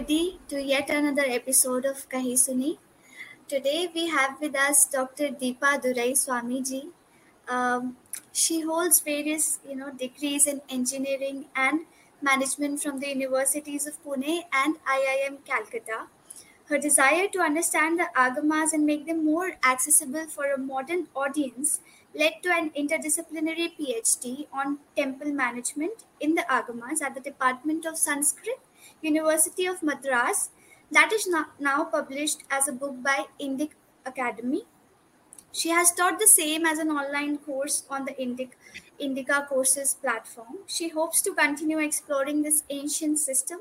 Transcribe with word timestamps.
everybody 0.00 0.38
to 0.48 0.62
yet 0.62 0.88
another 0.88 1.24
episode 1.26 1.84
of 1.84 2.08
Kahi 2.08 2.32
Suni. 2.32 2.78
Today 3.46 3.90
we 3.94 4.08
have 4.08 4.40
with 4.40 4.54
us 4.56 4.86
Dr. 4.86 5.28
Deepa 5.28 5.72
Duraiswamyji. 5.82 6.88
Um, 7.46 7.96
she 8.32 8.62
holds 8.62 9.00
various, 9.00 9.58
you 9.68 9.76
know, 9.76 9.90
degrees 9.90 10.46
in 10.46 10.62
engineering 10.70 11.46
and 11.54 11.80
management 12.22 12.80
from 12.80 13.00
the 13.00 13.08
universities 13.08 13.86
of 13.86 14.02
Pune 14.02 14.44
and 14.54 14.76
IIM 14.86 15.44
Calcutta. 15.44 16.06
Her 16.70 16.78
desire 16.78 17.28
to 17.34 17.40
understand 17.40 18.00
the 18.00 18.08
agamas 18.16 18.72
and 18.72 18.86
make 18.86 19.06
them 19.06 19.22
more 19.22 19.58
accessible 19.62 20.26
for 20.28 20.50
a 20.50 20.56
modern 20.56 21.08
audience 21.14 21.80
led 22.14 22.42
to 22.42 22.48
an 22.50 22.70
interdisciplinary 22.70 23.72
PhD 23.78 24.46
on 24.50 24.78
temple 24.96 25.32
management 25.32 26.04
in 26.20 26.36
the 26.36 26.46
agamas 26.48 27.02
at 27.02 27.14
the 27.14 27.20
Department 27.20 27.84
of 27.84 27.98
Sanskrit 27.98 28.60
University 29.02 29.66
of 29.66 29.82
Madras 29.82 30.50
that 30.90 31.12
is 31.12 31.28
now 31.58 31.84
published 31.84 32.42
as 32.50 32.68
a 32.68 32.72
book 32.72 33.02
by 33.02 33.26
Indic 33.40 33.70
Academy. 34.04 34.62
She 35.52 35.70
has 35.70 35.92
taught 35.92 36.18
the 36.18 36.26
same 36.26 36.64
as 36.64 36.78
an 36.78 36.90
online 36.90 37.38
course 37.38 37.84
on 37.90 38.04
the 38.04 38.12
Indic, 38.12 38.50
Indica 38.98 39.46
Courses 39.48 39.94
platform. 39.94 40.58
She 40.66 40.88
hopes 40.88 41.22
to 41.22 41.34
continue 41.34 41.78
exploring 41.78 42.42
this 42.42 42.62
ancient 42.70 43.18
system 43.18 43.58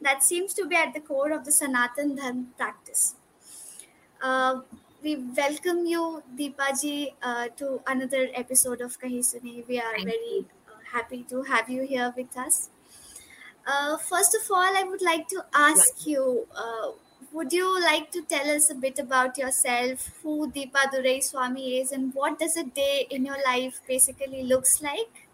that 0.00 0.24
seems 0.24 0.54
to 0.54 0.66
be 0.66 0.74
at 0.74 0.94
the 0.94 1.00
core 1.00 1.32
of 1.32 1.44
the 1.44 1.52
Sanatan 1.52 2.16
Dharma 2.16 2.44
practice. 2.56 3.14
Uh, 4.22 4.60
we 5.02 5.16
welcome 5.16 5.86
you, 5.86 6.22
Deepaji, 6.36 7.14
uh, 7.22 7.48
to 7.56 7.80
another 7.86 8.28
episode 8.34 8.80
of 8.80 8.98
Kahi 9.00 9.20
Suni. 9.20 9.66
We 9.66 9.78
are 9.78 9.92
Thank 9.92 10.08
very 10.08 10.44
uh, 10.68 10.78
happy 10.92 11.22
to 11.30 11.42
have 11.42 11.70
you 11.70 11.82
here 11.82 12.12
with 12.16 12.36
us. 12.36 12.70
Uh, 13.66 13.96
first 13.98 14.34
of 14.34 14.50
all, 14.50 14.76
I 14.76 14.82
would 14.82 15.02
like 15.02 15.28
to 15.28 15.44
ask 15.54 16.06
you 16.06 16.46
uh, 16.54 16.90
would 17.32 17.52
you 17.52 17.80
like 17.80 18.10
to 18.10 18.22
tell 18.22 18.50
us 18.50 18.70
a 18.70 18.74
bit 18.74 18.98
about 18.98 19.38
yourself, 19.38 20.10
who 20.22 20.50
Deepa 20.50 20.90
Duraiswamy 20.92 21.80
is, 21.80 21.92
and 21.92 22.12
what 22.14 22.38
does 22.38 22.56
a 22.56 22.64
day 22.64 23.06
in 23.10 23.24
your 23.24 23.38
life 23.46 23.80
basically 23.86 24.42
looks 24.42 24.82
like? 24.82 25.28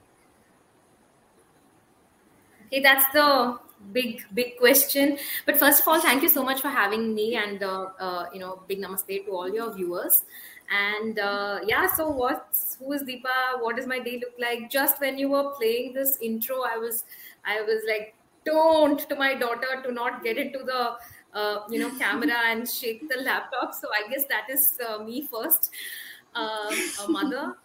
Okay, 2.66 2.80
that's 2.80 3.10
the 3.12 3.58
big, 3.92 4.24
big 4.34 4.58
question. 4.58 5.19
But 5.47 5.56
first 5.58 5.80
of 5.82 5.88
all, 5.88 6.00
thank 6.00 6.22
you 6.22 6.28
so 6.28 6.42
much 6.42 6.60
for 6.60 6.69
having 6.69 7.14
me, 7.14 7.36
and 7.36 7.62
uh, 7.62 7.86
uh, 7.98 8.27
you 8.32 8.41
know, 8.41 8.60
big 8.69 8.82
namaste 8.82 9.24
to 9.24 9.30
all 9.30 9.48
your 9.48 9.72
viewers. 9.72 10.24
And 10.70 11.19
uh, 11.19 11.61
yeah, 11.67 11.86
so 11.86 12.09
what's 12.09 12.77
who 12.77 12.92
is 12.92 13.03
Deepa? 13.05 13.61
What 13.61 13.77
does 13.77 13.86
my 13.86 13.98
day 14.00 14.20
look 14.20 14.34
like? 14.39 14.70
Just 14.70 15.00
when 15.00 15.19
you 15.19 15.28
were 15.28 15.53
playing 15.53 15.92
this 15.95 16.19
intro, 16.20 16.62
I 16.62 16.77
was, 16.77 17.05
I 17.45 17.62
was 17.62 17.83
like, 17.89 18.14
don't 18.45 18.98
to 19.09 19.14
my 19.17 19.34
daughter 19.34 19.83
to 19.83 19.92
not 19.92 20.22
get 20.25 20.37
into 20.39 20.59
the 20.64 20.97
uh, 21.34 21.64
you 21.69 21.78
know 21.78 21.91
camera 21.98 22.39
and 22.47 22.69
shake 22.78 23.09
the 23.09 23.17
laptop. 23.22 23.75
So 23.75 23.89
I 23.92 24.09
guess 24.09 24.25
that 24.27 24.50
is 24.50 24.78
uh, 24.87 24.98
me 25.05 25.27
first, 25.27 25.70
uh, 26.34 26.75
a 27.05 27.09
mother 27.09 27.56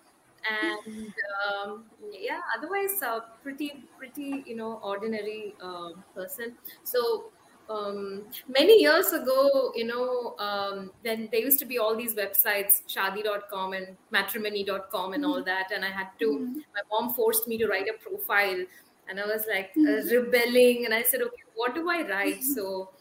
and 0.50 1.14
um, 1.46 1.86
yeah 2.12 2.42
otherwise 2.58 3.00
uh, 3.04 3.20
pretty 3.44 3.84
pretty 3.98 4.44
you 4.48 4.56
know 4.56 4.80
ordinary 4.84 5.56
uh, 5.62 5.92
person 6.16 6.58
so 6.84 7.32
um, 7.70 8.24
many 8.48 8.82
years 8.82 9.12
ago 9.14 9.72
you 9.76 9.86
know 9.86 10.36
um, 10.40 10.92
then 11.04 11.30
there 11.32 11.42
used 11.42 11.60
to 11.60 11.66
be 11.66 11.78
all 11.78 11.96
these 11.96 12.16
websites 12.16 12.82
shadi.com 12.88 13.74
and 13.74 13.98
matrimony.com 14.12 15.14
and 15.14 15.26
all 15.26 15.44
that 15.44 15.72
and 15.74 15.86
i 15.86 15.90
had 15.90 16.10
to 16.20 16.28
Mhm. 16.32 16.56
my 16.78 16.82
mom 16.92 17.14
forced 17.14 17.48
me 17.48 17.58
to 17.58 17.68
write 17.68 17.88
a 17.88 17.98
profile 18.08 18.64
and 19.08 19.20
i 19.20 19.26
was 19.26 19.46
like 19.54 19.72
uh, 19.78 19.82
Mhm. 19.82 20.12
rebelling 20.12 20.86
and 20.86 20.94
i 20.94 21.04
said 21.04 21.22
okay 21.22 21.44
what 21.56 21.76
do 21.76 21.90
i 21.90 22.02
write 22.10 22.44
so 22.44 22.92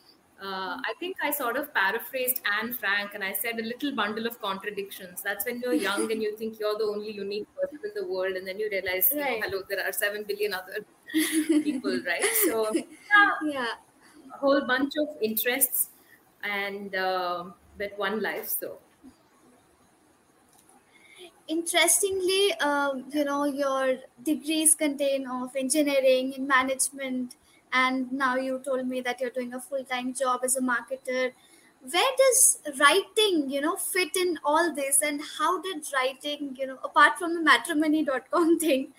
uh, 0.42 0.78
I 0.90 0.94
think 0.98 1.16
I 1.22 1.30
sort 1.30 1.56
of 1.58 1.74
paraphrased 1.74 2.40
Anne 2.50 2.72
Frank 2.72 3.12
and 3.12 3.22
I 3.22 3.30
said 3.34 3.58
a 3.58 3.62
little 3.62 3.94
bundle 3.94 4.26
of 4.26 4.40
contradictions. 4.40 5.20
That's 5.22 5.44
when 5.44 5.60
you're 5.60 5.74
young 5.74 6.10
and 6.10 6.22
you 6.22 6.34
think 6.34 6.58
you're 6.58 6.78
the 6.78 6.84
only 6.84 7.10
unique 7.10 7.46
person 7.60 7.78
in 7.84 7.90
the 7.94 8.06
world, 8.10 8.36
and 8.36 8.48
then 8.48 8.58
you 8.58 8.70
realize, 8.70 9.12
know, 9.12 9.22
hello, 9.42 9.62
there 9.68 9.86
are 9.86 9.92
seven 9.92 10.24
billion 10.26 10.54
other 10.54 10.78
people, 11.62 12.00
right? 12.06 12.24
So, 12.46 12.72
yeah, 12.74 13.30
Yeah. 13.42 13.66
Whole 14.40 14.62
bunch 14.66 14.94
of 14.98 15.08
interests 15.20 15.88
and 16.42 16.94
uh, 16.94 17.44
but 17.78 17.98
one 17.98 18.22
life. 18.22 18.48
So, 18.48 18.78
Interestingly, 21.48 22.52
um, 22.60 23.04
you 23.12 23.24
know, 23.24 23.44
your 23.44 23.96
degrees 24.24 24.74
contain 24.76 25.26
of 25.26 25.56
engineering 25.56 26.32
and 26.36 26.46
management, 26.46 27.34
and 27.72 28.10
now 28.12 28.36
you 28.36 28.60
told 28.64 28.86
me 28.86 29.00
that 29.00 29.20
you're 29.20 29.30
doing 29.30 29.52
a 29.54 29.60
full-time 29.60 30.14
job 30.14 30.42
as 30.44 30.56
a 30.56 30.60
marketer. 30.60 31.32
Where 31.90 32.12
does 32.18 32.58
writing, 32.78 33.50
you 33.50 33.62
know, 33.62 33.74
fit 33.74 34.14
in 34.14 34.38
all 34.44 34.72
this, 34.72 35.02
and 35.02 35.20
how 35.38 35.60
did 35.60 35.84
writing, 35.92 36.56
you 36.56 36.68
know, 36.68 36.78
apart 36.84 37.18
from 37.18 37.34
the 37.34 37.40
matrimony.com 37.40 38.58
thing, 38.60 38.92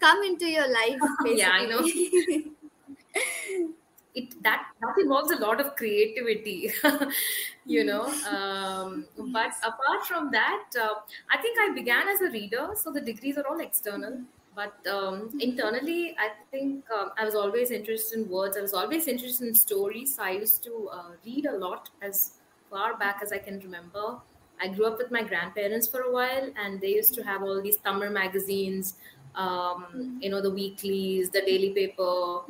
come 0.00 0.22
into 0.22 0.46
your 0.46 0.72
life, 0.72 1.00
yeah, 1.26 1.50
I 1.50 1.66
know. 1.66 1.82
it 4.18 4.42
that 4.42 4.66
that 4.80 4.94
involves 5.02 5.30
a 5.36 5.38
lot 5.44 5.60
of 5.60 5.74
creativity 5.76 6.70
you 7.74 7.84
know 7.84 8.04
um, 8.34 9.06
but 9.36 9.52
apart 9.70 10.06
from 10.06 10.30
that 10.30 10.80
uh, 10.80 10.94
i 11.30 11.40
think 11.42 11.58
i 11.64 11.68
began 11.74 12.08
as 12.08 12.20
a 12.20 12.30
reader 12.30 12.68
so 12.74 12.92
the 12.98 13.00
degrees 13.00 13.38
are 13.38 13.46
all 13.52 13.60
external. 13.60 14.18
But 14.58 14.86
um, 14.92 15.16
internally 15.40 16.16
i 16.18 16.30
think 16.52 16.84
um, 16.94 17.10
i 17.16 17.24
was 17.24 17.36
always 17.40 17.70
interested 17.70 18.18
in 18.18 18.28
words. 18.28 18.56
I 18.56 18.62
was 18.62 18.74
always 18.74 19.06
interested 19.12 19.46
in 19.48 19.54
stories. 19.54 20.16
So 20.16 20.24
i 20.24 20.30
used 20.30 20.64
to 20.64 20.88
uh, 20.92 21.10
read 21.24 21.46
a 21.46 21.56
lot 21.64 21.90
as 22.02 22.32
far 22.70 22.96
back 23.02 23.20
as 23.22 23.32
i 23.32 23.38
can 23.38 23.60
remember. 23.60 24.16
I 24.60 24.66
grew 24.68 24.86
up 24.86 24.98
with 24.98 25.12
my 25.12 25.22
grandparents 25.22 25.86
for 25.86 26.00
a 26.00 26.12
while 26.12 26.50
and 26.62 26.80
they 26.80 26.92
used 26.94 27.14
to 27.14 27.22
have 27.22 27.44
all 27.44 27.62
these 27.62 27.76
Tamil 27.84 28.10
magazines 28.10 28.94
um, 29.36 30.18
you 30.20 30.30
know 30.30 30.40
the 30.40 30.50
weeklies 30.50 31.30
the 31.30 31.40
daily 31.42 31.70
paper 31.70 32.40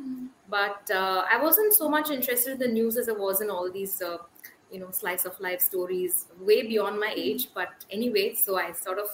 but 0.49 0.89
uh, 0.91 1.25
I 1.29 1.41
wasn't 1.41 1.73
so 1.73 1.87
much 1.87 2.09
interested 2.09 2.53
in 2.53 2.59
the 2.59 2.67
news 2.67 2.97
as 2.97 3.07
I 3.07 3.13
was 3.13 3.41
in 3.41 3.49
all 3.49 3.71
these, 3.71 4.01
uh, 4.01 4.17
you 4.71 4.79
know, 4.79 4.91
slice 4.91 5.25
of 5.25 5.39
life 5.39 5.61
stories, 5.61 6.25
way 6.39 6.67
beyond 6.67 6.99
my 6.99 7.13
age. 7.15 7.49
But 7.53 7.85
anyway, 7.91 8.33
so 8.33 8.57
I 8.57 8.71
sort 8.71 8.99
of 8.99 9.09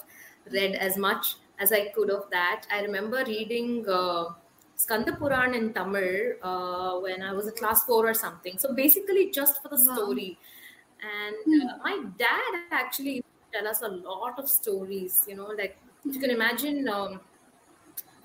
read 0.52 0.74
as 0.74 0.96
much 0.96 1.36
as 1.58 1.72
I 1.72 1.88
could 1.88 2.10
of 2.10 2.30
that. 2.30 2.66
I 2.72 2.80
remember 2.80 3.24
reading 3.26 3.84
uh, 3.88 4.26
Skanda 4.76 5.12
Puran 5.12 5.54
in 5.54 5.72
Tamil 5.72 6.34
uh, 6.42 6.98
when 7.00 7.22
I 7.22 7.32
was 7.32 7.46
a 7.46 7.52
class 7.52 7.84
four 7.84 8.08
or 8.08 8.14
something. 8.14 8.58
So 8.58 8.74
basically, 8.74 9.30
just 9.30 9.62
for 9.62 9.68
the 9.68 9.78
story. 9.78 10.38
And 11.02 11.62
uh, 11.70 11.76
my 11.84 12.04
dad 12.18 12.62
actually 12.70 13.22
tell 13.52 13.68
us 13.68 13.82
a 13.82 13.88
lot 13.88 14.38
of 14.38 14.48
stories. 14.48 15.24
You 15.28 15.36
know, 15.36 15.52
like 15.58 15.78
you 16.04 16.18
can 16.18 16.30
imagine. 16.30 16.88
Um, 16.88 17.20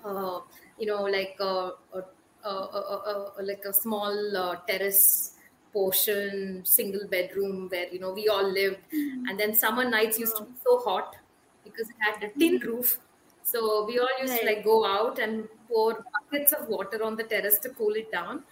uh, 0.04 0.40
you 0.78 0.86
know, 0.86 1.02
like 1.02 1.36
uh, 1.40 1.70
a, 1.94 2.02
a, 2.44 2.48
a, 2.48 3.32
a, 3.38 3.42
like 3.42 3.64
a 3.64 3.72
small 3.72 4.36
uh, 4.36 4.56
terrace 4.66 5.34
portion, 5.72 6.62
single 6.64 7.06
bedroom 7.08 7.68
where 7.70 7.88
you 7.88 7.98
know 7.98 8.12
we 8.12 8.28
all 8.28 8.48
lived, 8.50 8.78
and 8.92 9.38
then 9.40 9.54
summer 9.54 9.88
nights 9.88 10.18
used 10.18 10.36
to 10.36 10.44
be 10.44 10.52
so 10.64 10.78
hot 10.80 11.16
because 11.64 11.88
it 11.88 11.96
had 12.00 12.22
a 12.22 12.38
tin 12.38 12.58
roof. 12.58 12.98
So 13.42 13.84
we 13.86 13.98
all 13.98 14.20
used 14.20 14.38
to 14.38 14.46
like 14.46 14.64
go 14.64 14.84
out 14.86 15.18
and 15.18 15.48
pour 15.68 16.04
buckets 16.12 16.52
of 16.52 16.68
water 16.68 17.02
on 17.02 17.16
the 17.16 17.24
terrace 17.24 17.58
to 17.60 17.70
cool 17.70 17.94
it 17.94 18.12
down, 18.12 18.42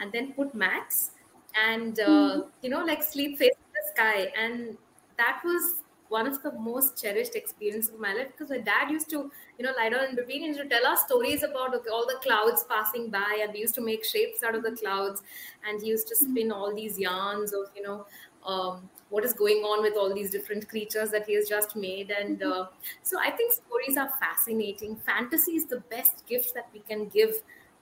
and 0.00 0.12
then 0.12 0.32
put 0.34 0.54
mats 0.54 1.10
and 1.54 1.98
uh, 2.00 2.42
you 2.62 2.70
know 2.70 2.84
like 2.84 3.02
sleep 3.02 3.38
facing 3.38 3.56
the 3.74 3.90
sky, 3.94 4.32
and 4.38 4.76
that 5.16 5.40
was 5.44 5.82
one 6.08 6.26
of 6.26 6.42
the 6.42 6.52
most 6.52 7.00
cherished 7.00 7.34
experiences 7.34 7.92
of 7.92 8.00
my 8.00 8.12
life 8.14 8.28
because 8.28 8.50
my 8.50 8.58
dad 8.58 8.90
used 8.90 9.10
to 9.10 9.30
you 9.58 9.64
know 9.64 9.72
lie 9.76 9.88
down 9.88 10.04
in 10.04 10.16
between 10.16 10.44
and 10.44 10.56
to 10.56 10.64
tell 10.68 10.86
us 10.86 11.02
stories 11.02 11.42
about 11.42 11.74
all 11.92 12.06
the 12.06 12.18
clouds 12.22 12.64
passing 12.68 13.10
by 13.10 13.40
and 13.42 13.52
we 13.52 13.60
used 13.60 13.74
to 13.74 13.80
make 13.80 14.04
shapes 14.04 14.42
out 14.42 14.54
of 14.54 14.62
the 14.62 14.72
clouds. 14.72 15.22
And 15.68 15.80
he 15.80 15.88
used 15.88 16.08
to 16.08 16.16
spin 16.16 16.52
all 16.52 16.74
these 16.74 16.98
yarns 16.98 17.52
of 17.52 17.70
you 17.74 17.82
know 17.82 18.06
um, 18.44 18.88
what 19.08 19.24
is 19.24 19.32
going 19.32 19.58
on 19.58 19.82
with 19.82 19.94
all 19.96 20.14
these 20.14 20.30
different 20.30 20.68
creatures 20.68 21.10
that 21.10 21.26
he 21.26 21.34
has 21.34 21.48
just 21.48 21.76
made. 21.76 22.10
And 22.10 22.42
uh, 22.42 22.66
so 23.02 23.18
i 23.20 23.30
think 23.30 23.52
stories 23.52 23.96
are 23.96 24.10
fascinating. 24.20 24.96
Fantasy 24.96 25.52
is 25.52 25.66
the 25.66 25.80
best 25.90 26.26
gift 26.26 26.54
that 26.54 26.68
we 26.72 26.80
can 26.80 27.08
give 27.08 27.34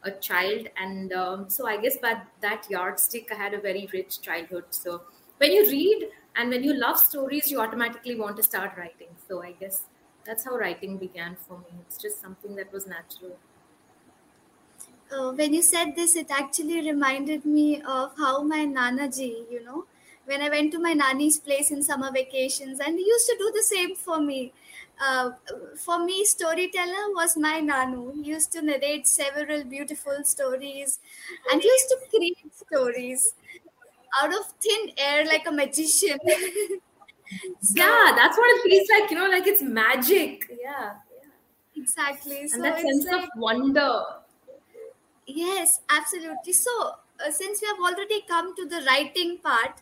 a 0.03 0.11
child. 0.11 0.69
And 0.77 1.13
um, 1.13 1.51
so 1.51 1.67
i 1.67 1.77
guess 1.77 1.97
by 1.99 2.21
that 2.41 2.67
yardstick 2.71 3.31
i 3.33 3.35
had 3.35 3.55
a 3.55 3.61
very 3.61 3.89
rich 3.93 4.21
childhood. 4.21 4.65
So 4.71 5.03
when 5.39 5.53
you 5.53 5.69
read 5.71 6.09
and 6.37 6.51
when 6.51 6.63
you 6.65 6.75
love 6.75 6.99
stories 6.99 7.51
you 7.51 7.61
automatically 7.61 8.17
want 8.21 8.37
to 8.37 8.43
start 8.43 8.77
writing 8.77 9.17
so 9.29 9.43
i 9.43 9.53
guess 9.53 9.83
that's 10.27 10.45
how 10.45 10.57
writing 10.57 10.97
began 10.99 11.37
for 11.37 11.59
me 11.59 11.81
it's 11.87 11.99
just 11.99 12.21
something 12.21 12.57
that 12.57 12.73
was 12.73 12.87
natural 12.87 13.37
uh, 15.13 15.33
when 15.33 15.55
you 15.55 15.63
said 15.63 15.95
this, 15.97 16.17
it 16.17 16.31
actually 16.31 16.81
reminded 16.91 17.45
me 17.45 17.83
of 17.83 18.17
how 18.17 18.43
my 18.43 18.65
Nana 18.65 19.09
ji, 19.11 19.47
you 19.51 19.63
know, 19.63 19.85
when 20.25 20.41
I 20.41 20.49
went 20.49 20.73
to 20.73 20.79
my 20.79 20.95
Nani's 20.95 21.39
place 21.39 21.71
in 21.71 21.83
summer 21.83 22.11
vacations, 22.11 22.81
and 22.81 22.99
he 22.99 23.05
used 23.07 23.27
to 23.29 23.37
do 23.39 23.53
the 23.55 23.63
same 23.63 23.95
for 23.95 24.21
me. 24.21 24.53
Uh, 25.01 25.33
for 25.77 25.99
me, 26.05 26.25
storyteller 26.25 27.13
was 27.15 27.37
my 27.37 27.61
Nanu. 27.61 28.15
He 28.15 28.23
used 28.23 28.53
to 28.53 28.63
narrate 28.63 29.07
several 29.07 29.65
beautiful 29.65 30.25
stories 30.25 31.01
and 31.51 31.63
used 31.63 31.89
to 31.89 31.99
create 32.11 32.39
stories. 32.55 33.35
Out 34.21 34.35
of 34.35 34.47
thin 34.61 34.91
air 34.97 35.25
like 35.25 35.47
a 35.47 35.53
magician. 35.53 36.19
so, 37.61 37.75
yeah, 37.75 38.13
that's 38.17 38.37
what 38.37 38.49
it 38.57 38.71
feels 38.71 38.89
like. 38.91 39.11
You 39.11 39.19
know, 39.19 39.29
like 39.29 39.47
it's 39.47 39.63
magic. 39.63 40.47
Yeah, 40.51 40.57
yeah. 40.63 41.83
exactly. 41.83 42.41
And 42.41 42.51
so 42.51 42.63
that 42.63 42.81
sense 42.81 43.07
like, 43.07 43.25
of 43.25 43.29
wonder. 43.37 44.03
Yes, 45.27 45.81
absolutely. 45.89 46.53
So, 46.53 46.93
uh, 47.25 47.31
since 47.31 47.61
we 47.63 47.69
have 47.69 47.79
already 47.79 48.23
come 48.29 48.55
to 48.57 48.67
the 48.67 48.83
writing 48.87 49.39
part, 49.39 49.81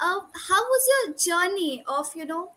uh, 0.00 0.20
how 0.48 0.62
was 0.62 0.88
your 0.94 1.14
journey 1.14 1.84
of 1.86 2.06
you 2.14 2.24
know 2.24 2.52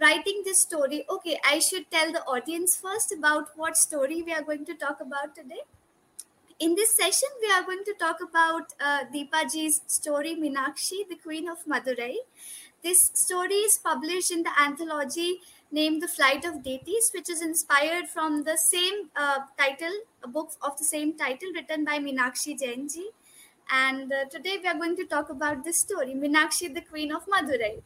writing 0.00 0.42
this 0.44 0.62
story? 0.62 1.04
Okay, 1.10 1.38
I 1.44 1.58
should 1.58 1.90
tell 1.90 2.12
the 2.12 2.22
audience 2.24 2.76
first 2.76 3.12
about 3.12 3.50
what 3.56 3.76
story 3.76 4.22
we 4.22 4.32
are 4.32 4.42
going 4.42 4.64
to 4.66 4.74
talk 4.74 5.00
about 5.00 5.34
today. 5.34 5.62
In 6.60 6.74
this 6.74 6.96
session, 6.96 7.28
we 7.40 7.48
are 7.52 7.62
going 7.62 7.84
to 7.84 7.94
talk 8.00 8.16
about 8.20 8.72
uh, 8.80 9.04
Deepaji's 9.14 9.80
story 9.86 10.34
Meenakshi, 10.34 11.08
the 11.08 11.14
Queen 11.14 11.48
of 11.48 11.58
Madurai. 11.66 12.16
This 12.82 13.12
story 13.14 13.58
is 13.68 13.78
published 13.78 14.32
in 14.32 14.42
the 14.42 14.50
anthology 14.60 15.38
named 15.70 16.02
The 16.02 16.08
Flight 16.08 16.44
of 16.44 16.64
Deities, 16.64 17.12
which 17.14 17.30
is 17.30 17.42
inspired 17.42 18.08
from 18.08 18.42
the 18.42 18.56
same 18.56 19.08
uh, 19.14 19.38
title, 19.56 19.92
a 20.24 20.26
book 20.26 20.50
of 20.60 20.76
the 20.78 20.84
same 20.84 21.16
title 21.16 21.48
written 21.54 21.84
by 21.84 22.00
Meenakshi 22.00 22.60
Jainji. 22.60 23.04
And 23.70 24.12
uh, 24.12 24.24
today 24.28 24.58
we 24.60 24.68
are 24.68 24.74
going 24.74 24.96
to 24.96 25.04
talk 25.04 25.30
about 25.30 25.62
this 25.62 25.78
story, 25.78 26.12
Meenakshi, 26.12 26.74
the 26.74 26.80
Queen 26.80 27.12
of 27.12 27.24
Madurai. 27.26 27.82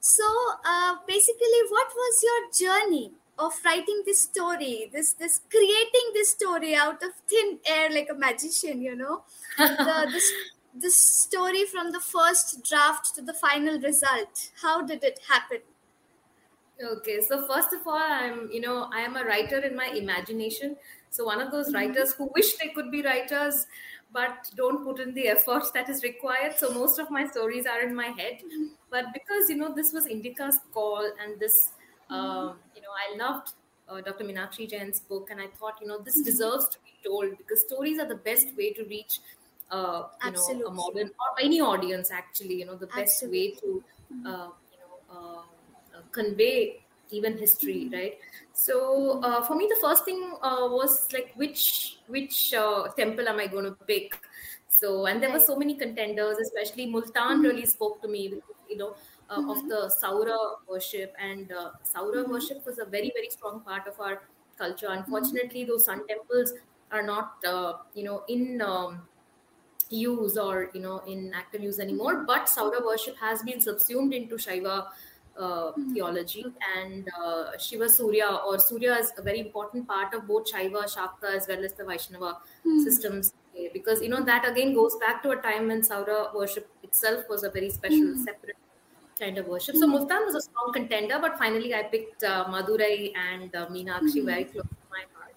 So, 0.00 0.24
uh, 0.64 0.94
basically, 1.06 1.62
what 1.68 1.88
was 1.94 2.24
your 2.24 2.70
journey 2.70 3.12
of 3.38 3.52
writing 3.64 4.02
this 4.06 4.20
story, 4.20 4.90
this 4.92 5.12
this 5.12 5.40
creating 5.50 6.10
this 6.14 6.30
story 6.30 6.74
out 6.74 7.02
of 7.02 7.10
thin 7.28 7.58
air 7.66 7.90
like 7.90 8.08
a 8.10 8.14
magician? 8.14 8.82
You 8.82 8.96
know, 8.96 9.22
the, 9.58 10.08
this 10.12 10.32
this 10.74 10.96
story 10.96 11.64
from 11.64 11.92
the 11.92 12.00
first 12.00 12.64
draft 12.64 13.14
to 13.14 13.22
the 13.22 13.34
final 13.34 13.80
result. 13.80 14.50
How 14.62 14.82
did 14.82 15.04
it 15.04 15.20
happen? 15.28 15.58
Okay, 16.82 17.22
so 17.22 17.46
first 17.46 17.72
of 17.72 17.86
all, 17.86 17.98
I'm 17.98 18.50
you 18.50 18.60
know 18.60 18.88
I 18.92 19.00
am 19.00 19.16
a 19.16 19.24
writer 19.24 19.58
in 19.58 19.76
my 19.76 19.86
imagination. 19.86 20.76
So 21.10 21.24
one 21.24 21.40
of 21.40 21.50
those 21.50 21.68
mm-hmm. 21.68 21.76
writers 21.76 22.12
who 22.12 22.30
wish 22.34 22.56
they 22.56 22.68
could 22.68 22.90
be 22.90 23.02
writers 23.02 23.66
but 24.12 24.50
don't 24.56 24.84
put 24.84 25.00
in 25.00 25.12
the 25.14 25.28
effort 25.28 25.64
that 25.74 25.88
is 25.88 26.02
required. 26.02 26.56
So 26.56 26.72
most 26.72 26.98
of 26.98 27.10
my 27.10 27.26
stories 27.26 27.66
are 27.66 27.82
in 27.82 27.94
my 27.94 28.06
head. 28.06 28.40
But 28.90 29.06
because 29.12 29.50
you 29.50 29.56
know 29.56 29.74
this 29.74 29.92
was 29.92 30.06
Indica's 30.06 30.58
call, 30.72 31.04
and 31.22 31.38
this 31.40 31.72
uh, 32.10 32.14
know 32.14 32.56
I 32.96 33.16
loved 33.16 33.52
uh, 33.88 34.00
Dr. 34.00 34.24
Meenakshi 34.24 34.68
Jain's 34.68 35.00
book, 35.00 35.28
and 35.30 35.40
I 35.40 35.48
thought 35.58 35.78
you 35.80 35.86
know 35.86 35.98
this 35.98 36.20
deserves 36.22 36.68
to 36.68 36.78
be 36.84 37.08
told 37.08 37.36
because 37.38 37.60
stories 37.62 37.98
are 37.98 38.08
the 38.08 38.16
best 38.16 38.56
way 38.56 38.72
to 38.72 38.84
reach 38.84 39.20
uh, 39.70 40.04
you 40.22 40.30
Absolutely. 40.30 40.62
know 40.62 40.68
a 40.68 40.74
modern 40.74 41.08
or 41.08 41.40
any 41.40 41.60
audience 41.60 42.10
actually. 42.10 42.54
You 42.54 42.66
know 42.66 42.76
the 42.76 42.86
best 42.86 43.22
Absolutely. 43.22 43.38
way 43.38 43.54
to 43.60 43.84
uh, 44.28 44.48
you 44.72 44.78
know 44.80 45.42
uh, 45.94 46.00
convey 46.12 46.80
even 47.10 47.38
history, 47.38 47.88
right? 47.92 48.18
So 48.52 49.20
uh, 49.22 49.42
for 49.42 49.54
me, 49.54 49.68
the 49.68 49.80
first 49.80 50.04
thing 50.04 50.34
uh, 50.42 50.68
was 50.70 51.08
like 51.12 51.32
which 51.36 51.98
which 52.06 52.54
uh, 52.54 52.88
temple 52.96 53.28
am 53.28 53.38
I 53.38 53.46
going 53.46 53.64
to 53.64 53.72
pick? 53.86 54.18
So 54.68 55.06
and 55.06 55.22
there 55.22 55.32
were 55.32 55.40
so 55.40 55.56
many 55.56 55.74
contenders, 55.74 56.38
especially 56.38 56.86
Multan 56.86 57.12
mm-hmm. 57.22 57.42
really 57.42 57.66
spoke 57.66 58.02
to 58.02 58.08
me. 58.08 58.40
You 58.68 58.76
know. 58.76 58.96
Uh, 59.28 59.38
mm-hmm. 59.38 59.50
Of 59.50 59.68
the 59.68 59.92
Saura 60.00 60.36
worship, 60.68 61.12
and 61.20 61.50
uh, 61.50 61.70
Saura 61.82 62.22
mm-hmm. 62.22 62.30
worship 62.30 62.64
was 62.64 62.78
a 62.78 62.84
very, 62.84 63.10
very 63.12 63.28
strong 63.28 63.58
part 63.60 63.88
of 63.88 63.98
our 63.98 64.22
culture. 64.56 64.86
Unfortunately, 64.88 65.64
those 65.64 65.84
sun 65.84 66.06
temples 66.06 66.52
are 66.92 67.02
not, 67.02 67.32
uh, 67.44 67.72
you 67.94 68.04
know, 68.04 68.22
in 68.28 68.62
um, 68.62 69.02
use 69.90 70.36
or 70.36 70.70
you 70.74 70.80
know 70.80 70.98
in 71.06 71.32
active 71.34 71.62
use 71.62 71.78
anymore. 71.78 72.24
But 72.26 72.46
Saura 72.46 72.84
worship 72.84 73.16
has 73.18 73.42
been 73.42 73.60
subsumed 73.60 74.14
into 74.14 74.36
Shaiva 74.36 74.86
uh, 75.38 75.42
mm-hmm. 75.42 75.92
theology 75.92 76.44
and 76.76 77.08
uh, 77.20 77.58
Shiva 77.58 77.88
Surya 77.88 78.40
or 78.46 78.58
Surya 78.58 78.94
is 78.94 79.12
a 79.18 79.22
very 79.22 79.40
important 79.40 79.86
part 79.86 80.14
of 80.14 80.26
both 80.26 80.50
Shaiva, 80.50 80.84
Shakta 80.84 81.34
as 81.34 81.46
well 81.48 81.64
as 81.64 81.72
the 81.74 81.84
Vaishnava 81.84 82.38
mm-hmm. 82.60 82.80
systems 82.80 83.32
because 83.72 84.02
you 84.02 84.08
know 84.08 84.22
that 84.22 84.46
again 84.48 84.74
goes 84.74 84.96
back 84.96 85.22
to 85.22 85.30
a 85.30 85.36
time 85.36 85.68
when 85.68 85.82
Saura 85.82 86.34
worship 86.34 86.68
itself 86.82 87.24
was 87.28 87.42
a 87.42 87.50
very 87.50 87.70
special 87.70 87.98
mm-hmm. 87.98 88.22
separate 88.22 88.56
kind 89.18 89.38
of 89.38 89.46
worship. 89.46 89.76
So 89.76 89.86
Multan 89.86 90.24
was 90.24 90.34
a 90.34 90.40
strong 90.40 90.72
contender, 90.72 91.18
but 91.20 91.38
finally 91.38 91.74
I 91.74 91.84
picked 91.84 92.22
uh, 92.22 92.44
Madurai 92.46 93.12
and 93.16 93.54
uh, 93.54 93.66
Meenakshi 93.68 94.24
very 94.24 94.44
close 94.44 94.64
to 94.64 94.86
my 94.90 95.04
heart. 95.14 95.34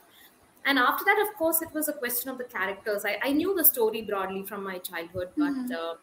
And 0.65 0.77
after 0.77 1.05
that, 1.05 1.25
of 1.27 1.35
course, 1.37 1.61
it 1.61 1.73
was 1.73 1.87
a 1.87 1.93
question 1.93 2.29
of 2.29 2.37
the 2.37 2.43
characters. 2.43 3.05
I, 3.05 3.17
I 3.23 3.31
knew 3.31 3.55
the 3.55 3.65
story 3.65 4.01
broadly 4.01 4.43
from 4.43 4.63
my 4.63 4.77
childhood, 4.79 5.29
but 5.37 5.75
uh, 5.75 5.95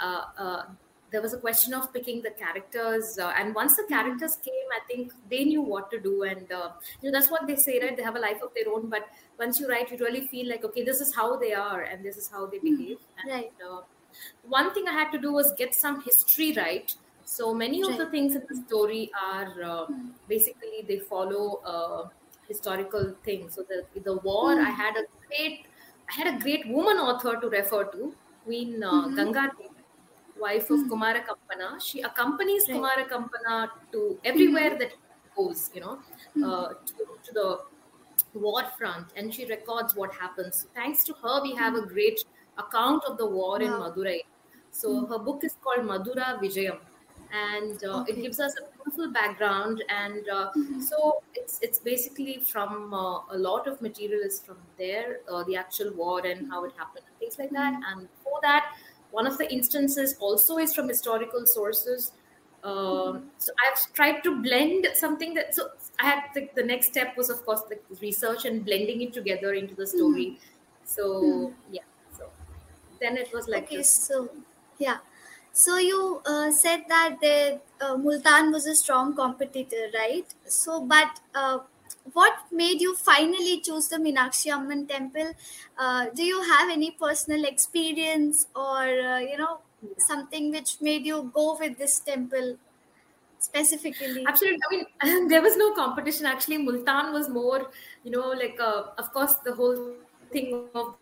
uh, 0.00 0.24
uh 0.38 0.62
there 1.10 1.22
was 1.22 1.32
a 1.32 1.38
question 1.38 1.72
of 1.72 1.90
picking 1.92 2.20
the 2.20 2.30
characters 2.30 3.18
uh, 3.18 3.32
and 3.38 3.54
once 3.54 3.76
the 3.76 3.84
characters 3.88 4.36
came 4.44 4.72
i 4.76 4.80
think 4.88 5.10
they 5.30 5.42
knew 5.42 5.62
what 5.62 5.90
to 5.90 5.98
do 5.98 6.24
and 6.24 6.52
uh, 6.52 6.68
you 7.00 7.10
know 7.10 7.18
that's 7.18 7.30
what 7.30 7.46
they 7.46 7.56
say 7.56 7.80
right 7.80 7.96
they 7.96 8.02
have 8.02 8.16
a 8.16 8.18
life 8.20 8.42
of 8.42 8.52
their 8.54 8.70
own 8.70 8.90
but 8.90 9.06
once 9.38 9.58
you 9.58 9.66
write 9.66 9.90
you 9.90 9.96
really 9.98 10.26
feel 10.28 10.46
like 10.46 10.64
okay 10.64 10.84
this 10.84 11.00
is 11.00 11.10
how 11.14 11.34
they 11.36 11.54
are 11.54 11.80
and 11.80 12.04
this 12.04 12.18
is 12.18 12.28
how 12.30 12.44
they 12.44 12.58
hmm. 12.58 12.76
behave 12.76 12.98
and 13.22 13.32
right. 13.32 13.52
one 14.46 14.72
thing 14.74 14.86
i 14.86 14.92
had 14.92 15.10
to 15.10 15.18
do 15.18 15.32
was 15.32 15.50
get 15.56 15.74
some 15.74 16.02
history 16.02 16.52
right 16.58 16.94
so 17.28 17.52
many 17.62 17.82
right. 17.82 17.92
of 17.92 17.98
the 17.98 18.06
things 18.10 18.34
in 18.34 18.42
the 18.50 18.56
story 18.66 19.10
are 19.30 19.62
uh, 19.62 19.86
basically 20.28 20.84
they 20.88 20.98
follow 20.98 21.60
uh, 21.72 22.08
historical 22.48 23.14
things 23.24 23.54
so 23.54 23.64
the, 23.72 23.80
the 24.08 24.16
war 24.28 24.54
mm. 24.54 24.66
i 24.66 24.70
had 24.70 24.94
a 25.02 25.04
great 25.26 25.66
i 26.10 26.14
had 26.20 26.28
a 26.34 26.38
great 26.44 26.66
woman 26.76 26.96
author 27.08 27.34
to 27.42 27.50
refer 27.56 27.84
to 27.96 28.14
queen 28.44 28.82
uh, 28.82 28.92
mm-hmm. 28.92 29.16
ganga 29.16 29.50
wife 30.40 30.70
of 30.70 30.80
mm. 30.80 30.88
Kumara 30.88 31.22
Kampana. 31.28 31.80
She 31.80 32.00
accompanies 32.02 32.66
right. 32.68 32.76
Kumara 32.76 33.08
Kampana 33.08 33.70
to 33.92 34.18
everywhere 34.24 34.70
mm-hmm. 34.70 34.78
that 34.78 34.92
goes, 35.36 35.70
you 35.74 35.80
know, 35.80 35.98
mm. 36.36 36.44
uh, 36.44 36.74
to, 36.86 36.94
to, 37.24 37.32
the 37.34 37.58
war 38.34 38.62
front, 38.78 39.06
and 39.16 39.34
she 39.34 39.46
records 39.46 39.94
what 39.94 40.12
happens. 40.12 40.66
Thanks 40.74 41.02
to 41.04 41.14
her, 41.22 41.42
we 41.42 41.54
have 41.54 41.74
a 41.74 41.82
great 41.82 42.24
account 42.56 43.02
of 43.04 43.18
the 43.18 43.26
war 43.26 43.58
wow. 43.58 43.64
in 43.64 43.70
Madurai. 43.70 44.20
So 44.70 45.06
her 45.06 45.18
book 45.18 45.42
is 45.42 45.56
called 45.62 45.84
Madura 45.86 46.38
Vijayam, 46.42 46.78
and 47.32 47.82
uh, 47.84 48.00
okay. 48.00 48.12
it 48.12 48.22
gives 48.22 48.40
us 48.40 48.54
a 48.58 48.74
beautiful 48.74 49.12
background. 49.12 49.84
And 49.88 50.28
uh, 50.28 50.50
mm-hmm. 50.56 50.80
so 50.80 51.22
it's 51.34 51.58
it's 51.62 51.78
basically 51.78 52.40
from 52.40 52.94
uh, 52.94 53.20
a 53.30 53.38
lot 53.38 53.66
of 53.66 53.80
material 53.82 54.20
is 54.20 54.40
from 54.40 54.58
there, 54.78 55.20
uh, 55.30 55.44
the 55.44 55.56
actual 55.56 55.92
war 55.94 56.24
and 56.26 56.50
how 56.50 56.64
it 56.64 56.72
happened, 56.76 57.04
and 57.06 57.18
things 57.18 57.38
like 57.38 57.50
that. 57.50 57.74
Mm-hmm. 57.74 58.00
And 58.00 58.08
for 58.22 58.38
that 58.42 58.72
one 59.10 59.26
of 59.26 59.38
the 59.38 59.50
instances 59.52 60.16
also 60.20 60.58
is 60.58 60.74
from 60.74 60.88
historical 60.88 61.46
sources. 61.46 62.12
Um, 62.64 63.30
so 63.38 63.52
I've 63.64 63.92
tried 63.92 64.22
to 64.24 64.42
blend 64.42 64.88
something 64.94 65.32
that 65.34 65.54
so 65.54 65.68
I 66.00 66.06
had 66.06 66.24
the, 66.34 66.50
the 66.56 66.62
next 66.62 66.88
step 66.88 67.16
was 67.16 67.30
of 67.30 67.44
course 67.44 67.62
the 67.68 67.78
research 68.00 68.44
and 68.44 68.64
blending 68.64 69.00
it 69.02 69.12
together 69.12 69.54
into 69.54 69.74
the 69.74 69.86
story. 69.86 70.26
Mm. 70.26 70.38
So 70.84 71.22
mm. 71.22 71.52
yeah, 71.70 71.82
so 72.16 72.24
then 73.00 73.16
it 73.16 73.32
was 73.32 73.46
like 73.46 73.64
okay. 73.64 73.76
This. 73.76 73.92
So 73.92 74.28
yeah, 74.78 74.98
so 75.58 75.76
you 75.76 76.22
uh, 76.24 76.52
said 76.52 76.84
that 76.88 77.16
the 77.20 77.60
uh, 77.80 77.96
Multan 77.96 78.52
was 78.52 78.64
a 78.66 78.76
strong 78.76 79.16
competitor, 79.16 79.88
right? 79.92 80.24
So 80.46 80.80
but 80.80 81.18
uh, 81.34 81.58
what 82.12 82.34
made 82.52 82.80
you 82.80 82.94
finally 82.94 83.60
choose 83.60 83.88
the 83.88 83.96
Meenakshi 83.96 84.52
Amman 84.52 84.86
temple? 84.86 85.32
Uh, 85.76 86.06
do 86.14 86.22
you 86.22 86.40
have 86.42 86.70
any 86.70 86.92
personal 86.92 87.44
experience 87.44 88.46
or, 88.54 88.84
uh, 88.84 89.18
you 89.18 89.36
know, 89.36 89.58
something 89.98 90.52
which 90.52 90.80
made 90.80 91.04
you 91.04 91.28
go 91.34 91.56
with 91.58 91.76
this 91.76 91.98
temple 91.98 92.56
specifically? 93.40 94.24
Absolutely. 94.28 94.86
I 95.00 95.06
mean, 95.06 95.28
there 95.28 95.42
was 95.42 95.56
no 95.56 95.74
competition. 95.74 96.26
Actually, 96.26 96.58
Multan 96.58 97.12
was 97.12 97.28
more, 97.28 97.68
you 98.04 98.12
know, 98.12 98.28
like, 98.28 98.58
uh, 98.60 98.84
of 98.96 99.12
course, 99.12 99.34
the 99.44 99.54
whole 99.54 99.94
thing 100.32 100.68
of 100.72 100.94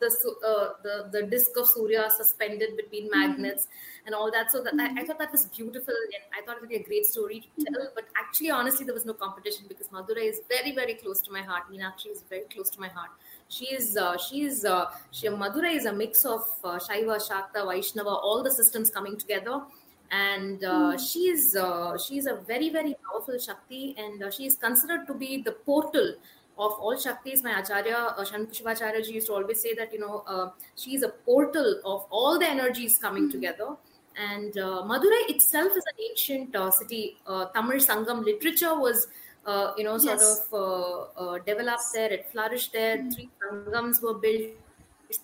the 0.00 0.10
uh, 0.46 0.68
the 0.82 1.08
the 1.12 1.22
disc 1.26 1.56
of 1.56 1.68
Surya 1.68 2.08
suspended 2.16 2.76
between 2.76 3.04
mm-hmm. 3.10 3.20
magnets 3.20 3.64
mm-hmm. 3.64 3.93
And 4.06 4.14
all 4.14 4.30
that. 4.30 4.50
So 4.50 4.62
that 4.62 4.74
mm-hmm. 4.74 4.98
I, 4.98 5.02
I, 5.02 5.04
thought 5.04 5.18
that 5.18 5.32
was 5.32 5.46
beautiful 5.46 5.94
and 5.94 6.22
I 6.36 6.44
thought 6.44 6.56
it 6.56 6.60
would 6.60 6.70
be 6.70 6.76
a 6.76 6.82
great 6.82 7.06
story 7.06 7.40
to 7.40 7.64
tell. 7.64 7.80
Mm-hmm. 7.80 7.94
But 7.94 8.04
actually, 8.16 8.50
honestly, 8.50 8.84
there 8.84 8.94
was 8.94 9.06
no 9.06 9.14
competition 9.14 9.66
because 9.68 9.88
Madurai 9.88 10.28
is 10.30 10.40
very 10.48 10.74
very 10.74 10.94
close 10.94 11.20
to 11.22 11.32
my 11.32 11.42
heart. 11.42 11.64
Meenakshi 11.72 12.10
is 12.10 12.22
very 12.28 12.44
close 12.52 12.70
to 12.70 12.80
my 12.80 12.88
heart. 12.88 13.10
She 13.48 13.66
is 13.66 13.96
uh, 13.96 14.16
she 14.18 14.42
is 14.42 14.64
uh, 14.64 14.86
she 15.10 15.28
Madurai 15.28 15.76
is 15.76 15.86
a 15.86 15.92
mix 15.92 16.24
of 16.24 16.42
uh, 16.62 16.78
Shaiva, 16.78 17.16
Shakta, 17.28 17.66
Vaishnava, 17.66 18.10
all 18.10 18.42
the 18.42 18.50
systems 18.50 18.90
coming 18.90 19.16
together. 19.16 19.62
And 20.10 20.62
uh, 20.62 20.68
mm-hmm. 20.68 20.98
she 20.98 21.20
is 21.30 21.56
uh, 21.56 21.96
she 21.98 22.18
is 22.18 22.26
a 22.26 22.36
very 22.36 22.70
very 22.70 22.96
powerful 23.06 23.38
Shakti, 23.38 23.94
and 23.98 24.22
uh, 24.22 24.30
she 24.30 24.46
is 24.46 24.56
considered 24.56 25.06
to 25.06 25.14
be 25.14 25.42
the 25.42 25.52
portal 25.52 26.14
of 26.56 26.72
all 26.72 26.94
Shaktis, 26.94 27.42
my 27.42 27.58
Acharya, 27.58 28.14
uh, 28.16 29.00
ji 29.02 29.12
used 29.12 29.26
to 29.26 29.34
always 29.34 29.60
say 29.60 29.74
that, 29.74 29.92
you 29.92 29.98
know, 29.98 30.22
uh, 30.26 30.50
she 30.76 30.94
is 30.94 31.02
a 31.02 31.08
portal 31.08 31.80
of 31.84 32.06
all 32.10 32.38
the 32.38 32.46
energies 32.46 32.96
coming 32.96 33.24
mm-hmm. 33.24 33.32
together. 33.32 33.76
And 34.16 34.56
uh, 34.56 34.82
Madurai 34.84 35.28
itself 35.28 35.72
is 35.76 35.84
an 35.84 36.04
ancient 36.10 36.56
uh, 36.56 36.70
city. 36.70 37.16
Uh, 37.26 37.46
Tamil 37.46 37.78
Sangam 37.78 38.24
literature 38.24 38.78
was, 38.78 39.08
uh, 39.44 39.72
you 39.76 39.84
know, 39.84 39.98
sort 39.98 40.20
yes. 40.20 40.46
of 40.52 40.54
uh, 40.54 41.00
uh, 41.20 41.38
developed 41.38 41.82
there. 41.92 42.12
It 42.12 42.28
flourished 42.30 42.72
there. 42.72 42.98
Mm-hmm. 42.98 43.10
Three 43.10 43.28
Sangams 43.42 44.02
were 44.02 44.14
built 44.14 44.52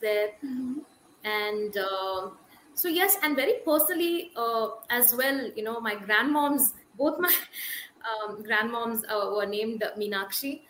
there. 0.00 0.30
Mm-hmm. 0.44 0.78
And 1.24 1.74
so 2.74 2.88
yes, 2.88 3.16
and 3.22 3.36
very 3.36 3.56
personally 3.64 4.32
uh, 4.36 4.68
as 4.88 5.14
well, 5.14 5.50
you 5.54 5.62
know, 5.62 5.80
my 5.80 5.96
grandmoms, 5.96 6.72
both 6.96 7.18
my 7.20 7.32
um, 8.08 8.42
grandmoms 8.42 9.02
uh, 9.08 9.34
were 9.34 9.46
named 9.46 9.84
Meenakshi 9.98 10.62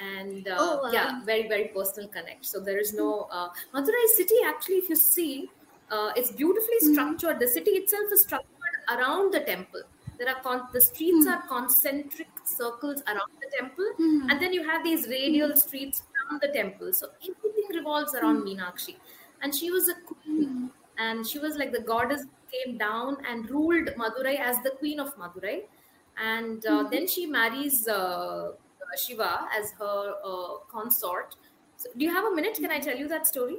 and 0.00 0.48
uh, 0.48 0.56
Oh, 0.58 0.80
wow. 0.82 0.90
yeah 0.92 1.20
very 1.24 1.48
very 1.48 1.70
personal 1.74 2.08
connect 2.08 2.44
so 2.44 2.60
there 2.60 2.78
is 2.78 2.94
no 2.94 3.28
uh, 3.30 3.48
madurai 3.74 4.06
city 4.16 4.34
actually 4.46 4.76
if 4.76 4.88
you 4.88 4.96
see 4.96 5.50
uh, 5.92 6.12
it's 6.16 6.32
beautifully 6.32 6.80
structured. 6.80 7.40
The 7.40 7.48
city 7.48 7.72
itself 7.72 8.04
is 8.12 8.22
structured 8.22 8.48
around 8.90 9.32
the 9.34 9.40
temple. 9.40 9.82
There 10.18 10.28
are 10.28 10.42
con- 10.42 10.68
the 10.72 10.80
streets 10.80 11.26
are 11.26 11.42
concentric 11.48 12.28
circles 12.44 13.02
around 13.06 13.32
the 13.40 13.50
temple 13.58 13.90
and 14.28 14.40
then 14.40 14.52
you 14.52 14.64
have 14.64 14.84
these 14.84 15.06
radial 15.08 15.56
streets 15.56 16.02
from 16.28 16.38
the 16.40 16.48
temple. 16.54 16.92
So 16.92 17.08
everything 17.20 17.76
revolves 17.78 18.14
around 18.14 18.44
meenakshi. 18.46 19.00
And 19.40 19.54
she 19.54 19.70
was 19.70 19.88
a 19.88 19.94
queen 20.06 20.50
and 20.98 21.26
she 21.26 21.38
was 21.38 21.56
like 21.56 21.72
the 21.72 21.82
goddess 21.82 22.24
came 22.52 22.78
down 22.78 23.16
and 23.26 23.48
ruled 23.50 23.88
madurai 23.98 24.38
as 24.38 24.56
the 24.62 24.72
queen 24.78 25.00
of 25.00 25.14
madurai. 25.16 25.68
And 26.16 26.64
uh, 26.66 26.88
then 26.90 27.06
she 27.08 27.26
marries 27.26 27.88
uh, 27.88 28.52
Shiva 28.96 29.48
as 29.56 29.72
her 29.78 30.14
uh, 30.24 30.58
consort. 30.70 31.34
So, 31.76 31.88
do 31.96 32.04
you 32.04 32.12
have 32.12 32.24
a 32.24 32.34
minute? 32.34 32.54
Can 32.60 32.70
I 32.70 32.78
tell 32.80 32.96
you 32.96 33.08
that 33.08 33.26
story? 33.26 33.58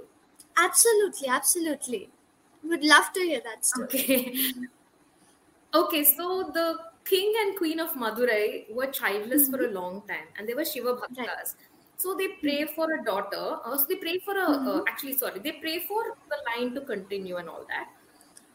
Absolutely, 0.57 1.27
absolutely. 1.27 2.11
Would 2.63 2.83
love 2.83 3.11
to 3.13 3.19
hear 3.21 3.41
that 3.43 3.65
story. 3.65 3.85
Okay. 3.85 4.35
okay, 5.73 6.03
so 6.03 6.51
the 6.53 6.77
king 7.05 7.33
and 7.41 7.57
queen 7.57 7.79
of 7.79 7.91
Madurai 7.91 8.73
were 8.73 8.87
childless 8.87 9.49
for 9.49 9.65
a 9.65 9.71
long 9.71 10.03
time, 10.07 10.27
and 10.37 10.47
they 10.47 10.53
were 10.53 10.65
Shiva 10.65 10.95
bhaktas. 10.95 11.17
Right. 11.17 11.55
So 11.97 12.15
they 12.15 12.29
pray 12.41 12.65
for 12.65 12.93
a 12.93 13.03
daughter. 13.03 13.57
Uh, 13.65 13.77
so 13.77 13.85
they 13.87 13.95
pray 13.95 14.19
for 14.19 14.37
a. 14.37 14.45
Uh, 14.45 14.83
actually, 14.87 15.17
sorry, 15.17 15.39
they 15.39 15.53
pray 15.53 15.79
for 15.79 16.03
the 16.29 16.37
line 16.49 16.73
to 16.75 16.81
continue 16.81 17.37
and 17.37 17.49
all 17.49 17.65
that. 17.69 17.89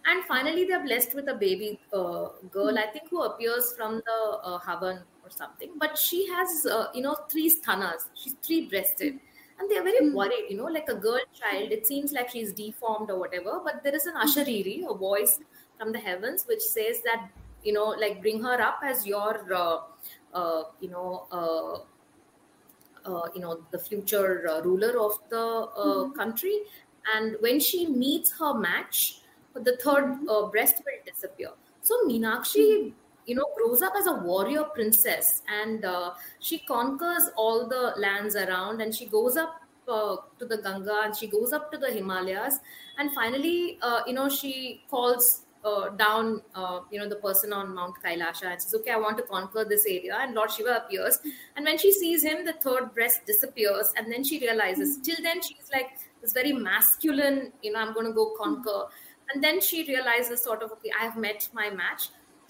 And 0.06 0.24
finally, 0.24 0.64
they're 0.64 0.82
blessed 0.82 1.14
with 1.14 1.28
a 1.28 1.34
baby 1.34 1.78
uh, 1.92 2.28
girl, 2.50 2.78
I 2.78 2.86
think, 2.86 3.10
who 3.10 3.22
appears 3.22 3.74
from 3.76 3.96
the 4.06 4.38
uh, 4.42 4.58
Havan 4.58 5.02
or 5.22 5.30
something. 5.30 5.72
But 5.76 5.98
she 5.98 6.26
has, 6.28 6.66
uh, 6.66 6.86
you 6.94 7.02
know, 7.02 7.14
three 7.30 7.50
sthanas. 7.50 8.08
She's 8.14 8.34
three 8.42 8.68
breasted. 8.68 9.20
And 9.58 9.70
they're 9.70 9.82
very 9.82 10.10
worried, 10.10 10.46
you 10.48 10.56
know, 10.56 10.66
like 10.66 10.88
a 10.88 10.94
girl 10.94 11.20
child. 11.34 11.72
It 11.72 11.86
seems 11.86 12.12
like 12.12 12.30
she's 12.30 12.52
deformed 12.52 13.10
or 13.10 13.18
whatever. 13.18 13.60
But 13.64 13.82
there 13.82 13.94
is 13.94 14.06
an 14.06 14.14
Ashariri, 14.14 14.88
a 14.88 14.94
voice 14.94 15.40
from 15.78 15.92
the 15.92 15.98
heavens, 15.98 16.44
which 16.46 16.60
says 16.60 17.00
that, 17.02 17.28
you 17.64 17.72
know, 17.72 17.86
like 17.86 18.20
bring 18.20 18.42
her 18.42 18.60
up 18.60 18.80
as 18.84 19.04
your, 19.06 19.52
uh, 19.52 19.78
uh, 20.32 20.62
you 20.80 20.90
know, 20.90 21.26
uh, 21.32 21.78
uh, 23.04 23.28
you 23.34 23.40
know 23.40 23.60
the 23.70 23.78
future 23.78 24.46
uh, 24.48 24.60
ruler 24.60 25.00
of 25.00 25.18
the 25.30 25.38
uh, 25.38 26.08
country. 26.10 26.60
And 27.14 27.36
when 27.40 27.58
she 27.58 27.86
meets 27.86 28.32
her 28.38 28.52
match 28.52 29.20
the 29.54 29.76
third 29.76 30.18
uh, 30.28 30.46
breast 30.46 30.82
will 30.84 31.12
disappear. 31.12 31.50
So 31.82 31.94
meenakshi 32.06 32.92
you 33.28 33.34
know 33.34 33.46
grows 33.56 33.82
up 33.82 33.92
as 33.98 34.06
a 34.06 34.14
warrior 34.28 34.64
princess 34.76 35.42
and 35.60 35.84
uh, 35.84 36.12
she 36.40 36.58
conquers 36.60 37.30
all 37.36 37.68
the 37.68 37.92
lands 37.96 38.36
around 38.36 38.80
and 38.80 38.94
she 38.94 39.06
goes 39.06 39.36
up 39.36 39.60
uh, 39.86 40.16
to 40.38 40.46
the 40.46 40.58
ganga 40.58 41.02
and 41.04 41.14
she 41.14 41.26
goes 41.26 41.52
up 41.52 41.70
to 41.72 41.78
the 41.78 41.90
himalayas. 41.90 42.58
And 42.98 43.12
finally 43.12 43.78
uh, 43.82 44.00
you 44.06 44.14
know 44.14 44.28
she 44.28 44.82
calls 44.90 45.44
uh, 45.64 45.88
down, 45.90 46.40
uh, 46.54 46.80
you 46.90 46.98
know, 47.00 47.08
the 47.08 47.16
person 47.16 47.52
on 47.52 47.74
Mount 47.74 47.96
Kailasha 48.04 48.44
and 48.44 48.62
says, 48.62 48.74
"Okay, 48.74 48.92
I 48.92 48.96
want 48.96 49.16
to 49.18 49.24
conquer 49.24 49.64
this 49.64 49.84
area." 49.86 50.16
And 50.20 50.34
Lord 50.34 50.52
Shiva 50.52 50.76
appears, 50.84 51.18
and 51.56 51.64
when 51.64 51.78
she 51.78 51.92
sees 51.92 52.22
him, 52.22 52.44
the 52.44 52.52
third 52.52 52.94
breast 52.94 53.26
disappears, 53.26 53.92
and 53.96 54.12
then 54.12 54.24
she 54.24 54.38
realizes. 54.38 54.98
Till 54.98 55.16
then, 55.22 55.42
she's 55.42 55.68
like 55.72 55.98
this 56.22 56.32
very 56.32 56.52
masculine, 56.52 57.52
you 57.62 57.72
know, 57.72 57.80
I'm 57.80 57.92
going 57.92 58.06
to 58.06 58.12
go 58.12 58.34
conquer, 58.38 58.84
and 59.32 59.42
then 59.42 59.60
she 59.60 59.84
realizes, 59.84 60.42
sort 60.42 60.62
of, 60.62 60.72
okay, 60.72 60.90
I 60.98 61.04
have 61.04 61.16
met 61.16 61.48
my 61.52 61.70
match, 61.70 62.08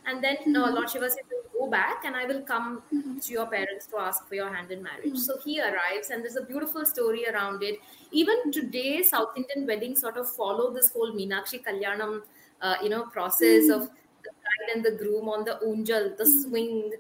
and 0.09 0.25
then 0.25 0.57
uh, 0.57 0.71
Lord 0.71 0.91
Shiva 0.91 1.11
says, 1.11 1.21
"Go 1.59 1.69
back, 1.71 2.05
and 2.05 2.17
I 2.17 2.25
will 2.25 2.43
come 2.43 2.83
to 2.93 3.33
your 3.33 3.47
parents 3.47 3.87
to 3.88 3.99
ask 3.99 4.27
for 4.29 4.35
your 4.35 4.53
hand 4.55 4.71
in 4.71 4.83
marriage." 4.83 5.19
So 5.19 5.38
he 5.45 5.61
arrives, 5.61 6.11
and 6.11 6.25
there's 6.25 6.37
a 6.37 6.45
beautiful 6.45 6.87
story 6.87 7.27
around 7.33 7.62
it. 7.62 7.79
Even 8.11 8.50
today, 8.50 9.03
South 9.03 9.37
Indian 9.37 9.67
weddings 9.67 10.00
sort 10.00 10.17
of 10.17 10.29
follow 10.41 10.73
this 10.73 10.91
whole 10.93 11.12
Meenakshi 11.12 11.62
Kalyanam 11.69 12.23
uh, 12.62 12.77
you 12.83 12.88
know 12.88 13.05
process 13.05 13.69
of 13.69 13.83
the 14.25 14.33
bride 14.43 14.75
and 14.75 14.85
the 14.85 14.93
groom 15.05 15.29
on 15.29 15.45
the 15.45 15.59
unjal 15.65 16.17
the 16.17 16.27
swing 16.27 16.93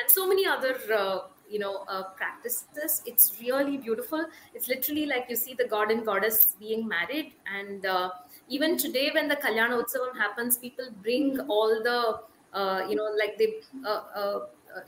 and 0.00 0.10
so 0.10 0.26
many 0.26 0.46
other 0.46 0.76
uh, 0.94 1.20
you 1.50 1.58
know 1.58 1.84
uh, 1.88 2.04
practices. 2.16 3.02
It's 3.06 3.38
really 3.40 3.76
beautiful. 3.76 4.26
It's 4.54 4.68
literally 4.68 5.06
like 5.06 5.26
you 5.28 5.36
see 5.36 5.54
the 5.54 5.68
god 5.68 5.90
and 5.90 6.04
goddess 6.04 6.56
being 6.58 6.86
married. 6.88 7.32
And 7.60 7.84
uh, 7.84 8.10
even 8.48 8.76
today 8.76 9.10
when 9.12 9.28
the 9.28 9.36
kalyana 9.36 9.82
utsavam 9.82 10.16
happens 10.16 10.58
people 10.58 10.88
bring 11.02 11.40
all 11.48 11.82
the 11.82 12.20
uh, 12.52 12.86
you 12.88 12.96
know 12.96 13.08
like 13.18 13.38
they 13.38 13.54
uh, 13.84 14.00
uh, 14.14 14.38
uh, 14.76 14.84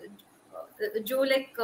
जो 0.80 1.22
like 1.24 1.56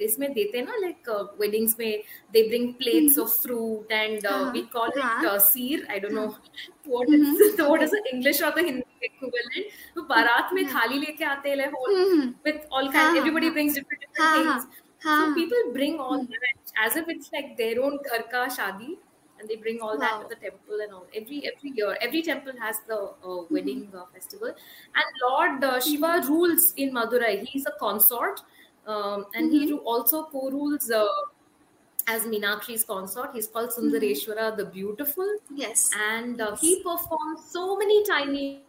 इसमें 0.00 0.32
देते 0.32 0.58
हैं 0.58 0.64
ना 0.64 0.76
like 0.80 1.08
weddings 1.40 1.74
में 1.78 2.02
they 2.32 2.42
bring 2.48 2.72
plates 2.74 3.18
of 3.18 3.30
fruit 3.42 3.92
and 3.92 4.26
we 4.52 4.60
call 4.72 4.88
it 4.88 5.26
Seer 5.42 5.86
I 5.90 6.00
don't 6.00 6.12
know 6.12 6.26
what 6.26 7.08
is 7.14 7.60
what 7.60 7.82
is 7.82 7.94
the 7.94 8.02
English 8.12 8.42
और 8.42 8.54
the 8.54 8.64
Hindi 8.66 9.06
equivalent 9.06 9.70
तो 9.94 10.02
बारात 10.14 10.52
में 10.54 10.64
थाली 10.74 10.98
लेके 10.98 11.24
आते 11.24 11.50
हैं 11.50 11.70
whole 11.72 11.94
with 12.46 12.60
all 12.72 12.88
kind 12.92 13.16
everybody 13.16 13.50
brings 13.50 13.74
different 13.74 14.00
different 14.00 14.36
things 14.38 14.66
so 15.00 15.34
people 15.34 15.72
bring 15.72 15.98
all 16.00 16.22
that 16.24 16.70
as 16.84 16.96
if 16.96 17.08
it's 17.08 17.30
like 17.32 17.50
their 17.58 17.80
own 17.80 17.98
ghar 18.06 18.22
ka 18.30 18.44
shadi 18.54 18.96
and 19.38 19.48
they 19.48 19.56
bring 19.56 19.80
all 19.80 19.98
that 19.98 20.22
to 20.22 20.28
the 20.28 20.36
temple 20.36 20.80
and 20.82 20.92
all. 20.92 21.06
Every 21.14 21.42
every 21.46 21.72
year 21.74 21.96
every 22.00 22.22
temple 22.22 22.52
has 22.60 22.76
the 22.88 23.12
uh, 23.24 23.42
wedding 23.50 23.88
uh, 23.94 24.04
festival. 24.12 24.48
And 24.48 25.06
lord 25.28 25.64
uh, 25.64 25.80
shiva 25.80 26.22
rules 26.28 26.72
in 26.76 26.92
madurai. 26.92 27.44
He's 27.44 27.66
a 27.66 27.72
consort 27.78 28.40
um, 28.86 29.26
and 29.34 29.50
he 29.50 29.72
also 29.72 30.24
co-rules 30.24 30.90
uh, 30.90 31.06
as 32.06 32.22
Meenakshi's 32.22 32.84
consort. 32.84 33.30
He's 33.34 33.48
called 33.48 33.70
sundareshwara 33.70 34.56
the 34.56 34.66
beautiful. 34.66 35.26
Yes. 35.54 35.90
and 35.98 36.40
uh, 36.40 36.56
he 36.56 36.82
performs 36.82 37.40
so 37.50 37.76
many 37.76 38.04
tiny 38.04 38.62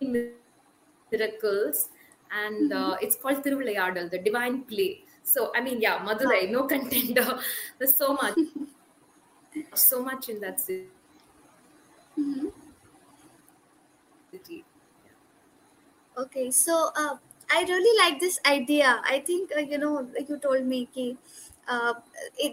miracles. 0.00 1.88
And 2.34 2.72
uh, 2.72 2.96
it's 3.00 3.16
called 3.16 3.42
Tiruvilayadal, 3.42 4.10
the 4.10 4.18
divine 4.18 4.62
play. 4.62 5.04
So, 5.22 5.52
I 5.54 5.60
mean, 5.60 5.80
yeah, 5.80 5.98
Madurai, 5.98 6.50
no 6.50 6.64
contender. 6.74 7.38
There's 7.78 7.96
so 7.96 8.14
much, 8.14 8.34
so 9.74 10.02
much 10.02 10.28
in 10.28 10.40
that 10.40 10.60
city. 10.60 10.88
Okay, 16.16 16.50
so 16.50 16.90
uh, 16.96 17.16
I 17.50 17.62
really 17.62 17.98
like 17.98 18.20
this 18.20 18.38
idea. 18.46 19.00
I 19.04 19.20
think 19.20 19.50
uh, 19.56 19.60
you 19.60 19.78
know, 19.78 20.08
you 20.28 20.38
told 20.38 20.66
me, 20.66 20.88
ki, 20.94 21.16
uh, 21.68 21.94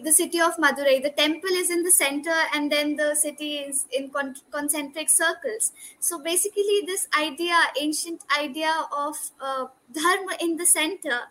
the 0.04 0.12
city 0.12 0.40
of 0.40 0.56
Madurai, 0.58 1.02
the 1.02 1.10
temple 1.10 1.50
is 1.52 1.70
in 1.70 1.84
the 1.84 1.92
center, 1.92 2.36
and 2.54 2.72
then 2.72 2.96
the 2.96 3.16
city 3.16 3.58
is 3.58 3.86
in 3.92 4.10
con- 4.10 4.36
concentric 4.52 5.10
circles. 5.10 5.74
So 6.00 6.20
basically, 6.20 6.84
this 6.86 7.08
idea, 7.18 7.60
ancient 7.80 8.22
idea 8.40 8.74
of 8.96 9.16
uh, 9.42 9.66
dharma 9.92 10.38
in 10.42 10.58
the 10.58 10.66
center, 10.66 11.22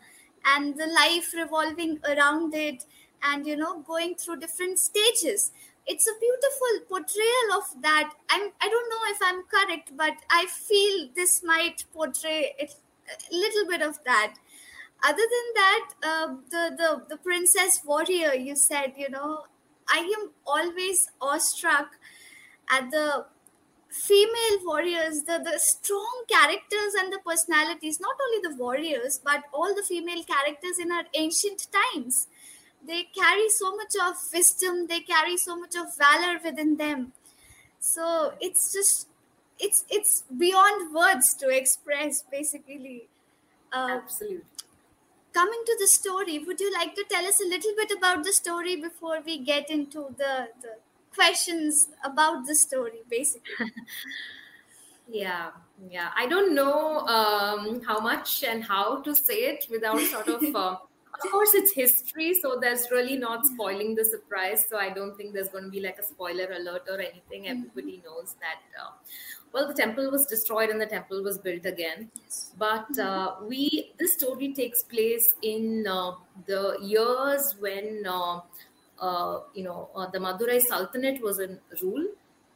and 0.44 0.76
the 0.76 0.86
life 0.86 1.32
revolving 1.34 2.00
around 2.04 2.54
it, 2.54 2.84
and 3.22 3.46
you 3.46 3.56
know, 3.56 3.80
going 3.80 4.14
through 4.14 4.38
different 4.40 4.78
stages. 4.78 5.50
It's 5.86 6.06
a 6.06 6.12
beautiful 6.20 6.86
portrayal 6.88 7.48
of 7.56 7.82
that. 7.82 8.12
I'm 8.30 8.50
i 8.60 8.68
don't 8.68 8.90
know 8.90 9.04
if 9.06 9.18
i'm 9.22 9.42
correct 9.44 9.92
but 9.96 10.14
i 10.30 10.46
feel 10.46 11.08
this 11.14 11.42
might 11.42 11.84
portray 11.94 12.54
it 12.58 12.74
a 13.08 13.34
little 13.34 13.66
bit 13.68 13.82
of 13.82 13.98
that. 14.04 14.34
Other 15.02 15.16
than 15.34 15.54
that 15.54 15.88
uh, 16.02 16.26
the, 16.50 16.76
the 16.76 17.02
the 17.10 17.16
princess 17.18 17.80
warrior 17.84 18.34
you 18.34 18.56
said 18.56 18.94
you 18.96 19.08
know 19.08 19.44
i 19.88 19.98
am 19.98 20.30
always 20.46 21.08
awestruck 21.20 21.96
at 22.70 22.90
the 22.90 23.24
female 23.90 24.58
warriors 24.64 25.22
the 25.22 25.38
the 25.44 25.58
strong 25.58 26.24
characters 26.28 26.94
and 26.98 27.12
the 27.12 27.18
personalities 27.24 27.98
not 28.00 28.16
only 28.26 28.40
the 28.48 28.54
warriors 28.62 29.18
but 29.24 29.44
all 29.52 29.74
the 29.74 29.82
female 29.82 30.22
characters 30.24 30.78
in 30.78 30.92
our 30.92 31.04
ancient 31.14 31.66
times 31.78 32.26
they 32.86 33.02
carry 33.14 33.48
so 33.48 33.74
much 33.76 33.94
of 34.06 34.16
wisdom 34.32 34.86
they 34.86 35.00
carry 35.00 35.36
so 35.36 35.56
much 35.56 35.74
of 35.76 35.96
valor 35.96 36.38
within 36.44 36.76
them 36.76 37.12
so 37.80 38.32
it's 38.40 38.72
just 38.72 39.08
it's 39.58 39.84
it's 39.90 40.22
beyond 40.38 40.94
words 40.94 41.34
to 41.34 41.48
express 41.48 42.22
basically 42.30 43.08
uh, 43.72 43.98
Absolutely. 44.02 44.40
coming 45.32 45.62
to 45.66 45.76
the 45.80 45.88
story 45.88 46.38
would 46.38 46.60
you 46.60 46.72
like 46.72 46.94
to 46.94 47.04
tell 47.10 47.26
us 47.26 47.40
a 47.40 47.48
little 47.48 47.74
bit 47.76 47.90
about 47.96 48.24
the 48.24 48.32
story 48.32 48.76
before 48.76 49.20
we 49.24 49.38
get 49.38 49.70
into 49.70 50.14
the 50.16 50.48
the 50.62 50.76
questions 51.14 51.88
about 52.04 52.46
the 52.46 52.54
story 52.54 53.00
basically 53.08 53.54
Yeah, 55.10 55.50
yeah. 55.90 56.10
I 56.14 56.26
don't 56.26 56.54
know 56.54 57.00
um, 57.06 57.82
how 57.82 57.98
much 58.00 58.44
and 58.44 58.62
how 58.62 59.00
to 59.00 59.14
say 59.14 59.36
it 59.36 59.66
without 59.70 60.00
sort 60.00 60.28
of 60.28 60.54
uh, 60.54 60.76
of 61.24 61.30
course, 61.30 61.54
it's 61.54 61.72
history, 61.72 62.34
so 62.40 62.58
there's 62.60 62.90
really 62.90 63.16
not 63.16 63.44
spoiling 63.44 63.94
the 63.94 64.04
surprise. 64.04 64.66
So 64.68 64.78
I 64.78 64.90
don't 64.90 65.16
think 65.16 65.34
there's 65.34 65.48
going 65.48 65.64
to 65.64 65.70
be 65.70 65.80
like 65.80 65.98
a 65.98 66.04
spoiler 66.04 66.48
alert 66.52 66.82
or 66.88 67.00
anything. 67.00 67.44
Mm-hmm. 67.44 67.68
Everybody 67.70 68.02
knows 68.04 68.36
that. 68.40 68.60
Uh, 68.80 68.90
well, 69.52 69.66
the 69.66 69.74
temple 69.74 70.10
was 70.10 70.26
destroyed 70.26 70.70
and 70.70 70.80
the 70.80 70.86
temple 70.86 71.22
was 71.22 71.38
built 71.38 71.64
again. 71.64 72.10
Yes. 72.22 72.52
But 72.58 72.98
uh, 72.98 73.36
we 73.42 73.92
this 73.98 74.14
story 74.14 74.52
takes 74.52 74.82
place 74.82 75.34
in 75.42 75.86
uh, 75.88 76.12
the 76.46 76.78
years 76.82 77.54
when 77.58 78.04
uh, 78.06 78.40
uh, 79.00 79.40
you 79.54 79.64
know 79.64 79.88
uh, 79.94 80.06
the 80.10 80.18
Madurai 80.18 80.60
Sultanate 80.60 81.22
was 81.22 81.38
in 81.38 81.58
rule. 81.82 82.06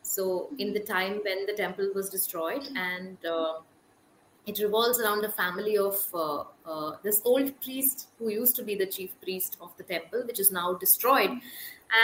So 0.03 0.51
in 0.59 0.73
the 0.73 0.81
time 0.81 1.21
when 1.25 1.47
the 1.47 1.55
temple 1.55 1.91
was 1.95 2.11
destroyed 2.11 2.69
and 2.77 3.17
uh, 3.25 3.61
it 4.47 4.59
revolves 4.59 5.01
around 5.01 5.23
the 5.23 5.31
family 5.31 5.79
of 5.79 5.97
uh, 6.15 6.45
uh, 6.67 6.97
this 7.03 7.23
old 7.25 7.61
priest 7.61 8.09
who 8.19 8.31
used 8.31 8.57
to 8.57 8.65
be 8.65 8.75
the 8.75 8.87
chief 8.87 9.11
priest 9.21 9.57
of 9.61 9.77
the 9.77 9.85
temple, 9.85 10.25
which 10.27 10.41
is 10.41 10.51
now 10.51 10.75
destroyed. 10.75 11.31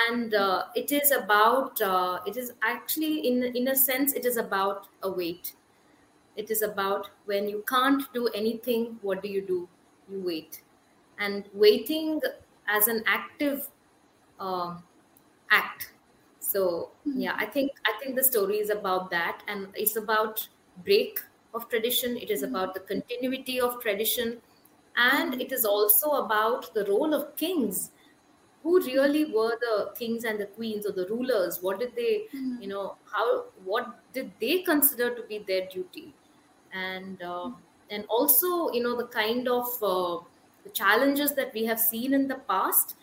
And 0.09 0.35
uh, 0.35 0.67
it 0.77 0.93
is 0.93 1.11
about, 1.11 1.81
uh, 1.81 2.21
it 2.27 2.37
is 2.37 2.53
actually, 2.63 3.27
in, 3.27 3.43
in 3.43 3.69
a 3.69 3.77
sense, 3.77 4.13
it 4.13 4.25
is 4.25 4.37
about 4.37 4.87
a 5.03 5.11
wait. 5.11 5.55
It 6.37 6.51
is 6.51 6.63
about 6.63 7.11
when 7.25 7.49
you 7.49 7.65
can't 7.69 8.03
do 8.13 8.29
anything, 8.29 8.99
what 9.03 9.23
do 9.23 9.29
you 9.29 9.43
do? 9.43 9.69
You 10.11 10.21
wait. 10.21 10.63
And 11.19 11.45
waiting 11.53 12.21
as 12.69 12.87
an 12.87 13.03
active 13.07 13.69
um 14.39 14.85
act. 15.51 15.93
So 16.41 16.91
yeah, 17.05 17.35
I 17.37 17.47
think 17.47 17.73
I 17.87 17.93
think 18.01 18.15
the 18.15 18.23
story 18.23 18.59
is 18.59 18.71
about 18.71 19.11
that, 19.11 19.43
and 19.49 19.69
it's 19.75 19.97
about 19.97 20.49
break 20.85 21.21
of 21.55 21.69
tradition. 21.69 22.17
It 22.17 22.31
is 22.31 22.43
about 22.43 22.75
the 22.75 22.81
continuity 22.81 23.61
of 23.61 23.81
tradition, 23.81 24.39
and 24.97 25.41
it 25.41 25.53
is 25.53 25.65
also 25.65 26.11
about 26.25 26.73
the 26.75 26.85
role 26.87 27.15
of 27.15 27.37
kings. 27.37 27.91
Who 28.63 28.81
really 28.81 29.33
were 29.33 29.57
the 29.61 29.93
kings 29.99 30.25
and 30.25 30.39
the 30.39 30.47
queens 30.47 30.85
or 30.85 30.93
the 30.93 31.07
rulers? 31.09 31.61
What 31.63 31.79
did 31.79 31.95
they, 31.95 32.25
you 32.61 32.69
know, 32.69 32.97
how 33.11 33.45
what 33.65 34.01
did 34.13 34.33
they 34.41 34.63
consider 34.63 35.15
to 35.15 35.23
be 35.23 35.39
their 35.39 35.67
duty? 35.69 36.13
and 36.73 37.23
uh, 37.23 37.51
and 37.91 38.05
also 38.09 38.71
you 38.73 38.83
know 38.83 38.97
the 38.97 39.07
kind 39.07 39.49
of 39.49 39.67
uh, 39.83 40.19
the 40.65 40.71
challenges 40.73 41.35
that 41.35 41.53
we 41.55 41.65
have 41.65 41.81
seen 41.81 42.15
in 42.15 42.29
the 42.29 42.37
past 42.49 42.97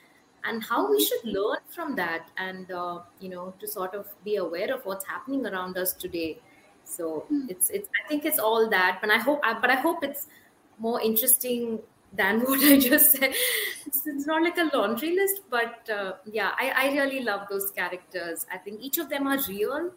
and 0.43 0.63
how 0.63 0.89
we 0.89 1.03
should 1.03 1.23
learn 1.25 1.57
from 1.69 1.95
that 1.95 2.29
and 2.37 2.71
uh, 2.71 2.99
you 3.19 3.29
know 3.29 3.53
to 3.59 3.67
sort 3.67 3.93
of 3.95 4.07
be 4.23 4.35
aware 4.35 4.73
of 4.73 4.85
what's 4.85 5.05
happening 5.05 5.45
around 5.45 5.77
us 5.77 5.93
today 5.93 6.37
so 6.85 7.25
it's 7.49 7.69
it's 7.71 7.89
i 7.99 8.07
think 8.07 8.25
it's 8.25 8.39
all 8.39 8.69
that 8.69 8.99
but 9.01 9.09
i 9.09 9.17
hope 9.17 9.39
I, 9.43 9.59
but 9.59 9.69
i 9.69 9.75
hope 9.75 10.03
it's 10.03 10.27
more 10.77 11.01
interesting 11.01 11.79
than 12.13 12.39
what 12.45 12.59
i 12.63 12.77
just 12.79 13.11
said. 13.11 13.33
It's, 13.85 14.05
it's 14.05 14.25
not 14.25 14.43
like 14.43 14.57
a 14.57 14.69
laundry 14.75 15.15
list 15.15 15.41
but 15.49 15.89
uh, 15.89 16.13
yeah 16.25 16.51
I, 16.57 16.71
I 16.75 16.93
really 16.93 17.21
love 17.21 17.47
those 17.49 17.71
characters. 17.71 18.45
I 18.51 18.57
think 18.57 18.81
each 18.81 18.97
of 18.97 19.09
them 19.09 19.27
are 19.27 19.39
real 19.47 19.91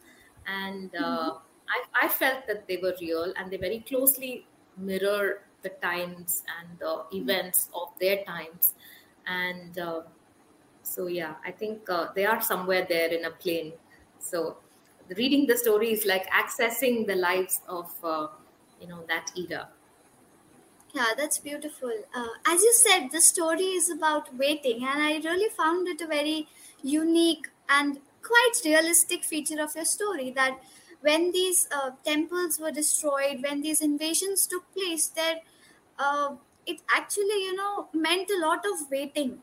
and 0.46 0.94
uh, 0.96 1.34
I, 1.68 2.06
I 2.06 2.08
felt 2.08 2.46
that 2.46 2.66
they 2.66 2.78
were 2.78 2.94
real 3.00 3.32
and 3.36 3.50
they 3.50 3.56
very 3.58 3.80
closely 3.80 4.46
mirror 4.76 5.42
the 5.62 5.70
times 5.70 6.42
and 6.58 6.78
the 6.78 7.04
events 7.12 7.68
of 7.74 7.88
their 8.00 8.24
times. 8.24 8.74
And 9.26 9.78
uh, 9.78 10.02
so 10.82 11.06
yeah 11.06 11.34
i 11.44 11.50
think 11.50 11.88
uh, 11.90 12.06
they 12.14 12.24
are 12.24 12.40
somewhere 12.40 12.86
there 12.88 13.08
in 13.08 13.24
a 13.24 13.30
plane. 13.30 13.72
So 14.18 14.58
reading 15.16 15.46
the 15.46 15.56
story 15.56 15.92
is 15.92 16.04
like 16.04 16.26
accessing 16.28 17.06
the 17.06 17.14
lives 17.16 17.60
of 17.68 17.92
uh, 18.04 18.28
you 18.80 18.86
know 18.86 19.04
that 19.06 19.30
era 19.36 19.70
Yeah, 20.94 21.12
that's 21.16 21.38
beautiful. 21.38 21.92
Uh, 22.14 22.28
as 22.46 22.62
you 22.62 22.72
said, 22.72 23.08
the 23.10 23.20
story 23.20 23.72
is 23.80 23.90
about 23.90 24.34
waiting, 24.34 24.84
and 24.84 25.02
I 25.02 25.18
really 25.18 25.50
found 25.50 25.86
it 25.86 26.00
a 26.00 26.06
very 26.06 26.48
unique 26.82 27.48
and 27.68 28.00
quite 28.22 28.52
realistic 28.64 29.24
feature 29.24 29.60
of 29.62 29.74
your 29.74 29.84
story 29.84 30.30
that 30.32 30.58
when 31.00 31.30
these 31.32 31.68
uh, 31.70 31.90
temples 32.04 32.58
were 32.58 32.70
destroyed, 32.70 33.42
when 33.42 33.60
these 33.60 33.82
invasions 33.82 34.46
took 34.46 34.72
place, 34.72 35.08
there 35.08 35.40
uh, 35.98 36.36
it 36.66 36.80
actually 36.94 37.42
you 37.44 37.54
know 37.54 37.88
meant 37.92 38.30
a 38.30 38.38
lot 38.40 38.64
of 38.64 38.90
waiting 38.90 39.42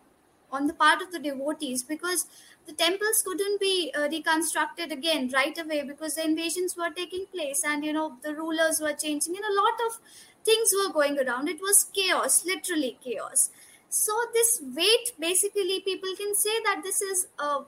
on 0.52 0.68
the 0.68 0.74
part 0.74 1.02
of 1.02 1.12
the 1.12 1.20
devotees 1.20 1.84
because 1.84 2.28
the 2.66 2.74
temples 2.74 3.22
couldn't 3.26 3.60
be 3.60 3.94
uh, 3.96 4.08
reconstructed 4.10 4.92
again 4.92 5.30
right 5.34 5.58
away 5.58 5.84
because 5.84 6.16
the 6.16 6.24
invasions 6.24 6.76
were 6.76 6.90
taking 6.90 7.26
place 7.34 7.64
and 7.66 7.86
you 7.86 7.94
know 7.94 8.18
the 8.24 8.34
rulers 8.34 8.80
were 8.82 8.94
changing 8.94 9.36
and 9.36 9.46
a 9.46 9.62
lot 9.62 9.74
of 9.88 10.00
things 10.44 10.74
were 10.74 10.92
going 10.94 11.20
around. 11.20 11.48
It 11.50 11.60
was 11.62 11.86
chaos 11.94 12.46
literally 12.46 12.98
chaos. 13.04 13.50
So 13.90 14.14
this 14.34 14.62
wait 14.76 15.14
basically 15.20 15.80
people 15.82 16.16
can 16.18 16.36
say 16.36 16.58
that 16.66 16.82
this 16.84 17.02
is 17.02 17.28
a 17.40 17.60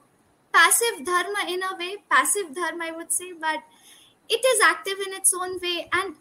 passive 0.54 1.06
dharma 1.06 1.46
in 1.48 1.62
a 1.62 1.76
way 1.78 1.98
passive 2.10 2.56
dharma 2.56 2.86
i 2.86 2.92
would 2.92 3.12
say 3.12 3.32
but 3.40 3.60
it 4.30 4.44
is 4.46 4.62
active 4.64 5.00
in 5.06 5.14
its 5.14 5.34
own 5.34 5.60
way. 5.62 5.88
And 5.94 6.16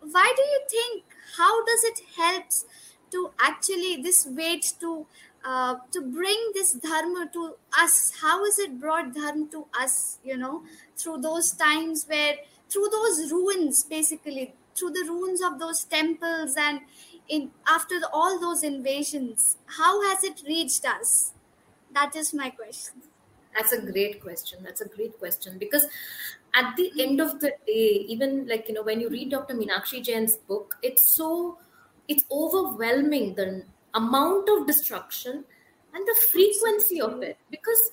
why 0.00 0.32
do 0.36 0.42
you 0.42 0.60
think 0.68 1.04
how 1.36 1.64
does 1.64 1.84
it 1.84 2.00
helps 2.16 2.64
to 3.10 3.30
actually 3.40 4.02
this 4.02 4.26
weight 4.26 4.74
to 4.80 5.06
uh, 5.48 5.74
to 5.92 6.00
bring 6.02 6.40
this 6.54 6.72
dharma 6.86 7.22
to 7.32 7.42
us 7.82 7.96
how 8.20 8.44
is 8.50 8.58
it 8.58 8.78
brought 8.80 9.14
dharma 9.14 9.46
to 9.56 9.66
us 9.84 10.18
you 10.24 10.36
know 10.36 10.62
through 10.96 11.18
those 11.28 11.52
times 11.52 12.04
where 12.06 12.36
through 12.70 12.88
those 12.96 13.32
ruins 13.32 13.84
basically 13.84 14.54
through 14.74 14.90
the 14.90 15.04
ruins 15.08 15.40
of 15.42 15.58
those 15.58 15.84
temples 15.84 16.54
and 16.56 16.80
in 17.28 17.50
after 17.66 18.00
the, 18.00 18.08
all 18.12 18.38
those 18.40 18.62
invasions 18.62 19.56
how 19.78 19.92
has 20.08 20.24
it 20.24 20.42
reached 20.46 20.84
us 20.86 21.32
that 21.94 22.14
is 22.16 22.34
my 22.34 22.50
question 22.50 23.02
That's 23.56 23.72
a 23.72 23.80
great 23.80 24.20
question. 24.22 24.58
That's 24.62 24.80
a 24.80 24.88
great 24.88 25.18
question 25.18 25.58
because 25.58 25.86
at 26.54 26.76
the 26.76 26.92
end 27.04 27.20
of 27.20 27.40
the 27.40 27.52
day, 27.66 28.04
even 28.14 28.46
like 28.46 28.68
you 28.68 28.74
know, 28.74 28.82
when 28.82 29.00
you 29.00 29.08
read 29.08 29.30
Dr. 29.30 29.54
Meenakshi 29.54 30.02
Jain's 30.02 30.36
book, 30.36 30.76
it's 30.82 31.04
so 31.10 31.58
it's 32.06 32.24
overwhelming 32.30 33.34
the 33.34 33.64
amount 33.94 34.48
of 34.48 34.66
destruction 34.66 35.44
and 35.94 36.06
the 36.06 36.16
frequency 36.30 37.00
of 37.00 37.22
it. 37.22 37.38
Because 37.50 37.92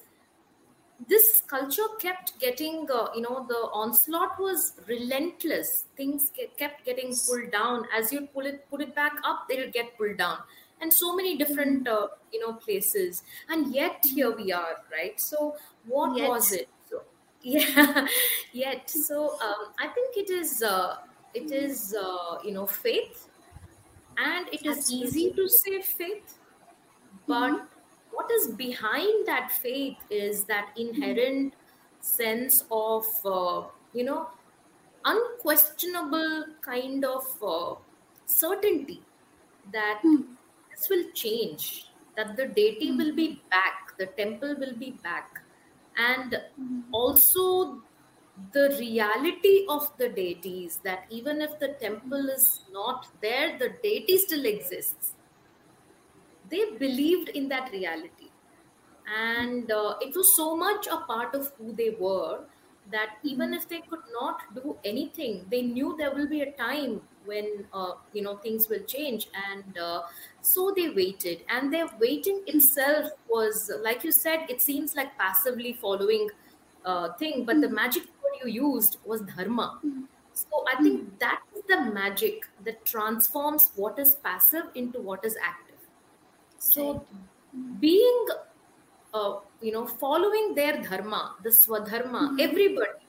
this 1.08 1.41
culture 1.47 1.88
kept 1.99 2.39
getting 2.39 2.88
uh, 2.91 3.08
you 3.13 3.21
know 3.21 3.45
the 3.47 3.69
onslaught 3.73 4.39
was 4.39 4.73
relentless. 4.88 5.86
Things 5.97 6.31
ke- 6.38 6.58
kept 6.58 6.86
getting 6.86 7.13
pulled 7.27 7.51
down. 7.51 7.86
As 7.95 8.12
you 8.12 8.27
pull 8.34 8.45
it 8.45 8.69
put 8.69 8.81
it 8.81 8.95
back 8.95 9.13
up 9.23 9.45
they'll 9.49 9.71
get 9.71 9.97
pulled 9.97 10.17
down. 10.17 10.38
And 10.81 10.91
so 10.91 11.15
many 11.15 11.38
different 11.38 11.88
uh, 11.88 12.08
you 12.31 12.39
know 12.39 12.53
places. 12.53 13.23
And 13.49 13.73
yet 13.73 14.03
here 14.13 14.36
we 14.36 14.51
are 14.51 14.77
right? 14.91 15.19
So 15.19 15.55
what 15.86 16.17
Yet. 16.17 16.29
was 16.29 16.51
it? 16.51 16.69
So 16.89 17.01
yeah 17.41 18.08
yet. 18.53 18.89
So 18.89 19.38
um, 19.41 19.73
i 19.79 19.88
think 19.88 20.17
it 20.17 20.29
is 20.29 20.63
uh, 20.63 20.97
it 21.34 21.51
is 21.51 21.95
uh, 22.01 22.38
you 22.43 22.51
know 22.51 22.65
faith 22.65 23.27
and 24.17 24.47
it 24.51 24.65
is 24.65 24.91
easy 24.91 25.32
to 25.32 25.47
say 25.47 25.82
faith 25.82 26.38
but 27.28 27.51
mm-hmm. 27.51 27.65
what 28.12 28.30
is 28.32 28.47
behind 28.56 29.28
that 29.28 29.51
faith 29.51 29.97
is 30.10 30.43
that 30.45 30.67
mm-hmm. 30.78 30.88
inherent 30.88 31.54
sense 32.01 32.63
of 32.71 33.06
uh, 33.25 33.63
you 33.93 34.04
know 34.04 34.28
unquestionable 35.06 36.45
kind 36.62 37.06
of 37.06 37.23
uh, 37.43 37.75
certainty 38.25 39.01
that 39.71 39.99
hmm. 40.01 40.21
this 40.69 40.88
will 40.89 41.06
change 41.13 41.88
that 42.15 42.36
the 42.36 42.47
deity 42.47 42.91
hmm. 42.91 42.97
will 42.97 43.13
be 43.13 43.41
back 43.51 43.86
the 43.97 44.06
temple 44.08 44.56
will 44.60 44.75
be 44.75 44.91
back. 45.04 45.41
And 45.97 46.41
hmm. 46.58 46.82
also 46.91 47.82
the 48.54 48.76
reality 48.80 49.65
of 49.69 49.91
the 49.98 50.10
deities 50.10 50.80
that 50.84 51.06
even 51.10 51.41
if 51.41 51.58
the 51.60 51.69
temple 51.80 52.28
is 52.30 52.62
not 52.71 53.08
there 53.21 53.58
the 53.58 53.69
deity 53.82 54.17
still 54.17 54.45
exists. 54.45 55.13
They 56.50 56.71
believed 56.78 57.30
in 57.30 57.50
that 57.50 57.71
reality. 57.71 58.30
And 59.08 59.71
uh, 59.71 59.95
it 60.02 60.15
was 60.15 60.36
so 60.36 60.56
much 60.56 60.88
a 60.88 60.98
part 60.98 61.36
of 61.36 61.52
who 61.58 61.74
they 61.74 61.95
were 62.00 62.41
that 62.91 63.17
even 63.24 63.54
if 63.54 63.67
they 63.67 63.82
could 63.82 64.04
not 64.13 64.41
do 64.54 64.78
anything 64.86 65.45
they 65.50 65.63
knew 65.63 65.95
there 65.98 66.13
will 66.13 66.28
be 66.30 66.41
a 66.41 66.52
time 66.52 67.02
when 67.26 67.65
uh, 67.74 67.93
you 68.13 68.21
know 68.21 68.38
things 68.38 68.67
will 68.69 68.84
change. 68.84 69.28
And 69.52 69.78
uh, 69.78 70.04
so 70.41 70.74
they 70.76 70.89
waited. 70.89 71.43
And 71.50 71.74
their 71.74 71.88
waiting 72.00 72.43
itself 72.48 73.12
was 73.30 73.71
like 73.82 74.04
you 74.04 74.12
said 74.12 74.45
it 74.50 74.62
seems 74.62 74.95
like 74.95 75.17
passively 75.17 75.74
following 75.74 76.30
uh, 76.86 77.13
thing 77.13 77.45
but 77.45 77.62
the 77.62 77.69
magic 77.69 78.04
word 78.04 78.14
you 78.43 78.52
used 78.71 78.98
was 79.06 79.21
dharma. 79.21 79.80
Hmm. 79.82 80.02
So 80.34 80.65
i 80.67 80.76
think 80.82 81.02
hmm. 81.02 81.10
that 81.19 81.41
is 81.56 81.63
the 81.67 81.80
magic 81.93 82.45
that 82.65 82.84
transforms 82.86 83.71
what 83.76 83.98
is 84.00 84.15
passive 84.15 84.65
into 84.76 85.00
what 85.00 85.24
is 85.24 85.38
active. 85.41 85.80
So 86.60 87.06
hmm. 87.54 87.74
being 87.80 88.26
uh, 89.13 89.36
you 89.62 89.71
know 89.71 89.86
following 89.86 90.54
their 90.56 90.82
dharma 90.82 91.36
the 91.43 91.50
swadharma 91.50 92.39
everybody 92.39 93.06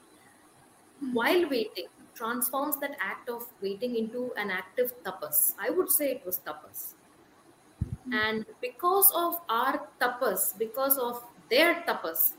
while 1.13 1.49
waiting 1.49 1.87
transforms 2.15 2.77
that 2.79 2.97
act 2.99 3.29
of 3.29 3.45
waiting 3.61 3.95
into 3.95 4.31
an 4.37 4.49
active 4.49 4.91
tapas. 5.03 5.53
I 5.59 5.69
would 5.69 5.91
say 5.91 6.11
it 6.11 6.25
was 6.25 6.39
tapas. 6.39 6.95
And 8.11 8.45
because 8.61 9.11
of 9.15 9.39
our 9.49 9.87
tapas 10.01 10.57
because 10.57 10.97
of 10.97 11.23
their 11.49 11.83
tapas 11.87 12.31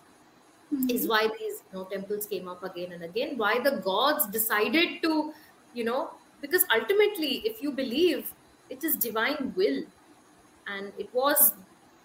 is 0.89 1.07
why 1.09 1.23
these 1.39 1.63
you 1.67 1.79
know 1.79 1.85
temples 1.85 2.27
came 2.27 2.49
up 2.49 2.63
again 2.63 2.93
and 2.93 3.03
again 3.05 3.37
why 3.37 3.59
the 3.61 3.81
gods 3.85 4.27
decided 4.29 5.03
to 5.03 5.33
you 5.73 5.85
know 5.85 6.11
because 6.41 6.65
ultimately 6.75 7.43
if 7.47 7.63
you 7.63 7.73
believe 7.73 8.35
it 8.71 8.85
is 8.85 8.97
divine 8.97 9.53
will. 9.57 9.85
And 10.67 10.93
it 10.99 11.13
was 11.15 11.55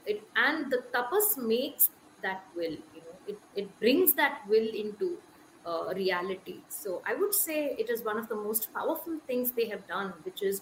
it 0.05 0.29
and 0.35 0.71
the 0.71 0.83
tapas 0.93 1.37
makes 1.37 1.89
that 2.21 2.45
will 2.55 2.77
you 2.95 3.01
know 3.05 3.17
it, 3.27 3.39
it 3.55 3.79
brings 3.79 4.13
that 4.15 4.41
will 4.47 4.69
into 4.83 5.21
uh, 5.65 5.93
reality. 5.95 6.63
So 6.69 7.01
i 7.05 7.13
would 7.15 7.33
say 7.33 7.75
it 7.77 7.89
is 7.89 8.03
one 8.03 8.17
of 8.17 8.29
the 8.29 8.35
most 8.35 8.73
powerful 8.73 9.19
things 9.27 9.51
they 9.51 9.67
have 9.69 9.87
done 9.87 10.13
which 10.23 10.41
is 10.41 10.61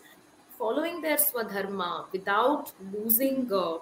following 0.57 1.01
their 1.01 1.17
swadharma 1.17 2.11
without 2.11 2.71
losing 2.79 3.51
uh, 3.53 3.77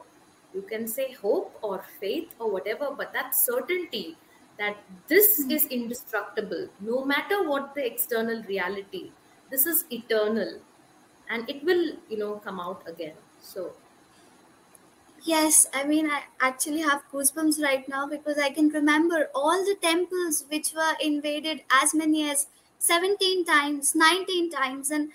you 0.53 0.61
can 0.61 0.87
say 0.87 1.11
hope 1.13 1.57
or 1.61 1.83
faith 1.99 2.33
or 2.39 2.51
whatever 2.51 2.89
but 2.95 3.13
that 3.13 3.35
certainty 3.35 4.17
that 4.57 4.77
this 5.07 5.43
hmm. 5.43 5.51
is 5.51 5.65
indestructible 5.67 6.67
no 6.79 7.03
matter 7.05 7.47
what 7.47 7.75
the 7.75 7.85
external 7.85 8.41
reality 8.43 9.11
this 9.51 9.65
is 9.65 9.85
eternal 9.91 10.59
and 11.29 11.49
it 11.49 11.63
will 11.63 11.85
you 12.09 12.17
know 12.17 12.33
come 12.47 12.59
out 12.59 12.83
again 12.87 13.13
so 13.41 13.71
Yes, 15.23 15.67
I 15.73 15.83
mean, 15.83 16.09
I 16.09 16.23
actually 16.39 16.79
have 16.81 17.03
goosebumps 17.11 17.61
right 17.61 17.87
now 17.89 18.07
because 18.07 18.37
I 18.37 18.51
can 18.51 18.69
remember 18.69 19.29
all 19.35 19.65
the 19.65 19.75
temples 19.81 20.45
which 20.47 20.73
were 20.73 20.93
invaded 21.01 21.61
as 21.69 21.93
many 21.93 22.29
as 22.29 22.47
17 22.79 23.43
times, 23.43 23.95
19 23.95 24.49
times, 24.49 24.91
and 24.91 25.11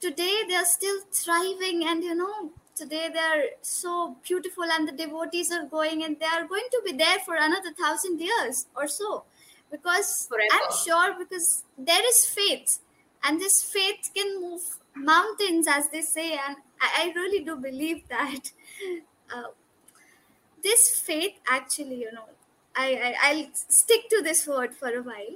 today 0.00 0.42
they're 0.48 0.66
still 0.66 1.00
thriving. 1.12 1.84
And 1.86 2.04
you 2.04 2.14
know, 2.14 2.50
today 2.82 3.08
they're 3.12 3.44
so 3.62 4.16
beautiful, 4.28 4.64
and 4.64 4.88
the 4.88 4.92
devotees 4.92 5.52
are 5.52 5.64
going, 5.66 6.04
and 6.04 6.18
they 6.18 6.26
are 6.26 6.46
going 6.46 6.68
to 6.72 6.82
be 6.84 6.92
there 6.92 7.18
for 7.20 7.36
another 7.36 7.72
thousand 7.80 8.20
years 8.20 8.66
or 8.74 8.88
so 8.88 9.24
because 9.70 10.26
Forever. 10.28 10.48
I'm 10.52 10.76
sure 10.84 11.14
because 11.18 11.64
there 11.78 12.06
is 12.08 12.26
faith, 12.26 12.78
and 13.24 13.40
this 13.40 13.62
faith 13.62 14.10
can 14.14 14.40
move 14.42 14.62
mountains, 14.94 15.66
as 15.68 15.88
they 15.90 16.02
say, 16.02 16.32
and 16.32 16.56
I, 16.80 16.90
I 17.02 17.12
really 17.14 17.44
do 17.44 17.56
believe 17.56 18.06
that. 18.16 18.52
Uh, 19.34 19.50
this 20.62 20.82
faith 21.00 21.32
actually 21.48 21.96
you 21.96 22.12
know 22.12 22.26
I, 22.76 22.88
I 23.06 23.14
i'll 23.28 23.46
stick 23.52 24.08
to 24.10 24.22
this 24.22 24.46
word 24.46 24.74
for 24.74 24.90
a 24.96 25.02
while 25.02 25.34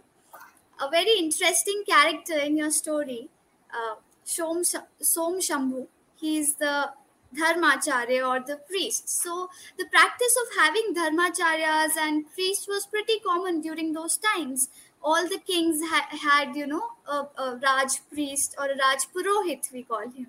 a 0.80 0.88
very 0.88 1.18
interesting 1.18 1.82
character 1.88 2.38
in 2.38 2.56
your 2.56 2.70
story 2.70 3.28
uh, 3.74 3.96
Shom, 4.24 4.64
som 5.00 5.40
shambhu 5.40 5.88
he 6.20 6.38
is 6.38 6.54
the 6.54 6.90
dharmacharya 7.34 8.26
or 8.26 8.40
the 8.46 8.56
priest. 8.68 9.08
So 9.08 9.48
the 9.78 9.86
practice 9.86 10.36
of 10.42 10.56
having 10.58 10.94
dharmacharyas 10.94 11.96
and 11.96 12.30
priests 12.32 12.66
was 12.68 12.86
pretty 12.86 13.18
common 13.20 13.60
during 13.60 13.92
those 13.92 14.16
times. 14.16 14.68
All 15.02 15.28
the 15.28 15.38
kings 15.38 15.80
ha- 15.84 16.08
had 16.22 16.56
you 16.56 16.66
know 16.66 16.90
a, 17.06 17.26
a 17.38 17.60
raj 17.62 18.00
priest 18.12 18.54
or 18.58 18.66
a 18.66 18.76
raj 18.76 19.06
purohit 19.14 19.70
we 19.72 19.82
call 19.82 20.08
him. 20.08 20.28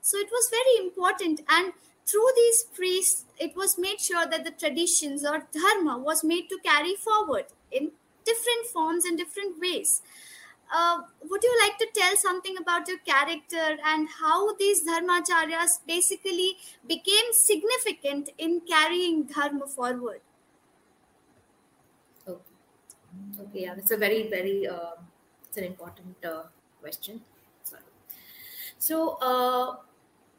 So 0.00 0.18
it 0.18 0.28
was 0.30 0.50
very 0.50 0.86
important 0.86 1.40
and 1.48 1.72
through 2.06 2.28
these 2.36 2.64
priests, 2.64 3.24
it 3.38 3.56
was 3.56 3.78
made 3.78 3.98
sure 3.98 4.26
that 4.26 4.44
the 4.44 4.50
traditions 4.50 5.24
or 5.24 5.46
dharma 5.52 5.96
was 5.98 6.22
made 6.22 6.50
to 6.50 6.58
carry 6.62 6.94
forward 6.96 7.46
in 7.72 7.92
different 8.26 8.66
forms 8.66 9.06
and 9.06 9.16
different 9.16 9.58
ways. 9.58 10.02
Uh, 10.76 10.98
would 11.30 11.42
you 11.46 11.56
like 11.62 11.78
to 11.78 11.86
tell 11.96 12.16
something 12.16 12.56
about 12.60 12.88
your 12.88 12.98
character 13.08 13.66
and 13.90 14.08
how 14.20 14.54
these 14.56 14.84
dharmacharyas 14.86 15.74
basically 15.86 16.56
became 16.88 17.32
significant 17.32 18.30
in 18.38 18.60
carrying 18.72 19.22
dharma 19.34 19.68
forward? 19.68 20.20
okay 22.26 22.40
okay 23.44 23.62
yeah 23.66 23.74
that's 23.74 23.92
a 23.92 23.96
very 23.96 24.28
very 24.28 24.66
uh, 24.66 24.94
it's 25.54 25.56
an 25.58 25.64
important 25.64 26.24
uh, 26.24 26.42
question. 26.82 27.20
Sorry. 27.62 27.82
So 28.78 29.18
uh, 29.30 29.76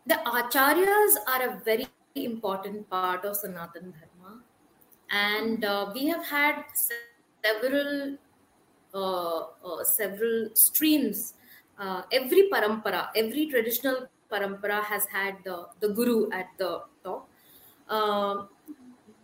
the 0.06 0.16
acharyas 0.26 1.16
are 1.26 1.44
a 1.50 1.62
very 1.64 1.88
important 2.16 2.90
part 2.90 3.24
of 3.24 3.38
Sanatan 3.38 3.94
Dharma, 3.96 4.42
and 5.10 5.64
uh, 5.64 5.92
we 5.94 6.08
have 6.08 6.26
had 6.26 6.66
several 6.76 8.18
several 9.84 10.50
streams. 10.54 11.34
Uh, 11.78 12.04
every 12.12 12.50
parampara, 12.50 13.10
every 13.16 13.48
traditional 13.48 14.08
parampara 14.32 14.84
has 14.84 15.06
had 15.08 15.36
the, 15.44 15.68
the 15.82 15.90
guru 15.90 16.30
at 16.32 16.48
the 16.58 16.82
top. 17.04 17.28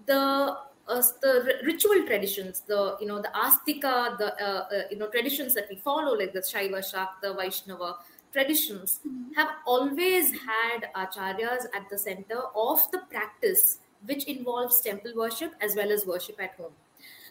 The 0.06 0.58
uh, 0.88 1.02
the 1.22 1.54
ritual 1.64 2.06
traditions, 2.06 2.62
the 2.68 2.98
you 3.00 3.08
know 3.08 3.22
the 3.22 3.30
astika, 3.30 4.18
the 4.18 4.34
uh, 4.44 4.66
uh, 4.70 4.84
you 4.92 4.98
know 4.98 5.08
traditions 5.08 5.54
that 5.54 5.68
we 5.70 5.78
follow, 5.78 6.18
like 6.18 6.34
the 6.34 6.42
Shaiva, 6.42 6.80
Shakta, 6.84 7.36
Vaishnava, 7.38 7.98
traditions 8.34 9.00
have 9.36 9.50
always 9.66 10.32
had 10.32 10.90
acharyas 10.96 11.66
at 11.76 11.90
the 11.90 11.98
center 11.98 12.42
of 12.56 12.80
the 12.92 13.00
practice 13.10 13.80
which 14.06 14.24
involves 14.26 14.80
temple 14.82 15.12
worship 15.16 15.54
as 15.62 15.76
well 15.76 15.92
as 15.92 16.06
worship 16.06 16.42
at 16.42 16.56
home 16.56 16.72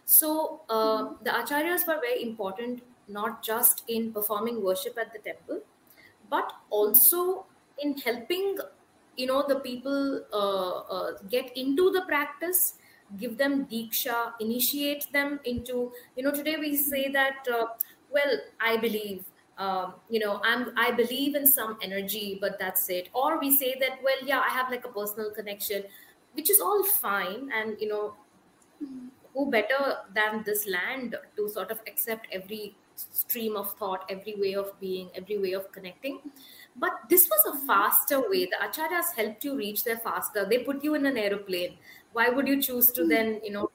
so 0.05 0.63
uh, 0.69 1.15
the 1.23 1.31
acharyas 1.31 1.87
were 1.87 2.01
very 2.01 2.23
important 2.23 2.83
not 3.09 3.43
just 3.43 3.83
in 3.89 4.13
performing 4.13 4.63
worship 4.63 4.97
at 4.99 5.13
the 5.13 5.19
temple 5.19 5.61
but 6.29 6.53
also 6.71 7.47
in 7.79 7.97
helping 7.99 8.59
you 9.17 9.27
know 9.27 9.45
the 9.47 9.61
people 9.61 10.25
uh, 10.33 10.79
uh, 10.97 11.19
get 11.29 11.57
into 11.57 11.91
the 11.91 12.03
practice 12.07 12.75
give 13.19 13.37
them 13.39 13.67
diksha 13.67 14.33
initiate 14.41 15.07
them 15.13 15.41
into 15.45 15.93
you 16.17 16.23
know 16.23 16.31
today 16.33 16.57
we 16.57 16.77
say 16.77 17.09
that 17.11 17.47
uh, 17.53 17.67
well 18.11 18.39
i 18.61 18.77
believe 18.77 19.25
um, 19.59 19.95
you 20.09 20.21
know 20.21 20.41
i'm 20.45 20.73
i 20.77 20.91
believe 20.91 21.35
in 21.35 21.47
some 21.47 21.77
energy 21.83 22.39
but 22.41 22.59
that's 22.59 22.89
it. 22.89 23.09
Or 23.13 23.39
we 23.39 23.55
say 23.57 23.77
that 23.81 24.03
well 24.03 24.25
yeah 24.25 24.41
i 24.41 24.49
have 24.49 24.71
like 24.71 24.85
a 24.85 24.89
personal 24.93 25.31
connection 25.33 25.85
which 26.33 26.49
is 26.49 26.61
all 26.61 26.85
fine 26.85 27.51
and 27.53 27.77
you 27.81 27.89
know 27.89 28.15
who 29.35 29.51
better 29.51 29.99
than 30.15 30.43
this 30.45 30.67
land 30.67 31.17
to 31.37 31.49
sort 31.49 31.71
of 31.71 31.81
accept 31.87 32.27
every 32.33 32.77
stream 32.95 33.57
of 33.57 33.73
thought 33.79 34.05
every 34.11 34.35
way 34.37 34.55
of 34.55 34.79
being 34.81 35.11
every 35.15 35.39
way 35.39 35.53
of 35.53 35.71
connecting? 35.73 36.21
But 36.77 36.93
this 37.09 37.29
was 37.29 37.55
a 37.55 37.67
faster 37.67 38.29
way. 38.29 38.47
The 38.47 38.57
acharyas 38.63 39.15
helped 39.17 39.45
you 39.45 39.57
reach 39.57 39.85
there 39.85 39.99
faster. 39.99 40.45
They 40.45 40.59
put 40.59 40.85
you 40.85 40.95
in 40.95 41.07
an 41.07 41.17
aeroplane. 41.17 41.77
Why 42.13 42.29
would 42.29 42.49
you 42.49 42.61
choose 42.61 42.91
to 42.93 43.03
hmm. 43.03 43.09
then 43.09 43.41
you 43.45 43.53
know 43.53 43.71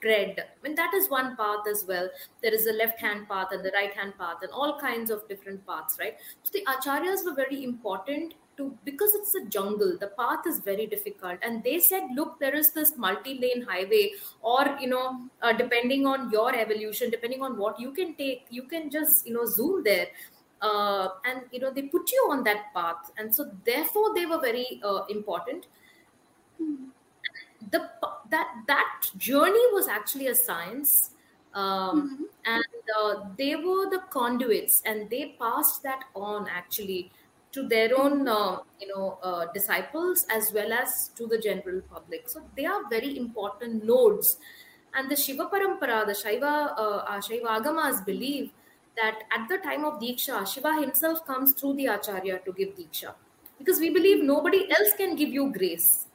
tread? 0.00 0.38
I 0.38 0.62
mean 0.62 0.74
that 0.76 0.94
is 0.94 1.08
one 1.08 1.36
path 1.36 1.66
as 1.70 1.84
well. 1.86 2.08
There 2.42 2.54
is 2.54 2.66
a 2.66 2.72
left 2.72 3.00
hand 3.00 3.28
path 3.28 3.48
and 3.52 3.64
the 3.64 3.72
right 3.72 3.92
hand 3.94 4.14
path 4.18 4.38
and 4.42 4.50
all 4.52 4.78
kinds 4.78 5.10
of 5.10 5.26
different 5.28 5.66
paths 5.66 5.96
right? 5.98 6.16
So 6.42 6.50
the 6.52 6.66
acharyas 6.66 7.24
were 7.24 7.34
very 7.34 7.64
important 7.64 8.34
to 8.56 8.76
because 8.84 9.14
it's 9.14 9.34
a 9.34 9.44
jungle 9.46 9.96
the 9.98 10.08
path 10.18 10.46
is 10.46 10.58
very 10.60 10.86
difficult. 10.86 11.38
And 11.42 11.62
they 11.62 11.80
said 11.80 12.02
look 12.14 12.38
there 12.40 12.54
is 12.54 12.72
this 12.72 12.96
multi 12.96 13.38
lane 13.38 13.62
highway 13.62 14.12
or 14.42 14.76
you 14.80 14.88
know 14.88 15.20
uh, 15.42 15.52
depending 15.52 16.06
on 16.06 16.30
your 16.30 16.54
evolution 16.54 17.10
depending 17.10 17.42
on 17.42 17.56
what 17.58 17.78
you 17.80 17.92
can 17.92 18.14
take 18.14 18.46
you 18.50 18.62
can 18.64 18.90
just 18.90 19.26
you 19.26 19.34
know 19.34 19.46
zoom 19.46 19.82
there. 19.84 20.08
Uh, 20.62 21.08
and 21.26 21.42
you 21.52 21.60
know 21.60 21.70
they 21.70 21.82
put 21.82 22.10
you 22.10 22.28
on 22.30 22.44
that 22.44 22.72
path. 22.74 23.10
And 23.18 23.34
so 23.34 23.50
therefore 23.64 24.14
they 24.14 24.26
were 24.26 24.40
very 24.40 24.80
uh, 24.82 25.04
important. 25.10 25.66
The 27.70 27.90
that 28.30 28.48
that 28.66 29.06
journey 29.16 29.66
was 29.72 29.88
actually 29.88 30.28
a 30.28 30.34
science 30.34 31.10
um, 31.54 32.28
and 32.44 32.64
uh, 32.98 33.24
they 33.38 33.54
were 33.56 33.88
the 33.88 34.02
conduits 34.10 34.82
and 34.84 35.08
they 35.08 35.36
passed 35.40 35.82
that 35.84 36.04
on 36.14 36.48
actually 36.48 37.12
to 37.54 37.68
their 37.68 37.90
own 37.96 38.28
uh, 38.28 38.58
you 38.80 38.88
know 38.88 39.18
uh, 39.22 39.46
disciples 39.54 40.26
as 40.30 40.52
well 40.52 40.72
as 40.72 41.10
to 41.16 41.26
the 41.26 41.38
general 41.38 41.80
public. 41.82 42.28
So 42.28 42.42
they 42.56 42.66
are 42.66 42.82
very 42.90 43.16
important 43.16 43.84
nodes. 43.84 44.36
And 44.94 45.10
the 45.10 45.16
shiva 45.16 45.46
parampara 45.52 46.06
the 46.06 46.12
shaiva 46.12 46.52
uh, 46.76 47.20
shaiva 47.28 47.60
agamas 47.60 48.04
believe 48.04 48.50
that 48.96 49.22
at 49.36 49.48
the 49.48 49.58
time 49.58 49.84
of 49.84 50.00
diksha 50.00 50.46
shiva 50.52 50.74
himself 50.80 51.24
comes 51.26 51.54
through 51.54 51.74
the 51.74 51.86
acharya 51.86 52.40
to 52.44 52.52
give 52.52 52.76
diksha. 52.76 53.14
Because 53.58 53.78
we 53.78 53.90
believe 53.90 54.22
nobody 54.22 54.68
else 54.70 54.92
can 54.96 55.16
give 55.16 55.28
you 55.28 55.52
grace. 55.52 56.06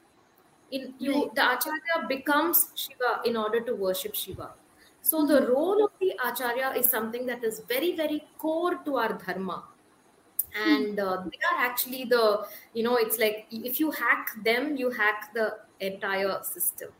In 0.70 0.94
you 0.98 1.14
Right. 1.14 1.34
the 1.34 1.42
acharya 1.54 2.06
becomes 2.08 2.64
shiva 2.74 3.20
in 3.24 3.36
order 3.36 3.60
to 3.60 3.74
worship 3.74 4.14
shiva. 4.14 4.50
So 5.02 5.26
the 5.26 5.46
role 5.48 5.84
of 5.84 5.92
the 5.98 6.12
acharya 6.24 6.72
is 6.76 6.90
something 6.90 7.26
that 7.26 7.42
is 7.42 7.60
very 7.68 7.96
very 7.96 8.24
core 8.38 8.74
to 8.84 8.96
our 8.96 9.12
dharma 9.26 9.62
and 10.54 10.98
uh, 10.98 11.22
they 11.24 11.38
are 11.50 11.58
actually 11.66 12.04
the 12.04 12.46
you 12.74 12.82
know 12.82 12.96
it's 12.96 13.18
like 13.18 13.46
if 13.50 13.78
you 13.80 13.90
hack 13.90 14.30
them 14.44 14.76
you 14.76 14.90
hack 14.90 15.30
the 15.34 15.58
entire 15.80 16.42
system. 16.42 16.90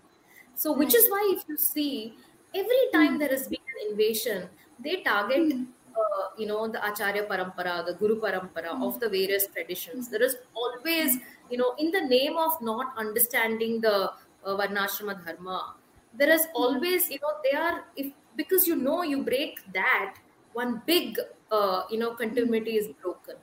So 0.54 0.72
which 0.72 0.94
is 0.94 1.08
why 1.10 1.34
if 1.36 1.44
you 1.48 1.56
see 1.56 2.16
every 2.54 2.82
time 2.92 3.18
there 3.18 3.28
has 3.30 3.48
been 3.48 3.64
an 3.74 3.90
invasion 3.90 4.48
they 4.78 5.02
target 5.02 5.52
uh, 5.96 6.24
you 6.38 6.46
know 6.46 6.68
the 6.68 6.80
acharya 6.88 7.24
parampara 7.26 7.84
the 7.86 7.94
guru 7.94 8.20
parampara 8.20 8.72
of 8.86 9.00
the 9.00 9.08
various 9.08 9.46
traditions. 9.48 10.08
There 10.10 10.22
is 10.22 10.36
always 10.54 11.18
you 11.50 11.58
know 11.58 11.74
in 11.78 11.90
the 11.90 12.00
name 12.02 12.36
of 12.36 12.60
not 12.62 12.96
understanding 12.96 13.80
the 13.80 14.12
uh, 14.44 14.56
varnashrama 14.60 15.24
dharma 15.24 15.74
there 16.12 16.30
is 16.30 16.46
always 16.54 17.10
you 17.10 17.18
know 17.22 17.32
they 17.44 17.56
are 17.56 17.84
if 17.96 18.12
because 18.36 18.66
you 18.66 18.76
know 18.76 19.02
you 19.02 19.22
break 19.22 19.60
that 19.72 20.16
one 20.52 20.82
big 20.86 21.18
uh, 21.50 21.82
you 21.90 21.98
know 21.98 22.14
continuity 22.14 22.76
is 22.76 22.88
broken 23.02 23.36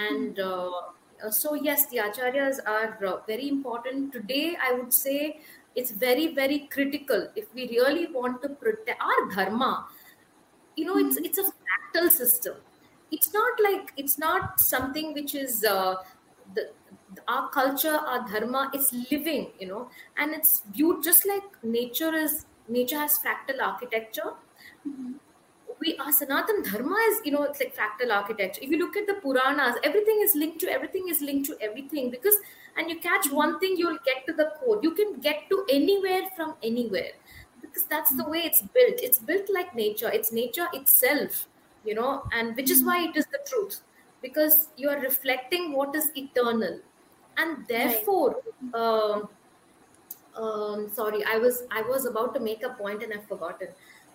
and 0.00 0.38
uh, 0.40 0.70
so 1.30 1.54
yes 1.54 1.86
the 1.90 1.98
acharyas 1.98 2.58
are 2.66 2.98
uh, 3.06 3.16
very 3.26 3.48
important. 3.48 4.12
Today 4.12 4.56
i 4.68 4.72
would 4.72 4.92
say 4.92 5.40
it's 5.74 5.90
very 5.90 6.34
very 6.34 6.60
critical. 6.70 7.28
If 7.36 7.54
we 7.54 7.68
really 7.68 8.06
want 8.12 8.42
to 8.42 8.48
protect 8.50 9.00
our 9.00 9.30
dharma 9.34 9.86
you 10.76 10.84
know 10.86 10.96
it's 10.98 11.16
it's 11.18 11.38
a 11.38 11.44
fractal 11.44 12.10
system. 12.10 12.56
It's 13.10 13.32
not 13.32 13.60
like 13.62 13.92
it's 13.96 14.18
not 14.18 14.60
something 14.60 15.12
which 15.14 15.34
is 15.34 15.64
uh, 15.64 15.96
the 16.54 16.70
our 17.28 17.48
culture 17.50 17.94
our 18.12 18.26
dharma 18.28 18.70
is 18.74 18.92
living 19.10 19.52
you 19.58 19.68
know. 19.68 19.90
And 20.16 20.32
it's 20.34 20.62
viewed 20.72 21.02
just 21.02 21.26
like 21.26 21.42
nature 21.62 22.14
is 22.14 22.46
nature 22.68 22.98
has 22.98 23.18
fractal 23.18 23.60
architecture 23.62 24.32
we 25.82 25.96
our 25.98 26.12
Sanatan 26.12 26.62
Dharma 26.62 26.96
is, 27.10 27.20
you 27.24 27.32
know, 27.32 27.42
it's 27.42 27.60
like 27.60 27.76
fractal 27.76 28.14
architecture. 28.14 28.60
If 28.62 28.70
you 28.70 28.78
look 28.78 28.96
at 28.96 29.06
the 29.06 29.14
Puranas, 29.14 29.76
everything 29.82 30.20
is 30.22 30.34
linked 30.34 30.60
to 30.60 30.70
everything 30.70 31.08
is 31.08 31.20
linked 31.20 31.46
to 31.50 31.56
everything 31.60 32.10
because 32.10 32.36
and 32.76 32.88
you 32.88 32.98
catch 33.00 33.30
one 33.30 33.58
thing, 33.58 33.74
you'll 33.76 33.98
get 34.06 34.26
to 34.26 34.32
the 34.32 34.52
core. 34.58 34.78
You 34.82 34.92
can 34.92 35.20
get 35.20 35.48
to 35.50 35.64
anywhere 35.70 36.22
from 36.36 36.54
anywhere 36.62 37.12
because 37.60 37.84
that's 37.84 38.14
the 38.16 38.28
way 38.28 38.40
it's 38.50 38.62
built. 38.62 39.02
It's 39.08 39.18
built 39.18 39.50
like 39.52 39.74
nature. 39.74 40.10
It's 40.10 40.32
nature 40.32 40.68
itself, 40.72 41.48
you 41.84 41.94
know, 41.94 42.24
and 42.32 42.56
which 42.56 42.70
is 42.70 42.84
why 42.84 43.04
it 43.08 43.16
is 43.16 43.26
the 43.26 43.40
truth 43.46 43.80
because 44.22 44.68
you 44.76 44.88
are 44.88 45.00
reflecting 45.00 45.72
what 45.72 45.94
is 45.96 46.10
eternal, 46.16 46.80
and 47.36 47.66
therefore. 47.68 48.36
Um, 48.72 49.28
um, 50.34 50.88
sorry, 50.94 51.22
I 51.24 51.36
was 51.36 51.64
I 51.70 51.82
was 51.82 52.06
about 52.06 52.34
to 52.34 52.40
make 52.40 52.62
a 52.62 52.70
point 52.70 53.02
and 53.02 53.12
I've 53.12 53.26
forgotten. 53.28 53.68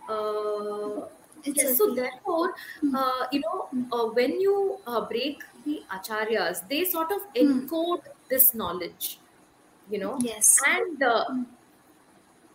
Uh, 0.10 1.06
Yes, 1.44 1.78
so 1.78 1.94
therefore, 1.94 2.54
uh, 2.94 3.28
you 3.32 3.42
know, 3.42 3.70
uh, 3.92 4.08
when 4.12 4.40
you 4.40 4.80
uh, 4.86 5.08
break 5.08 5.42
the 5.66 5.82
acharyas, 5.92 6.68
they 6.68 6.84
sort 6.86 7.12
of 7.12 7.22
encode 7.36 8.02
this 8.30 8.54
knowledge, 8.54 9.20
you 9.90 10.00
know, 10.00 10.20
Yes. 10.20 10.58
and 10.66 11.02
uh, 11.04 11.26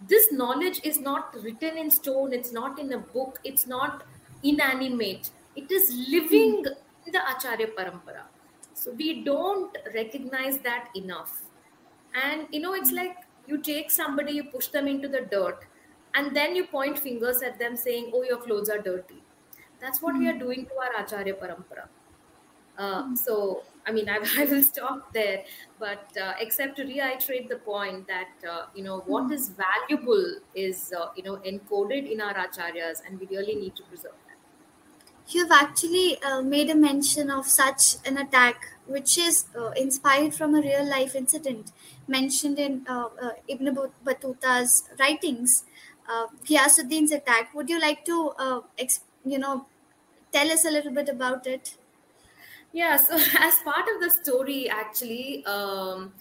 this 0.01 0.33
knowledge 0.33 0.81
is 0.85 1.01
not 1.01 1.35
written 1.43 1.77
in 1.79 1.91
stone, 1.91 2.33
it's 2.33 2.53
not 2.53 2.79
in 2.79 2.93
a 2.93 2.99
book, 2.99 3.39
it's 3.45 3.67
not 3.67 4.05
inanimate, 4.43 5.31
it 5.55 5.71
is 5.71 5.93
living 6.09 6.65
in 7.07 7.13
the 7.13 7.21
acharya 7.31 7.69
parampara. 7.69 8.25
So 8.75 8.93
we 8.93 9.23
don't 9.25 9.77
recognize 9.95 10.59
that 10.61 10.89
enough. 10.97 11.43
And 12.15 12.49
you 12.53 12.61
know, 12.61 12.75
it's 12.75 12.93
like 12.93 13.17
you 13.47 13.63
take 13.63 13.91
somebody, 13.91 14.33
you 14.33 14.45
push 14.45 14.69
them 14.69 14.89
into 14.89 15.09
the 15.09 15.23
dirt, 15.31 15.65
and 16.15 16.35
then 16.37 16.55
you 16.55 16.67
point 16.67 16.99
fingers 16.99 17.43
at 17.43 17.59
them 17.59 17.77
saying, 17.77 18.11
Oh, 18.15 18.23
your 18.23 18.39
clothes 18.39 18.69
are 18.69 18.79
dirty. 18.81 19.23
That's 19.81 20.01
what 20.03 20.17
we 20.19 20.29
are 20.29 20.39
doing 20.39 20.67
to 20.67 20.75
our 20.77 21.03
Acharya 21.03 21.35
Parampara. 21.35 21.89
Uh, 22.79 23.15
so, 23.15 23.65
I 23.87 23.93
mean, 23.93 24.09
I, 24.09 24.19
I 24.39 24.45
will 24.47 24.63
stop 24.63 25.13
there, 25.13 25.45
but 25.79 26.17
uh, 26.17 26.35
except 26.39 26.77
to 26.77 26.85
reiterate 26.85 27.49
the 27.49 27.59
point 27.59 28.07
that, 28.09 28.31
uh, 28.49 28.67
you 28.75 28.83
know, 28.83 29.01
what 29.01 29.31
is 29.33 29.51
valuable 29.51 30.41
is, 30.55 30.93
uh, 30.93 31.09
you 31.17 31.23
know, 31.23 31.37
encoded 31.39 32.11
in 32.11 32.21
our 32.21 32.35
Acharyas, 32.35 33.03
and 33.07 33.21
we 33.21 33.27
really 33.27 33.55
need 33.55 33.77
to 33.77 33.83
preserve 33.85 34.15
that. 34.27 34.39
You've 35.29 35.51
actually 35.51 36.21
uh, 36.23 36.43
made 36.43 36.69
a 36.71 36.75
mention 36.75 37.31
of 37.31 37.47
such 37.47 37.97
an 38.05 38.19
attack, 38.19 38.75
which 38.87 39.17
is 39.19 39.47
uh, 39.57 39.71
inspired 39.71 40.35
from 40.35 40.55
a 40.55 40.61
real 40.61 40.85
life 40.85 41.15
incident 41.15 41.73
mentioned 42.07 42.59
in 42.59 42.85
Ibn 43.49 43.75
Bat- 43.75 44.05
Battuta's 44.05 44.89
writings, 44.99 45.65
uh, 46.09 46.27
Ghiyasuddin's 46.45 47.13
attack. 47.13 47.55
Would 47.55 47.69
you 47.69 47.81
like 47.81 48.05
to, 48.07 48.33
uh, 48.39 48.61
you 49.25 49.39
know, 49.39 49.67
tell 50.33 50.51
us 50.51 50.65
a 50.65 50.71
little 50.71 50.93
bit 50.93 51.09
about 51.09 51.47
it? 51.47 51.77
Yeah, 52.73 52.97
so 52.97 53.15
as 53.39 53.59
part 53.59 53.87
of 53.95 54.01
the 54.01 54.11
story, 54.11 54.69
actually, 54.69 55.45
um, 55.45 56.15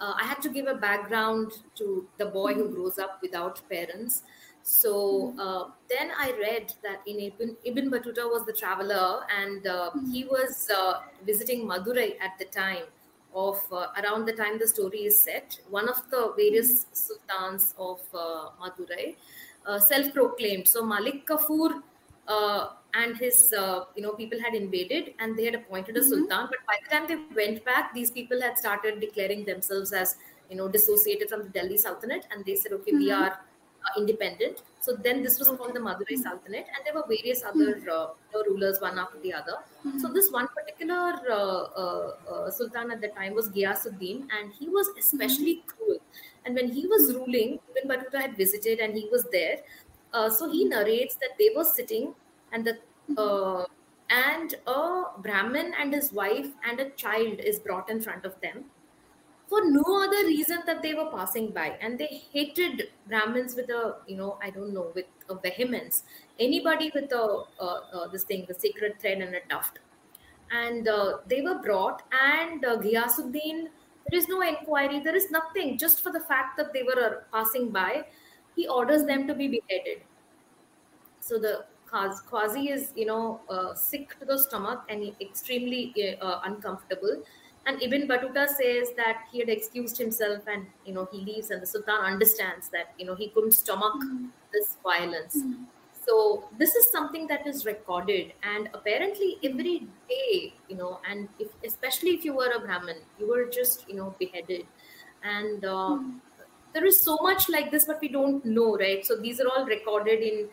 uh, 0.00 0.14
I 0.20 0.24
had 0.24 0.42
to 0.42 0.48
give 0.48 0.66
a 0.66 0.74
background 0.74 1.52
to 1.76 2.08
the 2.18 2.26
boy 2.26 2.54
who 2.54 2.68
grows 2.68 2.98
up 2.98 3.20
without 3.22 3.60
parents. 3.68 4.22
So 4.64 5.34
uh, 5.38 5.70
then 5.88 6.10
I 6.16 6.32
read 6.40 6.72
that 6.82 7.02
in 7.06 7.18
Ibn, 7.18 7.56
Ibn 7.64 7.90
Battuta 7.90 8.30
was 8.30 8.46
the 8.46 8.52
traveler, 8.52 9.20
and 9.36 9.66
uh, 9.66 9.90
he 10.12 10.24
was 10.24 10.70
uh, 10.70 11.00
visiting 11.26 11.66
Madurai 11.66 12.14
at 12.20 12.38
the 12.38 12.44
time 12.44 12.84
of 13.34 13.60
uh, 13.72 13.86
around 14.02 14.26
the 14.26 14.32
time 14.32 14.58
the 14.58 14.68
story 14.68 15.00
is 15.00 15.20
set. 15.20 15.58
One 15.70 15.88
of 15.88 15.98
the 16.10 16.32
various 16.36 16.86
sultans 16.92 17.74
of 17.78 18.00
uh, 18.14 18.50
Madurai, 18.60 19.16
uh, 19.66 19.78
self-proclaimed. 19.78 20.68
So 20.68 20.84
Malik 20.84 21.26
Kafur 21.26 21.82
uh, 22.28 22.68
and 22.94 23.16
his 23.16 23.52
uh, 23.56 23.84
you 23.96 24.02
know 24.02 24.12
people 24.12 24.40
had 24.40 24.54
invaded 24.54 25.14
and 25.18 25.36
they 25.36 25.44
had 25.44 25.54
appointed 25.54 25.96
a 25.96 26.02
sultan 26.02 26.48
but 26.50 26.58
by 26.66 26.76
the 26.82 26.90
time 26.94 27.06
they 27.08 27.18
went 27.34 27.64
back 27.64 27.94
these 27.94 28.10
people 28.10 28.40
had 28.40 28.58
started 28.58 29.00
declaring 29.00 29.44
themselves 29.44 29.92
as 29.92 30.16
you 30.50 30.56
know 30.56 30.68
dissociated 30.68 31.28
from 31.28 31.42
the 31.42 31.48
delhi 31.48 31.76
sultanate 31.76 32.26
and 32.30 32.44
they 32.44 32.54
said 32.54 32.72
okay 32.72 32.92
we 32.92 33.10
are 33.10 33.32
uh, 33.32 33.98
independent 33.98 34.62
so 34.82 34.96
then 34.96 35.22
this 35.22 35.38
was 35.38 35.48
called 35.48 35.74
the 35.74 35.80
madurai 35.80 36.16
sultanate 36.16 36.66
and 36.74 36.84
there 36.84 36.94
were 36.94 37.04
various 37.08 37.42
other 37.44 37.80
uh, 37.88 38.08
rulers 38.48 38.80
one 38.80 38.98
after 38.98 39.20
the 39.20 39.32
other. 39.32 39.58
So 40.00 40.08
this 40.12 40.30
one 40.32 40.48
particular 40.48 41.12
uh, 41.30 41.62
uh, 41.82 42.14
uh, 42.28 42.50
sultan 42.50 42.90
at 42.90 43.00
the 43.00 43.08
time 43.08 43.34
was 43.34 43.48
Ghiyasuddin 43.50 44.26
and 44.36 44.52
he 44.58 44.68
was 44.68 44.88
especially 44.98 45.62
cruel. 45.68 45.98
And 46.44 46.56
when 46.56 46.68
he 46.68 46.88
was 46.88 47.14
ruling 47.14 47.60
Ibn 47.76 47.90
Battuta 47.90 48.20
had 48.22 48.36
visited 48.36 48.80
and 48.80 48.94
he 48.94 49.08
was 49.12 49.24
there 49.30 49.58
uh, 50.12 50.28
so 50.28 50.50
he 50.50 50.64
narrates 50.64 51.14
that 51.16 51.38
they 51.38 51.50
were 51.56 51.64
sitting 51.64 52.12
and 52.52 52.66
the 52.66 52.78
uh, 53.16 53.64
and 54.10 54.54
a 54.66 55.04
brahmin 55.18 55.72
and 55.78 55.94
his 55.94 56.12
wife 56.12 56.48
and 56.68 56.80
a 56.80 56.90
child 56.90 57.38
is 57.38 57.60
brought 57.60 57.88
in 57.88 58.00
front 58.00 58.24
of 58.24 58.38
them 58.40 58.64
for 59.52 59.62
no 59.70 59.84
other 60.02 60.24
reason 60.26 60.60
that 60.64 60.80
they 60.82 60.94
were 60.94 61.10
passing 61.14 61.50
by. 61.52 61.76
And 61.82 61.98
they 61.98 62.22
hated 62.32 62.84
brahmins 63.06 63.54
with 63.54 63.68
a 63.68 63.96
you 64.06 64.16
know 64.16 64.38
i 64.40 64.48
don't 64.50 64.72
know 64.72 64.90
with 64.94 65.10
a 65.28 65.34
vehemence. 65.46 66.04
Anybody 66.40 66.90
with 66.94 67.12
a 67.12 67.24
uh, 67.60 67.80
uh, 67.96 68.06
this 68.08 68.24
thing 68.30 68.46
the 68.48 68.54
sacred 68.54 68.98
thread 69.00 69.20
and 69.26 69.34
a 69.34 69.42
tuft. 69.50 69.80
And 70.50 70.88
uh, 70.88 71.18
they 71.26 71.42
were 71.42 71.58
brought 71.66 72.02
and 72.20 72.64
uh, 72.64 72.78
Ghiyasuddin 72.78 73.68
there 74.08 74.18
is 74.20 74.28
no 74.28 74.40
inquiry 74.40 75.00
there 75.00 75.20
is 75.22 75.30
nothing. 75.30 75.76
Just 75.76 76.02
for 76.02 76.12
the 76.16 76.24
fact 76.32 76.56
that 76.56 76.72
they 76.72 76.82
were 76.82 77.02
uh, 77.08 77.12
passing 77.36 77.68
by 77.70 78.06
he 78.56 78.66
orders 78.68 79.04
them 79.04 79.26
to 79.26 79.34
be 79.34 79.48
beheaded. 79.48 80.02
So 81.20 81.38
the 81.38 81.66
Qazi 81.92 82.70
is, 82.70 82.90
you 82.96 83.04
know, 83.04 83.40
uh, 83.50 83.74
sick 83.74 84.18
to 84.18 84.24
the 84.24 84.38
stomach 84.38 84.84
and 84.88 85.14
extremely 85.20 85.94
uh, 86.22 86.40
uncomfortable. 86.44 87.22
And 87.64 87.80
Ibn 87.80 88.08
Battuta 88.08 88.48
says 88.48 88.90
that 88.96 89.24
he 89.30 89.38
had 89.38 89.48
excused 89.48 89.96
himself 89.96 90.42
and, 90.48 90.66
you 90.84 90.92
know, 90.92 91.08
he 91.12 91.20
leaves 91.20 91.50
and 91.50 91.62
the 91.62 91.66
Sultan 91.66 91.94
understands 91.94 92.68
that, 92.70 92.92
you 92.98 93.06
know, 93.06 93.14
he 93.14 93.28
couldn't 93.28 93.52
stomach 93.52 93.94
this 94.52 94.76
violence. 94.82 95.38
So 96.04 96.48
this 96.58 96.74
is 96.74 96.90
something 96.90 97.28
that 97.28 97.46
is 97.46 97.64
recorded 97.64 98.32
and 98.42 98.68
apparently 98.74 99.38
every 99.44 99.86
day, 100.08 100.54
you 100.68 100.76
know, 100.76 101.00
and 101.08 101.28
if, 101.38 101.48
especially 101.64 102.10
if 102.10 102.24
you 102.24 102.34
were 102.34 102.50
a 102.50 102.58
Brahmin, 102.58 102.96
you 103.20 103.28
were 103.28 103.44
just, 103.46 103.88
you 103.88 103.94
know, 103.94 104.14
beheaded. 104.18 104.66
And 105.22 105.64
uh, 105.64 105.98
there 106.74 106.84
is 106.84 107.00
so 107.04 107.16
much 107.22 107.48
like 107.48 107.70
this, 107.70 107.84
but 107.84 108.00
we 108.00 108.08
don't 108.08 108.44
know, 108.44 108.76
right? 108.76 109.06
So 109.06 109.16
these 109.16 109.40
are 109.40 109.46
all 109.46 109.64
recorded 109.64 110.20
in 110.20 110.48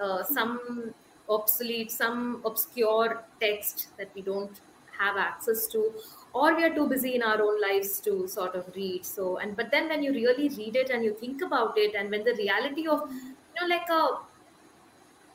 uh, 0.00 0.22
some 0.22 0.94
obsolete, 1.28 1.90
some 1.90 2.42
obscure 2.44 3.24
text 3.40 3.88
that 3.98 4.10
we 4.14 4.22
don't 4.22 4.60
have 4.98 5.16
access 5.16 5.66
to, 5.68 5.92
or 6.34 6.54
we 6.54 6.64
are 6.64 6.74
too 6.74 6.88
busy 6.88 7.14
in 7.14 7.22
our 7.22 7.40
own 7.42 7.60
lives 7.60 8.00
to 8.02 8.28
sort 8.28 8.54
of 8.54 8.74
read. 8.74 9.04
So, 9.04 9.38
and 9.38 9.56
but 9.56 9.70
then 9.70 9.88
when 9.88 10.02
you 10.02 10.12
really 10.12 10.48
read 10.50 10.76
it 10.76 10.90
and 10.90 11.04
you 11.04 11.14
think 11.14 11.42
about 11.42 11.78
it, 11.78 11.94
and 11.94 12.10
when 12.10 12.24
the 12.24 12.34
reality 12.34 12.86
of, 12.86 13.02
you 13.10 13.60
know, 13.60 13.66
like 13.66 13.88
a 13.90 14.18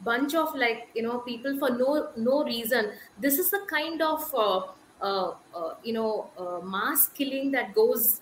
bunch 0.01 0.33
of 0.35 0.53
like 0.55 0.89
you 0.95 1.01
know 1.01 1.19
people 1.19 1.57
for 1.59 1.69
no 1.69 2.11
no 2.15 2.43
reason, 2.43 2.91
this 3.17 3.37
is 3.39 3.49
the 3.51 3.65
kind 3.69 4.01
of 4.01 4.33
uh, 4.33 4.67
uh, 5.01 5.33
uh, 5.53 5.75
you 5.83 5.93
know 5.93 6.31
uh, 6.37 6.59
mass 6.65 7.07
killing 7.09 7.51
that 7.51 7.73
goes 7.73 8.21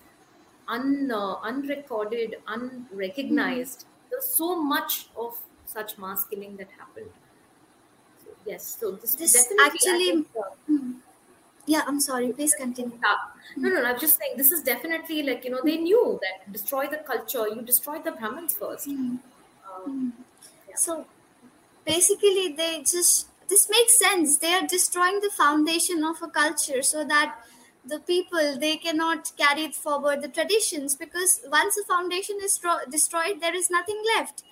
un 0.67 1.11
uh, 1.11 1.35
unrecorded, 1.41 2.35
unrecognized. 2.47 3.85
There's 4.09 4.35
so 4.35 4.61
much 4.61 5.09
of 5.15 5.33
such 5.65 5.97
mass 5.97 6.25
killing 6.25 6.57
that 6.57 6.71
happened. 6.71 7.11
So, 8.17 8.29
yes, 8.45 8.65
so 8.79 8.91
this, 8.95 9.15
This 9.15 9.31
definitely 9.31 9.59
actually- 9.65 10.03
think, 10.03 10.27
uh, 10.35 10.55
Yeah, 11.65 11.83
I'm 11.87 11.99
sorry. 11.99 12.31
Please 12.33 12.53
continue. 12.55 12.99
yeah. 13.03 13.15
No, 13.61 13.69
no, 13.69 13.83
I'm 13.85 13.99
just 13.99 14.17
saying 14.17 14.37
this 14.37 14.51
is 14.51 14.63
definitely 14.63 15.23
like 15.23 15.43
you 15.43 15.51
know 15.51 15.61
they 15.63 15.77
knew 15.77 16.19
that 16.21 16.51
destroy 16.51 16.87
the 16.87 16.97
culture, 16.97 17.47
you 17.47 17.61
destroy 17.61 17.99
the 17.99 18.11
Brahmins 18.11 18.55
first. 18.55 18.87
Um, 19.69 20.13
So 20.75 21.07
basically, 21.85 22.53
they 22.53 22.79
just 22.81 23.29
this 23.49 23.69
makes 23.69 23.99
sense 23.99 24.37
they 24.39 24.53
are 24.53 24.67
destroying 24.67 25.19
the 25.21 25.29
foundation 25.31 26.03
of 26.05 26.21
a 26.21 26.29
culture 26.29 26.81
so 26.83 27.03
that 27.05 27.35
the 27.85 27.99
people 27.99 28.57
they 28.59 28.77
cannot 28.77 29.31
carry 29.37 29.71
forward 29.71 30.21
the 30.21 30.29
traditions 30.29 30.95
because 30.95 31.41
once 31.51 31.75
the 31.75 31.83
foundation 31.87 32.37
is 32.41 32.57
stro- 32.57 32.89
destroyed 32.89 33.41
there 33.41 33.55
is 33.55 33.69
nothing 33.69 34.01
left 34.15 34.43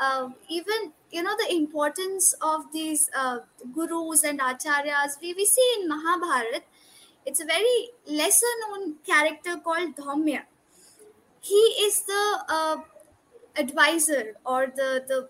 uh, 0.00 0.30
even 0.48 0.92
you 1.10 1.22
know 1.22 1.36
the 1.38 1.54
importance 1.54 2.34
of 2.40 2.72
these 2.72 3.08
uh, 3.16 3.38
gurus 3.74 4.24
and 4.24 4.40
acharyas 4.40 5.20
we, 5.20 5.34
we 5.34 5.44
see 5.44 5.68
in 5.78 5.88
mahabharat 5.88 6.64
it's 7.26 7.40
a 7.40 7.44
very 7.44 7.88
lesser 8.06 8.54
known 8.60 8.94
character 9.04 9.56
called 9.62 9.96
Dhaumya. 9.96 10.42
He 11.40 11.54
is 11.54 12.02
the 12.02 12.38
uh, 12.48 12.76
advisor 13.56 14.34
or 14.46 14.66
the, 14.74 15.04
the 15.08 15.28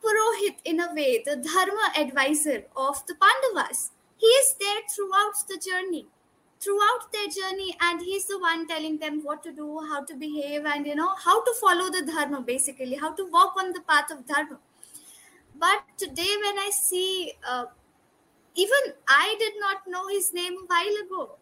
Purohit 0.00 0.56
in 0.64 0.80
a 0.80 0.94
way, 0.94 1.22
the 1.24 1.36
Dharma 1.36 1.92
advisor 1.98 2.64
of 2.76 3.04
the 3.06 3.16
Pandavas. 3.16 3.90
He 4.16 4.26
is 4.26 4.54
there 4.60 4.82
throughout 4.94 5.34
the 5.48 5.58
journey, 5.58 6.06
throughout 6.60 7.12
their 7.12 7.26
journey, 7.26 7.76
and 7.80 8.00
he's 8.00 8.26
the 8.26 8.38
one 8.38 8.68
telling 8.68 8.98
them 8.98 9.24
what 9.24 9.42
to 9.42 9.50
do, 9.50 9.80
how 9.88 10.04
to 10.04 10.14
behave, 10.14 10.64
and 10.64 10.86
you 10.86 10.94
know, 10.94 11.14
how 11.16 11.42
to 11.42 11.52
follow 11.60 11.90
the 11.90 12.06
Dharma 12.06 12.42
basically, 12.42 12.94
how 12.94 13.12
to 13.12 13.28
walk 13.28 13.54
on 13.58 13.72
the 13.72 13.80
path 13.80 14.10
of 14.12 14.24
Dharma. 14.24 14.58
But 15.54 15.82
today, 15.96 16.36
when 16.42 16.58
I 16.58 16.70
see 16.72 17.32
uh, 17.46 17.66
even 18.54 18.94
I 19.08 19.36
did 19.38 19.54
not 19.58 19.86
know 19.86 20.08
his 20.08 20.32
name 20.32 20.54
a 20.54 20.66
while 20.66 20.96
ago. 21.06 21.36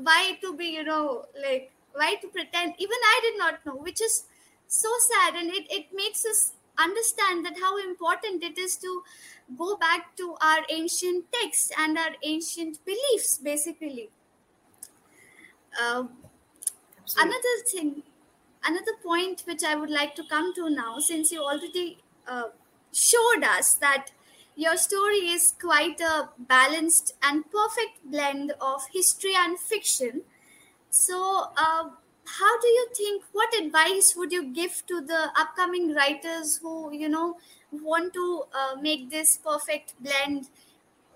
Why 0.00 0.38
to 0.42 0.54
be, 0.54 0.66
you 0.66 0.84
know, 0.84 1.26
like, 1.42 1.72
why 1.94 2.16
to 2.16 2.28
pretend? 2.28 2.74
Even 2.78 2.96
I 3.04 3.20
did 3.22 3.38
not 3.38 3.64
know, 3.64 3.76
which 3.76 4.02
is 4.02 4.24
so 4.68 4.90
sad. 5.00 5.34
And 5.34 5.50
it, 5.50 5.66
it 5.70 5.86
makes 5.94 6.24
us 6.26 6.52
understand 6.78 7.46
that 7.46 7.58
how 7.60 7.78
important 7.78 8.42
it 8.44 8.58
is 8.58 8.76
to 8.78 9.02
go 9.56 9.76
back 9.76 10.16
to 10.16 10.36
our 10.42 10.60
ancient 10.70 11.32
texts 11.32 11.72
and 11.78 11.96
our 11.96 12.10
ancient 12.22 12.84
beliefs, 12.84 13.38
basically. 13.38 14.10
Uh, 15.80 16.04
another 17.18 17.54
thing, 17.70 18.02
another 18.64 18.92
point 19.02 19.42
which 19.46 19.62
I 19.64 19.74
would 19.74 19.90
like 19.90 20.14
to 20.16 20.24
come 20.24 20.54
to 20.54 20.68
now, 20.70 20.98
since 20.98 21.32
you 21.32 21.42
already 21.42 21.98
uh, 22.26 22.48
showed 22.92 23.44
us 23.44 23.74
that 23.74 24.08
your 24.54 24.76
story 24.76 25.28
is 25.28 25.54
quite 25.60 26.00
a 26.00 26.30
balanced 26.38 27.14
and 27.22 27.44
perfect 27.50 28.04
blend 28.04 28.52
of 28.60 28.82
history 28.92 29.34
and 29.36 29.58
fiction. 29.58 30.22
So, 30.90 31.50
uh, 31.56 31.90
how 32.26 32.60
do 32.60 32.66
you 32.68 32.88
think? 32.94 33.24
What 33.32 33.54
advice 33.58 34.14
would 34.16 34.32
you 34.32 34.44
give 34.52 34.84
to 34.86 35.00
the 35.00 35.30
upcoming 35.36 35.94
writers 35.94 36.56
who 36.58 36.92
you 36.92 37.08
know 37.08 37.38
want 37.72 38.14
to 38.14 38.44
uh, 38.54 38.76
make 38.80 39.10
this 39.10 39.36
perfect 39.36 39.94
blend? 40.02 40.48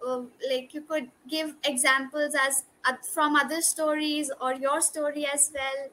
Uh, 0.07 0.23
like 0.51 0.75
you 0.75 0.83
could 0.83 1.11
give 1.29 1.57
examples 1.65 2.35
as 2.35 2.65
uh, 2.85 2.97
from 3.15 3.37
other 3.37 3.61
stories 3.63 4.31
or 4.41 4.55
your 4.55 4.81
story 4.81 5.27
as 5.27 5.53
well. 5.55 5.89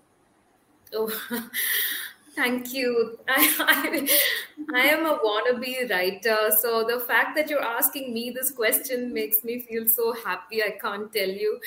Oh, 0.94 1.10
Thank 2.38 2.72
you. 2.72 3.18
I, 3.28 3.56
I, 3.60 4.80
I, 4.80 4.82
am 4.90 5.08
a 5.08 5.18
wannabe 5.18 5.90
writer. 5.90 6.38
So 6.60 6.84
the 6.88 7.00
fact 7.00 7.36
that 7.36 7.50
you're 7.50 7.64
asking 7.64 8.14
me 8.14 8.30
this 8.30 8.52
question 8.52 9.12
makes 9.12 9.44
me 9.44 9.62
feel 9.62 9.88
so 9.88 10.14
happy. 10.14 10.62
I 10.62 10.78
can't 10.80 11.12
tell 11.12 11.28
you. 11.28 11.60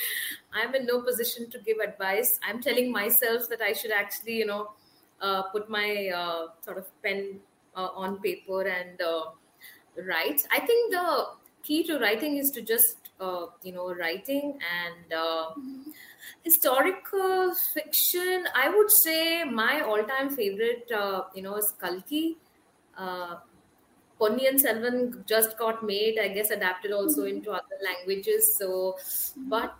I'm 0.53 0.73
in 0.73 0.85
no 0.85 1.01
position 1.01 1.49
to 1.49 1.59
give 1.59 1.79
advice. 1.79 2.39
I'm 2.47 2.61
telling 2.61 2.89
myself 2.89 3.49
that 3.49 3.61
I 3.61 3.73
should 3.73 3.91
actually, 3.91 4.37
you 4.37 4.45
know, 4.45 4.71
uh, 5.19 5.41
put 5.51 5.69
my 5.69 6.09
uh, 6.15 6.47
sort 6.61 6.77
of 6.77 6.85
pen 7.03 7.41
uh, 7.75 7.89
on 7.93 8.21
paper 8.21 8.61
and 8.61 9.01
uh, 9.01 9.23
write. 10.07 10.41
I 10.51 10.61
think 10.61 10.93
the 10.93 11.25
key 11.63 11.83
to 11.87 11.99
writing 11.99 12.37
is 12.37 12.49
to 12.51 12.61
just, 12.61 13.09
uh, 13.19 13.47
you 13.61 13.73
know, 13.73 13.93
writing 13.93 14.57
and 14.73 15.13
uh, 15.13 15.49
mm-hmm 15.49 15.91
historical 16.43 17.53
fiction 17.73 18.45
i 18.55 18.69
would 18.69 18.91
say 18.91 19.43
my 19.43 19.81
all-time 19.81 20.29
favorite 20.29 20.91
uh, 20.95 21.23
you 21.35 21.41
know 21.41 21.55
is 21.55 21.73
kalki 21.79 22.37
uh, 22.97 23.35
Ponniyin 24.21 24.61
Selvan 24.61 25.25
just 25.25 25.57
got 25.57 25.83
made, 25.83 26.19
I 26.19 26.27
guess, 26.27 26.51
adapted 26.51 26.91
also 26.91 27.21
mm-hmm. 27.21 27.37
into 27.37 27.51
other 27.51 27.77
languages. 27.83 28.55
So, 28.59 28.97
but 29.35 29.75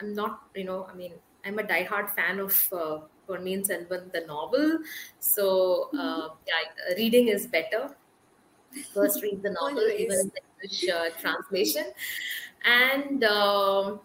I'm 0.00 0.14
not, 0.14 0.40
you 0.54 0.64
know, 0.64 0.88
I 0.90 0.94
mean, 0.94 1.12
I'm 1.44 1.58
a 1.58 1.62
diehard 1.62 2.08
fan 2.14 2.40
of 2.40 2.68
uh, 2.72 3.00
Ponniyin 3.28 3.66
Selvan, 3.68 4.10
the 4.12 4.24
novel. 4.26 4.78
So, 5.20 5.90
uh, 5.92 5.98
mm-hmm. 5.98 6.34
yeah, 6.46 6.94
reading 6.96 7.28
is 7.28 7.46
better. 7.46 7.94
First, 8.94 9.22
read 9.22 9.42
the 9.42 9.50
novel, 9.50 9.86
even 9.98 10.18
in 10.18 10.32
the 10.34 10.40
English 10.62 10.88
uh, 10.88 11.10
translation. 11.20 11.84
And 12.64 13.22
um, 13.24 14.00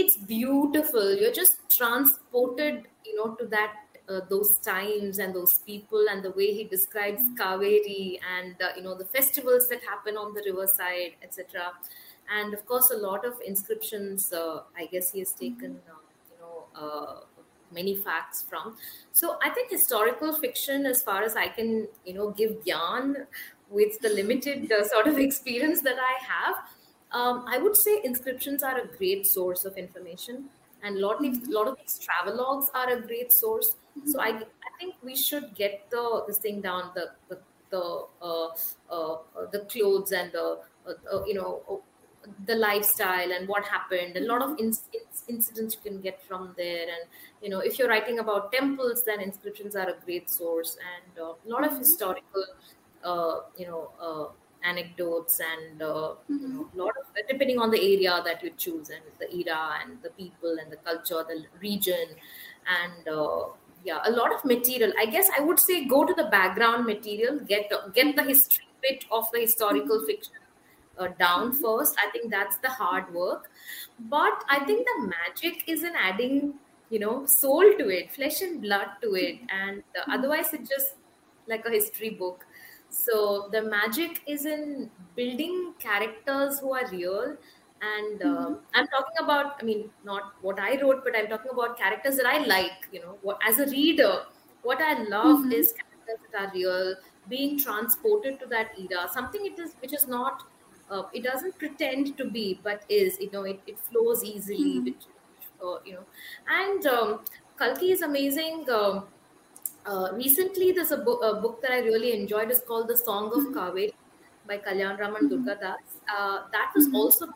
it's 0.00 0.16
beautiful 0.16 1.14
you're 1.14 1.32
just 1.32 1.56
transported 1.70 2.86
you 3.04 3.16
know 3.16 3.34
to 3.34 3.46
that 3.46 3.74
uh, 4.08 4.20
those 4.28 4.58
times 4.58 5.18
and 5.18 5.34
those 5.34 5.60
people 5.60 6.06
and 6.10 6.22
the 6.22 6.30
way 6.32 6.52
he 6.52 6.64
describes 6.64 7.22
Kaveri 7.38 8.18
and 8.36 8.54
uh, 8.60 8.68
you 8.76 8.82
know 8.82 8.94
the 8.94 9.04
festivals 9.06 9.68
that 9.68 9.82
happen 9.82 10.16
on 10.16 10.34
the 10.34 10.42
riverside, 10.44 11.12
etc. 11.22 11.72
And 12.30 12.54
of 12.54 12.64
course, 12.66 12.90
a 12.90 12.96
lot 12.96 13.24
of 13.24 13.34
inscriptions. 13.44 14.32
Uh, 14.32 14.62
I 14.76 14.86
guess 14.86 15.10
he 15.12 15.20
has 15.20 15.32
taken 15.32 15.80
uh, 15.88 16.00
you 16.30 16.38
know 16.40 16.64
uh, 16.74 17.20
many 17.72 17.96
facts 17.96 18.42
from. 18.42 18.76
So 19.12 19.38
I 19.42 19.50
think 19.50 19.70
historical 19.70 20.32
fiction, 20.34 20.86
as 20.86 21.02
far 21.02 21.22
as 21.22 21.36
I 21.36 21.48
can 21.48 21.88
you 22.04 22.14
know 22.14 22.30
give 22.30 22.62
gyan 22.64 23.26
with 23.70 23.98
the 24.00 24.10
limited 24.10 24.70
uh, 24.70 24.86
sort 24.86 25.06
of 25.06 25.18
experience 25.28 25.80
that 25.82 25.96
I 25.98 26.22
have, 26.24 26.56
um, 27.14 27.44
I 27.46 27.58
would 27.58 27.76
say 27.76 28.00
inscriptions 28.02 28.62
are 28.64 28.76
a 28.76 28.86
great 28.98 29.26
source 29.26 29.64
of 29.64 29.78
information, 29.78 30.46
and 30.82 30.96
a 30.98 31.00
lot, 31.00 31.22
mm-hmm. 31.22 31.50
lot 31.50 31.68
of 31.68 31.76
these 31.78 31.98
travelogues 32.06 32.66
are 32.74 32.90
a 32.90 33.00
great 33.00 33.32
source. 33.32 33.76
Mm-hmm. 33.96 34.10
So 34.10 34.20
I, 34.20 34.30
I 34.30 34.70
think 34.80 34.96
we 35.02 35.16
should 35.16 35.54
get 35.54 35.88
the 35.90 36.24
this 36.26 36.38
thing 36.38 36.60
down 36.60 36.90
the 36.94 37.10
the 37.28 37.38
the, 37.70 38.04
uh, 38.22 38.48
uh, 38.90 39.16
the 39.50 39.60
clothes 39.70 40.12
and 40.12 40.30
the 40.32 40.58
uh, 40.86 40.92
uh 41.12 41.24
you 41.24 41.34
know 41.34 41.82
the 42.46 42.56
lifestyle 42.56 43.30
and 43.32 43.46
what 43.48 43.64
happened. 43.64 44.16
A 44.16 44.20
lot 44.20 44.42
of 44.42 44.58
in, 44.58 44.72
in, 44.92 45.00
incidents 45.28 45.76
you 45.76 45.90
can 45.90 46.00
get 46.00 46.20
from 46.26 46.52
there, 46.56 46.82
and 46.82 47.08
you 47.42 47.48
know 47.48 47.60
if 47.60 47.78
you're 47.78 47.88
writing 47.88 48.18
about 48.18 48.52
temples, 48.52 49.04
then 49.04 49.20
inscriptions 49.20 49.76
are 49.76 49.88
a 49.88 49.94
great 50.04 50.28
source, 50.28 50.76
and 50.96 51.18
uh, 51.18 51.34
a 51.34 51.48
lot 51.48 51.64
of 51.64 51.70
mm-hmm. 51.70 51.78
historical 51.78 52.44
uh, 53.04 53.40
you 53.56 53.66
know 53.66 54.32
anecdotes 54.64 55.40
and 55.40 55.82
uh, 55.82 56.14
mm-hmm. 56.30 56.38
you 56.40 56.48
know, 56.48 56.68
a 56.74 56.76
lot 56.76 56.94
of 57.00 57.26
depending 57.28 57.58
on 57.58 57.70
the 57.70 57.78
area 57.78 58.20
that 58.24 58.42
you 58.42 58.50
choose 58.56 58.90
and 58.90 59.02
the 59.18 59.34
era 59.36 59.78
and 59.82 59.98
the 60.02 60.10
people 60.10 60.56
and 60.60 60.72
the 60.72 60.76
culture, 60.76 61.24
the 61.28 61.44
region, 61.60 62.06
and 62.66 63.08
uh, 63.08 63.44
yeah, 63.84 64.00
a 64.04 64.10
lot 64.10 64.34
of 64.34 64.44
material. 64.44 64.92
I 64.98 65.06
guess 65.06 65.28
I 65.38 65.42
would 65.42 65.60
say 65.60 65.84
go 65.84 66.04
to 66.04 66.14
the 66.14 66.24
background 66.24 66.86
material, 66.86 67.40
get 67.40 67.70
get 67.94 68.16
the 68.16 68.24
history 68.24 68.64
bit 68.82 69.04
of 69.10 69.30
the 69.32 69.40
historical 69.40 69.98
mm-hmm. 69.98 70.06
fiction 70.06 70.34
uh, 70.98 71.08
down 71.18 71.52
mm-hmm. 71.52 71.62
first. 71.62 71.96
I 71.98 72.10
think 72.10 72.30
that's 72.30 72.56
the 72.58 72.70
hard 72.70 73.12
work, 73.12 73.50
but 73.98 74.44
I 74.48 74.64
think 74.64 74.86
the 74.86 75.12
magic 75.14 75.64
is 75.66 75.84
in 75.84 75.92
adding 75.96 76.54
you 76.90 76.98
know 76.98 77.26
soul 77.26 77.62
to 77.78 77.88
it, 77.88 78.12
flesh 78.12 78.42
and 78.42 78.60
blood 78.62 78.88
to 79.02 79.14
it, 79.14 79.40
and 79.50 79.82
uh, 79.98 80.12
otherwise 80.12 80.52
it's 80.52 80.68
just 80.68 80.94
like 81.46 81.64
a 81.66 81.70
history 81.70 82.10
book 82.10 82.46
so 82.94 83.48
the 83.50 83.62
magic 83.62 84.20
is 84.26 84.46
in 84.46 84.88
building 85.16 85.74
characters 85.80 86.60
who 86.60 86.74
are 86.74 86.88
real. 86.90 87.36
And 87.82 88.22
uh, 88.22 88.26
mm-hmm. 88.26 88.54
I'm 88.72 88.86
talking 88.86 89.16
about, 89.20 89.56
I 89.60 89.64
mean, 89.64 89.90
not 90.04 90.34
what 90.42 90.60
I 90.60 90.80
wrote, 90.80 91.02
but 91.04 91.16
I'm 91.16 91.26
talking 91.26 91.50
about 91.52 91.76
characters 91.76 92.16
that 92.16 92.26
I 92.26 92.38
like. 92.46 92.88
You 92.92 93.00
know, 93.00 93.18
what, 93.22 93.38
as 93.46 93.58
a 93.58 93.66
reader, 93.66 94.22
what 94.62 94.80
I 94.80 95.02
love 95.02 95.40
mm-hmm. 95.40 95.52
is 95.52 95.72
characters 95.72 96.26
that 96.32 96.40
are 96.40 96.52
real, 96.54 96.94
being 97.28 97.58
transported 97.58 98.38
to 98.40 98.46
that 98.46 98.78
era. 98.78 99.08
Something 99.12 99.44
it 99.44 99.58
is 99.58 99.74
which 99.80 99.92
is 99.92 100.06
not, 100.06 100.44
uh, 100.90 101.02
it 101.12 101.24
doesn't 101.24 101.58
pretend 101.58 102.16
to 102.16 102.30
be, 102.30 102.60
but 102.62 102.84
is. 102.88 103.18
You 103.20 103.30
know, 103.32 103.42
it, 103.42 103.60
it 103.66 103.78
flows 103.78 104.22
easily. 104.22 104.76
Mm-hmm. 104.76 104.84
Which, 104.84 105.02
uh, 105.62 105.78
you 105.84 105.94
know, 105.94 106.04
and 106.48 106.86
um, 106.86 107.20
Kalki 107.58 107.90
is 107.90 108.02
amazing. 108.02 108.66
Um, 108.70 109.08
uh, 109.86 110.08
recently, 110.12 110.72
there's 110.72 110.92
a, 110.92 110.98
bo- 110.98 111.18
a, 111.18 111.40
book 111.40 111.60
that 111.62 111.70
I 111.70 111.80
really 111.80 112.12
enjoyed. 112.12 112.50
is 112.50 112.60
called 112.66 112.88
The 112.88 112.96
Song 112.96 113.26
of 113.26 113.44
mm-hmm. 113.44 113.58
Kaveri 113.58 113.92
by 114.46 114.58
Kalyan 114.58 114.98
Raman 114.98 115.28
mm-hmm. 115.28 115.48
Durgadas. 115.48 116.00
Uh, 116.08 116.42
that 116.52 116.72
was 116.74 116.86
mm-hmm. 116.86 116.96
also 116.96 117.26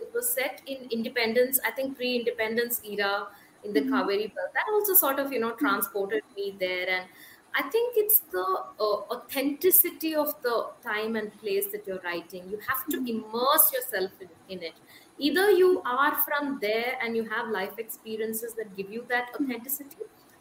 it 0.00 0.12
was 0.14 0.32
set 0.32 0.62
in 0.66 0.88
independence, 0.90 1.58
I 1.66 1.70
think 1.70 1.96
pre-independence 1.96 2.80
era 2.84 3.28
in 3.64 3.72
the 3.72 3.80
mm-hmm. 3.80 3.94
Kaveri 3.94 4.34
belt. 4.34 4.52
That 4.54 4.64
also 4.72 4.94
sort 4.94 5.18
of 5.18 5.32
you 5.32 5.40
know 5.40 5.52
transported 5.52 6.22
me 6.36 6.56
there, 6.58 6.88
and 6.88 7.06
I 7.54 7.62
think 7.70 7.94
it's 7.96 8.20
the 8.32 8.64
uh, 8.80 8.96
authenticity 9.14 10.14
of 10.14 10.34
the 10.42 10.68
time 10.82 11.16
and 11.16 11.36
place 11.40 11.66
that 11.72 11.86
you're 11.86 12.00
writing. 12.04 12.48
You 12.50 12.58
have 12.68 12.86
to 12.86 12.98
mm-hmm. 12.98 13.24
immerse 13.24 13.72
yourself 13.72 14.12
in, 14.20 14.28
in 14.48 14.62
it. 14.62 14.74
Either 15.18 15.50
you 15.50 15.82
are 15.84 16.14
from 16.22 16.58
there 16.60 16.96
and 17.02 17.16
you 17.16 17.24
have 17.28 17.48
life 17.48 17.78
experiences 17.78 18.54
that 18.54 18.76
give 18.76 18.90
you 18.90 19.04
that 19.08 19.32
mm-hmm. 19.32 19.44
authenticity, 19.44 19.96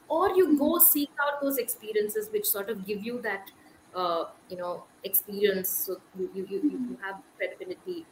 or 0.10 0.30
you 0.36 0.58
go 0.58 0.78
seek 0.80 1.10
out 1.24 1.42
those 1.42 1.58
experiences 1.58 2.30
which 2.32 2.46
sort 2.46 2.70
of 2.70 2.86
give 2.86 3.04
you 3.04 3.22
that 3.22 3.52
uh, 3.96 4.26
you 4.50 4.58
know 4.58 4.86
experience. 5.04 5.70
So 5.86 5.98
you, 6.18 6.30
you, 6.34 6.46
you, 6.48 6.62
you 6.70 6.98
have 7.04 7.22
credibility. 7.38 8.06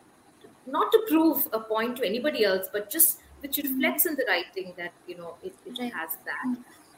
Not 0.65 0.91
to 0.91 0.99
prove 1.07 1.47
a 1.53 1.59
point 1.59 1.97
to 1.97 2.05
anybody 2.05 2.43
else, 2.43 2.67
but 2.71 2.89
just 2.89 3.19
which 3.41 3.57
Mm-hmm. 3.63 3.67
reflects 3.69 4.05
in 4.05 4.15
the 4.15 4.25
writing 4.27 4.73
that 4.77 4.93
you 5.07 5.17
know 5.17 5.37
it, 5.43 5.55
it 5.65 5.77
has 5.93 6.17
that. 6.25 6.49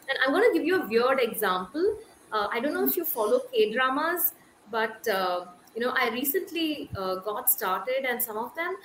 And 0.10 0.18
I'm 0.26 0.32
going 0.32 0.50
to 0.52 0.58
give 0.58 0.66
you 0.66 0.82
a 0.82 0.88
weird 0.88 1.20
example. 1.20 2.00
Uh, 2.32 2.48
I 2.52 2.60
don't 2.60 2.74
know 2.74 2.86
if 2.86 2.96
you 2.96 3.04
follow 3.06 3.42
K 3.54 3.74
dramas, 3.74 4.34
but 4.72 5.08
uh, 5.08 5.48
you 5.76 5.82
know 5.82 5.94
I 5.96 6.10
recently 6.10 6.90
uh, 6.96 7.16
got 7.16 7.50
started, 7.50 8.06
and 8.06 8.24
some 8.24 8.38
of 8.38 8.56
them 8.56 8.78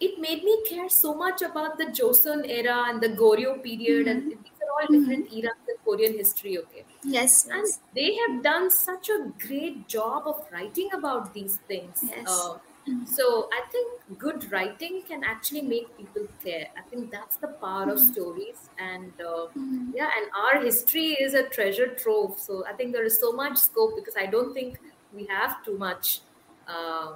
it 0.00 0.18
made 0.20 0.44
me 0.44 0.64
care 0.68 0.88
so 0.88 1.14
much 1.14 1.42
about 1.42 1.78
the 1.78 1.86
Joseon 1.86 2.48
era 2.48 2.84
and 2.88 3.00
the 3.00 3.08
Goryeo 3.10 3.62
period, 3.62 4.08
and 4.08 4.22
these 4.30 4.57
are 4.68 4.82
all 4.82 4.88
different 4.88 5.32
eras 5.32 5.58
in 5.68 5.76
Korean 5.84 6.12
history. 6.14 6.58
Okay, 6.58 6.84
Yes. 7.02 7.46
and 7.46 7.64
Yes. 7.66 7.80
they 7.94 8.14
have 8.16 8.42
done 8.42 8.70
such 8.70 9.08
a 9.08 9.18
great 9.46 9.86
job 9.88 10.26
of 10.26 10.46
writing 10.52 10.90
about 10.92 11.32
these 11.34 11.58
things. 11.68 12.02
Yes. 12.02 12.26
Uh, 12.28 12.58
so 13.04 13.48
I 13.52 13.62
think 13.72 14.18
good 14.18 14.50
writing 14.50 15.02
can 15.06 15.22
actually 15.24 15.62
make 15.62 15.96
people 15.96 16.26
care. 16.42 16.68
I 16.76 16.82
think 16.90 17.10
that's 17.10 17.36
the 17.36 17.48
power 17.48 17.90
of 17.90 18.00
stories, 18.00 18.70
and 18.78 19.12
uh, 19.20 19.48
yeah, 19.92 20.10
and 20.16 20.30
our 20.44 20.60
history 20.62 21.08
is 21.26 21.34
a 21.34 21.48
treasure 21.48 21.94
trove. 21.94 22.38
So 22.38 22.64
I 22.66 22.72
think 22.74 22.92
there 22.92 23.04
is 23.04 23.20
so 23.20 23.32
much 23.32 23.56
scope 23.58 23.94
because 23.96 24.16
I 24.16 24.26
don't 24.26 24.54
think 24.54 24.78
we 25.12 25.26
have 25.26 25.62
too 25.64 25.76
much 25.78 26.20
uh, 26.66 27.14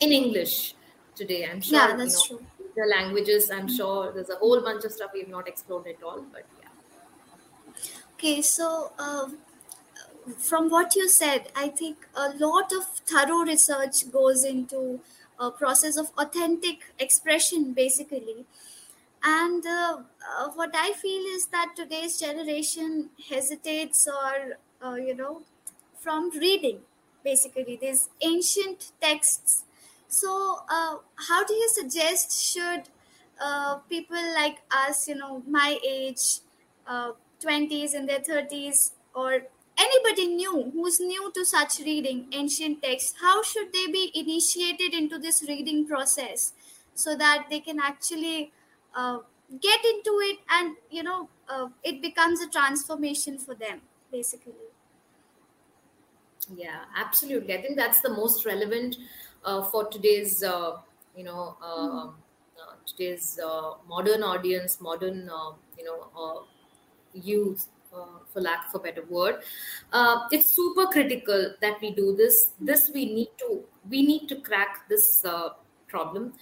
in 0.00 0.12
English 0.12 0.74
today. 1.14 1.46
I'm 1.46 1.60
sure. 1.60 1.78
Yeah, 1.78 1.96
that's 1.96 2.28
you 2.30 2.36
know, 2.36 2.38
true. 2.40 2.46
The 2.76 2.84
languages, 2.84 3.50
I'm 3.50 3.68
sure 3.74 4.12
there's 4.12 4.28
a 4.28 4.36
whole 4.36 4.60
bunch 4.60 4.84
of 4.84 4.92
stuff 4.92 5.10
we've 5.14 5.28
not 5.28 5.48
explored 5.48 5.86
at 5.86 6.02
all. 6.02 6.24
But 6.32 6.44
yeah. 6.60 6.68
Okay, 8.14 8.42
so 8.42 8.92
uh, 8.98 9.30
from 10.36 10.68
what 10.68 10.94
you 10.94 11.08
said, 11.08 11.50
I 11.56 11.68
think 11.68 12.06
a 12.14 12.30
lot 12.36 12.72
of 12.72 12.84
thorough 13.06 13.44
research 13.44 14.10
goes 14.10 14.44
into 14.44 15.00
a 15.38 15.50
process 15.50 15.96
of 15.96 16.10
authentic 16.18 16.92
expression, 16.98 17.72
basically. 17.72 18.44
And 19.22 19.66
uh, 19.66 19.98
uh, 20.38 20.50
what 20.54 20.70
I 20.74 20.92
feel 20.92 21.22
is 21.34 21.46
that 21.46 21.74
today's 21.76 22.18
generation 22.18 23.10
hesitates 23.28 24.06
or, 24.06 24.58
uh, 24.86 24.94
you 24.94 25.14
know, 25.14 25.42
from 25.98 26.30
reading, 26.30 26.80
basically, 27.24 27.76
these 27.80 28.08
ancient 28.20 28.92
texts. 29.00 29.64
So, 30.08 30.60
uh, 30.68 30.98
how 31.28 31.44
do 31.44 31.54
you 31.54 31.68
suggest 31.68 32.32
should 32.52 32.88
uh, 33.40 33.76
people 33.88 34.22
like 34.34 34.58
us, 34.70 35.08
you 35.08 35.14
know, 35.16 35.42
my 35.46 35.78
age, 35.86 36.40
uh, 36.86 37.12
20s 37.40 37.94
in 37.94 38.06
their 38.06 38.20
30s, 38.20 38.92
or 39.14 39.42
anybody 39.76 40.26
new 40.28 40.70
who's 40.70 41.00
new 41.00 41.30
to 41.32 41.44
such 41.44 41.80
reading 41.80 42.28
ancient 42.32 42.82
texts, 42.82 43.14
how 43.20 43.42
should 43.42 43.72
they 43.72 43.86
be 43.88 44.10
initiated 44.14 44.94
into 44.94 45.18
this 45.18 45.42
reading 45.48 45.86
process 45.86 46.54
so 46.94 47.16
that 47.16 47.46
they 47.50 47.60
can 47.60 47.78
actually 47.80 48.52
uh, 48.94 49.18
get 49.60 49.84
into 49.84 50.18
it 50.30 50.38
and, 50.48 50.76
you 50.90 51.02
know, 51.02 51.28
uh, 51.48 51.68
it 51.82 52.00
becomes 52.00 52.40
a 52.40 52.48
transformation 52.48 53.38
for 53.38 53.54
them, 53.54 53.82
basically? 54.10 54.54
Yeah, 56.54 56.84
absolutely. 56.94 57.54
I 57.54 57.62
think 57.62 57.76
that's 57.76 58.00
the 58.00 58.10
most 58.10 58.44
relevant 58.44 58.96
for 59.70 59.88
today's, 59.88 60.42
uh, 60.42 60.76
you 61.16 61.24
know, 61.24 61.56
uh, 61.62 62.06
uh, 62.06 62.74
today's 62.86 63.38
uh, 63.44 63.74
modern 63.88 64.22
audience, 64.22 64.80
modern, 64.80 65.28
uh, 65.28 65.52
you 65.78 65.84
know, 65.84 66.08
uh, 66.16 66.40
youth, 67.14 67.66
uh, 67.94 68.18
for 68.32 68.40
lack 68.40 68.66
of 68.68 68.80
a 68.80 68.82
better 68.82 69.04
word. 69.08 69.36
Uh, 69.92 70.20
it's 70.30 70.54
super 70.54 70.86
critical 70.86 71.54
that 71.60 71.80
we 71.80 71.92
do 71.92 72.14
this. 72.16 72.52
This 72.60 72.90
we 72.92 73.06
need 73.06 73.30
to 73.38 73.64
we 73.88 74.02
need 74.02 74.28
to 74.28 74.36
crack 74.36 74.88
this 74.88 75.24
uh, 75.24 75.50
problem 75.88 76.34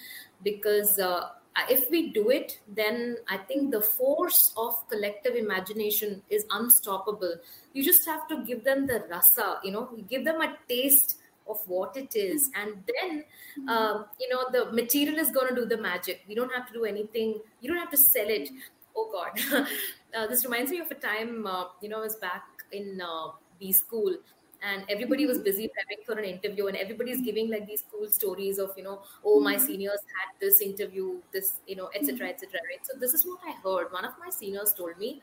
because 0.43 0.99
uh, 0.99 1.29
if 1.69 1.91
we 1.91 2.11
do 2.11 2.31
it, 2.31 2.59
then 2.67 3.17
I 3.29 3.37
think 3.37 3.71
the 3.71 3.81
force 3.81 4.53
of 4.57 4.75
collective 4.89 5.35
imagination 5.37 6.23
is 6.31 6.45
unstoppable. 6.51 7.37
You 7.73 7.85
just 7.85 8.07
have 8.07 8.27
to 8.29 8.45
give 8.45 8.65
them 8.65 8.87
the 8.87 9.05
rasa, 9.09 9.61
you 9.63 9.71
know, 9.71 9.91
give 10.09 10.25
them 10.25 10.41
a 10.41 10.57
taste 10.69 11.19
of 11.49 11.61
what 11.67 11.97
it 11.97 12.15
is, 12.17 12.51
and 12.55 12.83
then 12.93 13.25
um, 13.69 14.07
you 14.21 14.29
know 14.29 14.45
the 14.51 14.73
material 14.73 15.19
is 15.19 15.31
going 15.31 15.49
to 15.49 15.55
do 15.55 15.67
the 15.67 15.77
magic. 15.77 16.23
We 16.29 16.35
don't 16.35 16.53
have 16.53 16.67
to 16.69 16.73
do 16.73 16.85
anything. 16.85 17.41
You 17.61 17.71
don't 17.71 17.79
have 17.79 17.91
to 17.91 17.97
sell 17.97 18.29
it. 18.29 18.49
Oh 18.97 19.11
God, 19.13 19.67
uh, 20.17 20.27
this 20.27 20.45
reminds 20.45 20.71
me 20.71 20.79
of 20.79 20.91
a 20.91 20.95
time 20.95 21.47
uh, 21.47 21.65
you 21.81 21.89
know 21.89 21.99
I 21.99 22.03
was 22.03 22.17
back 22.17 22.45
in 22.73 23.01
uh, 23.01 23.33
B 23.59 23.73
school 23.73 24.17
and 24.65 24.85
everybody 24.89 25.27
was 25.27 25.39
busy 25.39 25.67
prepping 25.75 26.05
for 26.07 26.19
an 26.19 26.25
interview 26.25 26.67
and 26.67 26.77
everybody's 26.77 27.21
giving 27.21 27.51
like 27.51 27.67
these 27.67 27.85
cool 27.93 28.09
stories 28.09 28.59
of 28.59 28.73
you 28.77 28.85
know 28.85 29.03
oh 29.25 29.41
my 29.41 29.57
seniors 29.57 30.03
had 30.17 30.29
this 30.41 30.61
interview 30.61 31.21
this 31.33 31.55
you 31.67 31.77
know 31.77 31.91
etc 31.95 32.29
etc 32.29 32.61
right? 32.71 32.85
So 32.91 32.99
this 32.99 33.15
is 33.15 33.25
what 33.27 33.41
i 33.47 33.53
heard. 33.63 33.93
One 33.93 34.05
of 34.05 34.13
my 34.25 34.31
seniors 34.31 34.73
told 34.73 34.99
me 34.99 35.23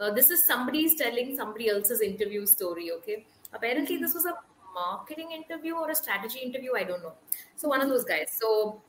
uh, 0.00 0.10
this 0.10 0.30
is 0.30 0.46
somebody's 0.46 0.96
telling 0.96 1.36
somebody 1.36 1.68
else's 1.68 2.00
interview 2.00 2.46
story 2.46 2.90
okay? 2.98 3.26
Apparently 3.52 3.98
this 3.98 4.14
was 4.14 4.24
a 4.24 4.34
marketing 4.78 5.32
interview 5.32 5.74
or 5.74 5.90
a 5.90 5.94
strategy 5.94 6.40
interview? 6.40 6.72
I 6.76 6.84
don't 6.84 7.02
know. 7.02 7.14
So 7.56 7.68
one 7.68 7.80
of 7.80 7.88
those 7.88 8.04
guys. 8.04 8.36
So 8.40 8.82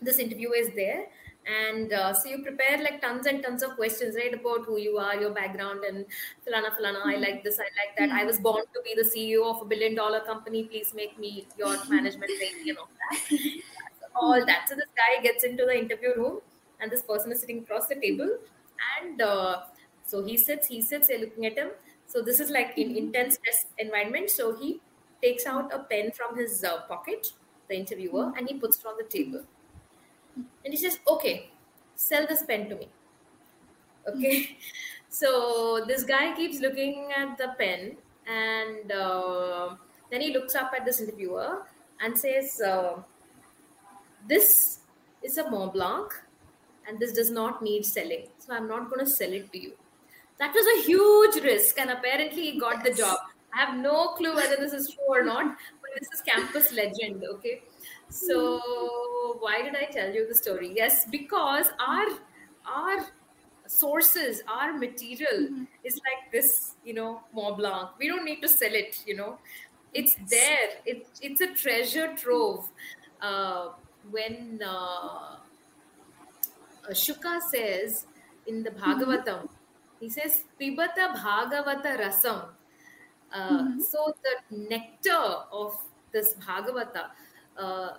this 0.00 0.18
interview 0.18 0.52
is 0.52 0.70
there. 0.74 1.06
And 1.46 1.92
uh, 1.92 2.12
so 2.12 2.28
you 2.28 2.42
prepare 2.42 2.78
like 2.82 3.00
tons 3.00 3.26
and 3.26 3.40
tons 3.42 3.62
of 3.62 3.76
questions 3.76 4.16
right 4.16 4.34
about 4.34 4.64
who 4.64 4.78
you 4.78 4.98
are 4.98 5.14
your 5.14 5.30
background 5.30 5.84
and 5.84 6.04
filana 6.44 6.70
filana 6.76 7.02
i 7.04 7.14
like 7.24 7.44
this 7.44 7.60
i 7.60 7.68
like 7.80 7.92
that. 7.98 8.10
I 8.20 8.24
was 8.24 8.40
born 8.40 8.64
to 8.74 8.82
be 8.82 8.94
the 9.00 9.04
ceo 9.10 9.44
of 9.54 9.62
a 9.62 9.64
billion 9.64 9.94
dollar 9.94 10.20
company. 10.30 10.64
Please 10.64 10.92
make 10.92 11.16
me 11.20 11.46
your 11.56 11.76
management 11.88 12.32
trainee 12.38 12.70
and 12.70 12.78
all 12.78 12.88
that. 13.04 13.38
All 14.18 14.46
that. 14.46 14.66
So 14.66 14.74
this 14.74 14.92
guy 14.96 15.22
gets 15.22 15.44
into 15.44 15.66
the 15.66 15.78
interview 15.78 16.14
room 16.16 16.40
and 16.80 16.90
this 16.90 17.02
person 17.02 17.30
is 17.32 17.40
sitting 17.40 17.58
across 17.58 17.86
the 17.86 17.96
table. 17.96 18.30
And 18.98 19.20
uh, 19.20 19.64
so 20.06 20.24
he 20.24 20.38
sits 20.38 20.68
he 20.68 20.80
sits 20.80 21.08
they're 21.08 21.18
looking 21.18 21.44
at 21.46 21.58
him. 21.58 21.68
So 22.06 22.22
this 22.22 22.40
is 22.40 22.50
like 22.50 22.72
in 22.78 22.96
intense 22.96 23.38
test 23.44 23.66
environment. 23.78 24.30
So 24.30 24.56
he 24.56 24.80
takes 25.26 25.46
out 25.46 25.72
a 25.72 25.80
pen 25.92 26.12
from 26.20 26.36
his 26.36 26.64
uh, 26.64 26.78
pocket 26.92 27.32
the 27.68 27.76
interviewer 27.76 28.32
and 28.36 28.48
he 28.48 28.54
puts 28.54 28.78
it 28.80 28.86
on 28.86 28.96
the 28.96 29.04
table 29.04 29.42
and 30.36 30.72
he 30.72 30.76
says, 30.76 30.98
okay, 31.08 31.50
sell 31.94 32.26
this 32.26 32.42
pen 32.42 32.68
to 32.68 32.76
me. 32.76 32.88
Okay. 34.08 34.58
So 35.08 35.82
this 35.86 36.02
guy 36.02 36.34
keeps 36.36 36.58
looking 36.60 37.10
at 37.16 37.38
the 37.38 37.54
pen 37.58 37.96
and 38.26 38.92
uh, 38.92 39.76
then 40.10 40.20
he 40.20 40.30
looks 40.34 40.54
up 40.54 40.72
at 40.76 40.84
this 40.84 41.00
interviewer 41.00 41.62
and 42.02 42.18
says, 42.18 42.60
uh, 42.60 42.96
this 44.28 44.80
is 45.22 45.38
a 45.38 45.48
Mont 45.48 45.72
Blanc 45.72 46.12
and 46.86 46.98
this 46.98 47.12
does 47.12 47.30
not 47.30 47.62
need 47.62 47.86
selling. 47.86 48.26
So 48.38 48.52
I'm 48.52 48.68
not 48.68 48.90
going 48.90 49.06
to 49.06 49.10
sell 49.10 49.32
it 49.32 49.50
to 49.52 49.58
you. 49.58 49.72
That 50.38 50.52
was 50.52 50.66
a 50.66 50.86
huge 50.86 51.42
risk 51.42 51.78
and 51.78 51.88
apparently 51.88 52.50
he 52.50 52.60
got 52.60 52.84
the 52.84 52.92
job. 52.92 53.16
I 53.54 53.64
have 53.64 53.78
no 53.78 54.08
clue 54.08 54.34
whether 54.34 54.56
this 54.56 54.72
is 54.72 54.92
true 54.94 55.20
or 55.20 55.24
not, 55.24 55.56
but 55.80 55.90
this 55.98 56.08
is 56.14 56.20
campus 56.20 56.72
legend. 56.72 57.24
Okay. 57.34 57.62
So 58.08 58.60
why 59.40 59.62
did 59.62 59.74
I 59.76 59.90
tell 59.90 60.12
you 60.12 60.26
the 60.28 60.34
story? 60.34 60.72
Yes, 60.74 61.06
because 61.10 61.66
our 61.80 62.06
our 62.66 63.06
sources, 63.66 64.42
our 64.48 64.72
material 64.72 65.66
is 65.84 65.94
like 66.06 66.32
this, 66.32 66.76
you 66.84 66.94
know, 66.94 67.20
Mont 67.34 67.56
Blanc. 67.58 67.90
We 67.98 68.08
don't 68.08 68.24
need 68.24 68.40
to 68.42 68.48
sell 68.48 68.72
it, 68.72 69.02
you 69.06 69.16
know. 69.16 69.38
It's 69.94 70.16
there. 70.28 70.68
It, 70.84 71.08
it's 71.22 71.40
a 71.40 71.54
treasure 71.54 72.14
trove. 72.16 72.68
Uh, 73.20 73.70
when 74.10 74.60
uh, 74.64 75.36
Shuka 76.90 77.40
says 77.50 78.06
in 78.46 78.62
the 78.62 78.70
Bhagavatam, 78.70 79.48
he 80.00 80.08
says, 80.10 80.44
Pibata 80.60 81.14
Bhagavata 81.16 81.98
Rasam. 81.98 82.44
Uh, 83.32 83.78
So 83.80 84.14
the 84.22 84.56
nectar 84.56 85.44
of 85.52 85.76
this 86.12 86.34
Bhagavata, 86.34 87.10
uh, 87.58 87.90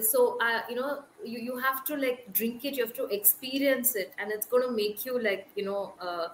so 0.00 0.38
uh, 0.40 0.60
you 0.68 0.76
know 0.76 1.02
you, 1.24 1.38
you 1.40 1.56
have 1.56 1.84
to 1.84 1.96
like 1.96 2.32
drink 2.32 2.64
it 2.64 2.76
you 2.76 2.84
have 2.84 2.94
to 2.94 3.06
experience 3.06 3.96
it 3.96 4.12
and 4.18 4.30
it's 4.30 4.46
going 4.46 4.62
to 4.62 4.70
make 4.70 5.04
you 5.04 5.20
like 5.20 5.48
you 5.56 5.64
know 5.64 5.94
uh, 6.00 6.28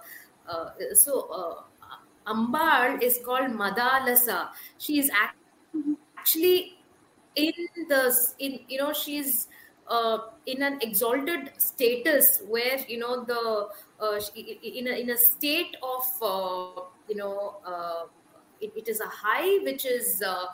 uh, 0.47 0.69
so 0.93 1.27
uh, 1.29 2.31
ambal 2.31 3.01
is 3.01 3.19
called 3.25 3.51
madalasa. 3.51 4.49
She 4.77 4.99
is 4.99 5.09
act- 5.09 5.37
actually 6.17 6.77
in 7.35 7.53
the 7.89 8.15
in 8.39 8.59
you 8.67 8.77
know 8.77 8.93
she's 8.93 9.47
uh, 9.89 10.17
in 10.45 10.61
an 10.61 10.79
exalted 10.81 11.51
status 11.57 12.41
where 12.47 12.77
you 12.87 12.99
know 12.99 13.23
the 13.23 13.67
uh, 13.99 14.19
in 14.63 14.87
a, 14.87 14.91
in 15.01 15.09
a 15.09 15.17
state 15.17 15.75
of 15.81 16.03
uh, 16.21 16.81
you 17.09 17.15
know 17.15 17.57
uh, 17.65 18.03
it, 18.63 18.71
it 18.75 18.87
is 18.87 18.99
a 18.99 19.07
high 19.07 19.59
which 19.63 19.85
is 19.85 20.23
uh, 20.25 20.45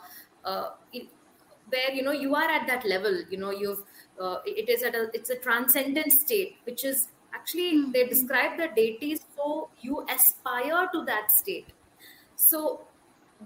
uh, 0.44 0.70
it, 0.92 1.08
where 1.68 1.92
you 1.92 2.02
know 2.02 2.12
you 2.12 2.34
are 2.34 2.50
at 2.50 2.66
that 2.66 2.84
level 2.84 3.22
you 3.30 3.38
know 3.38 3.50
you've 3.50 3.82
uh, 4.20 4.38
it 4.44 4.68
is 4.68 4.82
at 4.82 4.94
a 4.94 5.08
it's 5.14 5.30
a 5.30 5.36
transcendent 5.36 6.12
state 6.12 6.56
which 6.64 6.84
is 6.84 7.08
actually 7.34 7.90
they 7.92 8.06
describe 8.06 8.58
the 8.58 8.68
deities 8.76 9.20
so 9.36 9.70
you 9.80 10.06
aspire 10.08 10.88
to 10.92 11.04
that 11.04 11.30
state. 11.30 11.68
So 12.36 12.80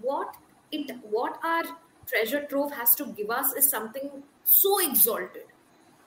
what 0.01 0.37
it 0.73 0.91
what 1.03 1.39
our 1.45 1.65
treasure 2.07 2.45
trove 2.49 2.73
has 2.73 2.95
to 2.97 3.07
give 3.07 3.31
us 3.31 3.53
is 3.55 3.71
something 3.71 4.11
so 4.45 4.79
exalted 4.87 5.47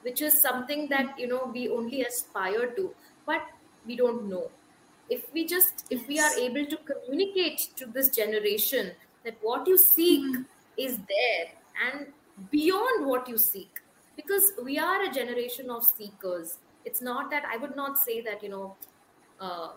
which 0.04 0.22
is 0.22 0.42
something 0.42 0.88
that 0.90 1.18
you 1.18 1.28
know 1.28 1.50
we 1.54 1.70
only 1.70 2.02
aspire 2.04 2.68
to 2.76 2.94
but 3.26 3.42
we 3.86 3.96
don't 3.96 4.30
know 4.30 4.52
if 5.10 5.32
we 5.34 5.46
just 5.46 5.86
if 5.90 6.08
we 6.08 6.20
are 6.20 6.34
able 6.38 6.66
to 6.66 6.78
communicate 6.78 7.70
to 7.76 7.86
this 7.86 8.10
generation 8.10 8.92
that 9.24 9.38
what 9.42 9.68
you 9.68 9.78
seek 9.78 10.22
mm-hmm. 10.22 10.42
is 10.78 10.98
there 10.98 11.48
and 11.88 12.08
beyond 12.52 13.08
what 13.08 13.28
you 13.28 13.38
seek 13.38 13.82
because 14.16 14.52
we 14.64 14.78
are 14.78 15.04
a 15.04 15.12
generation 15.12 15.70
of 15.70 15.84
seekers 15.84 16.58
it's 16.86 17.02
not 17.02 17.30
that 17.32 17.44
i 17.52 17.58
would 17.58 17.76
not 17.76 17.98
say 17.98 18.22
that 18.22 18.44
you 18.44 18.50
know 18.50 18.76
uh, 19.40 19.70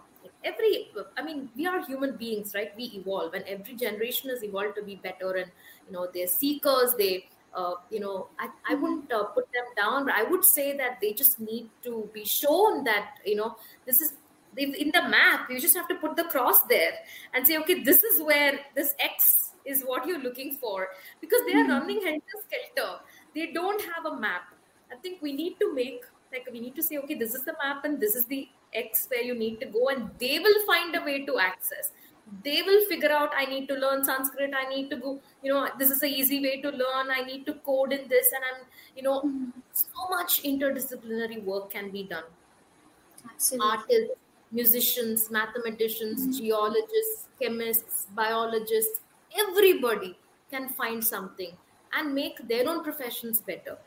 every 0.45 0.91
i 1.17 1.23
mean 1.23 1.49
we 1.57 1.67
are 1.67 1.85
human 1.87 2.17
beings 2.17 2.55
right 2.55 2.73
we 2.77 2.85
evolve 3.01 3.35
and 3.35 3.45
every 3.45 3.75
generation 3.75 4.31
has 4.31 4.43
evolved 4.43 4.77
to 4.77 4.83
be 4.83 4.97
better 4.97 5.35
and 5.37 5.51
you 5.87 5.93
know 5.93 6.09
they're 6.13 6.27
seekers 6.27 6.95
they 6.99 7.27
uh, 7.55 7.75
you 7.91 8.01
know 8.01 8.29
i, 8.39 8.45
I 8.47 8.75
mm-hmm. 8.75 8.83
wouldn't 8.83 9.13
uh, 9.13 9.25
put 9.25 9.51
them 9.53 9.65
down 9.77 10.05
but 10.07 10.15
i 10.15 10.23
would 10.23 10.45
say 10.45 10.77
that 10.77 10.99
they 11.01 11.13
just 11.13 11.41
need 11.41 11.69
to 11.83 12.09
be 12.13 12.25
shown 12.25 12.85
that 12.85 13.19
you 13.25 13.37
know 13.37 13.57
this 13.87 14.01
is 14.01 14.15
in 14.57 14.91
the 14.93 15.03
map 15.09 15.49
you 15.51 15.61
just 15.61 15.77
have 15.77 15.89
to 15.89 15.95
put 15.97 16.17
the 16.17 16.25
cross 16.25 16.63
there 16.63 16.93
and 17.35 17.47
say 17.47 17.57
okay 17.57 17.83
this 17.83 18.03
is 18.03 18.21
where 18.23 18.59
this 18.75 18.95
x 18.99 19.53
is 19.65 19.83
what 19.83 20.07
you're 20.07 20.23
looking 20.23 20.57
for 20.61 20.89
because 21.21 21.41
they 21.47 21.53
are 21.53 21.65
mm-hmm. 21.65 21.73
running 21.73 22.01
helter 22.03 22.39
skelter 22.47 22.99
they 23.35 23.53
don't 23.53 23.83
have 23.83 24.07
a 24.07 24.17
map 24.17 24.43
i 24.93 24.97
think 24.97 25.23
we 25.23 25.33
need 25.33 25.59
to 25.61 25.73
make 25.75 26.05
like 26.33 26.49
we 26.53 26.61
need 26.61 26.75
to 26.75 26.83
say 26.83 26.99
okay 26.99 27.15
this 27.15 27.35
is 27.35 27.45
the 27.45 27.55
map 27.63 27.85
and 27.85 28.01
this 28.01 28.17
is 28.17 28.25
the 28.27 28.49
x 28.75 29.07
where 29.11 29.23
you 29.23 29.35
need 29.35 29.61
to 29.61 29.67
go 29.67 29.89
and 29.89 30.11
they 30.19 30.39
will 30.39 30.67
find 30.67 30.95
a 30.97 31.03
way 31.03 31.25
to 31.25 31.39
access 31.39 31.91
they 32.45 32.63
will 32.63 32.85
figure 32.89 33.11
out 33.11 33.33
i 33.37 33.45
need 33.45 33.67
to 33.69 33.75
learn 33.75 34.05
sanskrit 34.05 34.53
i 34.55 34.69
need 34.69 34.89
to 34.89 34.97
go 34.97 35.19
you 35.43 35.53
know 35.53 35.69
this 35.79 35.91
is 35.91 36.03
an 36.03 36.09
easy 36.09 36.41
way 36.41 36.61
to 36.61 36.71
learn 36.71 37.11
i 37.11 37.23
need 37.23 37.45
to 37.45 37.55
code 37.71 37.93
in 37.93 38.09
this 38.09 38.31
and 38.33 38.45
i'm 38.51 38.65
you 38.97 39.03
know 39.03 39.21
mm-hmm. 39.21 39.51
so 39.73 40.09
much 40.11 40.43
interdisciplinary 40.43 41.43
work 41.45 41.71
can 41.71 41.91
be 41.91 42.05
done 42.05 42.25
Absolutely. 43.29 43.69
artists 43.69 44.30
musicians 44.53 45.31
mathematicians 45.31 46.39
geologists 46.39 47.29
chemists 47.41 48.07
biologists 48.15 49.01
everybody 49.39 50.17
can 50.51 50.69
find 50.69 51.03
something 51.03 51.53
and 51.93 52.15
make 52.15 52.37
their 52.49 52.69
own 52.69 52.83
professions 52.83 53.41
better. 53.41 53.79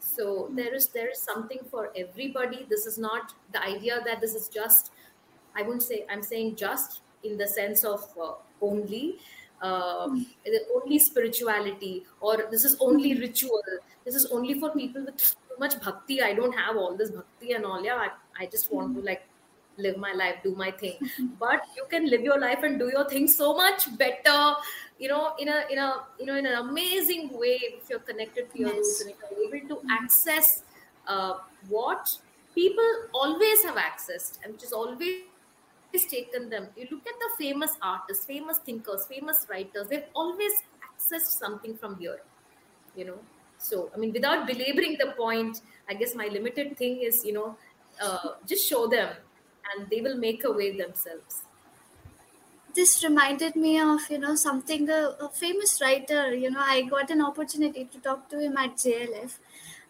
So 0.00 0.48
there 0.52 0.74
is 0.74 0.88
there 0.88 1.10
is 1.10 1.20
something 1.20 1.60
for 1.70 1.90
everybody. 1.96 2.66
This 2.68 2.86
is 2.86 2.98
not 2.98 3.34
the 3.52 3.62
idea 3.62 4.00
that 4.04 4.20
this 4.20 4.34
is 4.34 4.48
just 4.48 4.92
i 5.56 5.62
wouldn't 5.62 5.82
say 5.82 6.04
i'm 6.10 6.22
saying 6.22 6.54
just 6.54 7.00
in 7.24 7.38
the 7.38 7.46
sense 7.48 7.82
of 7.82 8.02
uh, 8.22 8.32
only 8.60 9.16
uh, 9.62 10.08
only 10.76 10.98
spirituality 10.98 12.04
or 12.20 12.36
this 12.50 12.64
is 12.64 12.76
only 12.80 13.18
ritual? 13.18 13.62
This 14.04 14.14
is 14.14 14.26
only 14.26 14.58
for 14.60 14.70
people 14.70 15.04
with 15.04 15.16
too 15.16 15.58
much 15.58 15.80
bhakti. 15.80 16.22
I 16.22 16.32
don't 16.34 16.52
have 16.52 16.76
all 16.76 16.96
this 16.96 17.10
bhakti 17.10 17.52
and 17.52 17.64
all. 17.64 17.82
Yeah 17.84 17.96
i, 17.96 18.10
I 18.42 18.46
just 18.46 18.72
want 18.72 18.94
to 18.96 19.02
like 19.02 19.27
live 19.78 19.96
my 19.96 20.12
life 20.12 20.36
do 20.42 20.54
my 20.54 20.70
thing. 20.70 20.96
But 21.38 21.62
you 21.76 21.84
can 21.88 22.10
live 22.10 22.22
your 22.22 22.38
life 22.38 22.62
and 22.62 22.78
do 22.78 22.90
your 22.90 23.08
thing 23.08 23.28
so 23.28 23.54
much 23.54 23.96
better 23.96 24.54
you 24.98 25.08
know 25.08 25.32
in 25.38 25.48
a 25.48 25.64
in 25.70 25.78
a 25.78 26.02
you 26.18 26.26
know 26.26 26.36
in 26.36 26.46
an 26.46 26.54
amazing 26.54 27.30
way 27.32 27.58
if 27.62 27.88
you're 27.88 28.06
connected 28.10 28.50
to 28.52 28.58
your 28.58 28.72
roots 28.72 29.00
and 29.00 29.10
if 29.10 29.16
you're 29.30 29.54
able 29.54 29.68
to 29.68 29.80
access 29.90 30.62
uh, 31.06 31.34
what 31.68 32.18
people 32.54 32.90
always 33.14 33.62
have 33.62 33.76
accessed 33.76 34.38
and 34.42 34.54
which 34.54 34.64
is 34.64 34.72
always 34.72 35.22
taken 36.10 36.50
them. 36.50 36.68
You 36.76 36.86
look 36.90 37.06
at 37.06 37.14
the 37.18 37.30
famous 37.38 37.70
artists 37.80 38.26
famous 38.26 38.58
thinkers 38.58 39.06
famous 39.06 39.46
writers 39.48 39.88
they've 39.88 40.10
always 40.14 40.52
accessed 40.88 41.38
something 41.40 41.76
from 41.76 41.98
here 41.98 42.20
you 42.96 43.04
know. 43.04 43.18
So 43.58 43.90
i 43.94 43.98
mean 43.98 44.12
without 44.12 44.46
belaboring 44.46 44.96
the 44.98 45.12
point 45.16 45.60
i 45.88 45.94
guess 45.94 46.14
my 46.14 46.28
limited 46.28 46.76
thing 46.76 47.00
is 47.02 47.24
you 47.24 47.32
know 47.32 47.56
uh, 48.00 48.34
just 48.46 48.68
show 48.68 48.86
them 48.86 49.08
and 49.70 49.88
they 49.90 50.00
will 50.00 50.16
make 50.16 50.44
a 50.44 50.52
way 50.52 50.70
themselves. 50.76 51.42
This 52.74 53.02
reminded 53.02 53.56
me 53.56 53.80
of 53.80 54.00
you 54.10 54.18
know 54.18 54.34
something 54.34 54.88
a, 54.88 55.16
a, 55.20 55.28
famous 55.30 55.80
writer 55.80 56.32
you 56.32 56.50
know 56.50 56.60
i 56.64 56.82
got 56.82 57.10
an 57.10 57.20
opportunity 57.20 57.84
to 57.86 57.98
talk 57.98 58.28
to 58.28 58.38
him 58.38 58.56
at 58.56 58.76
jlf 58.76 59.38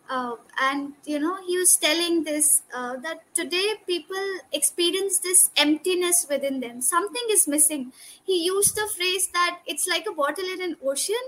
uh, 0.08 0.36
and 0.60 0.94
you 1.04 1.18
know 1.18 1.36
he 1.46 1.56
was 1.58 1.76
telling 1.76 2.24
this 2.24 2.62
uh, 2.74 2.96
that 2.96 3.22
today 3.34 3.74
people 3.86 4.26
experience 4.52 5.18
this 5.20 5.50
emptiness 5.56 6.26
within 6.30 6.60
them. 6.60 6.80
Something 6.80 7.26
is 7.30 7.46
missing. 7.46 7.92
He 8.24 8.44
used 8.44 8.74
the 8.74 8.88
phrase 8.96 9.28
that 9.34 9.58
it's 9.66 9.86
like 9.86 10.06
a 10.10 10.14
bottle 10.14 10.46
in 10.46 10.62
an 10.62 10.76
ocean. 10.82 11.20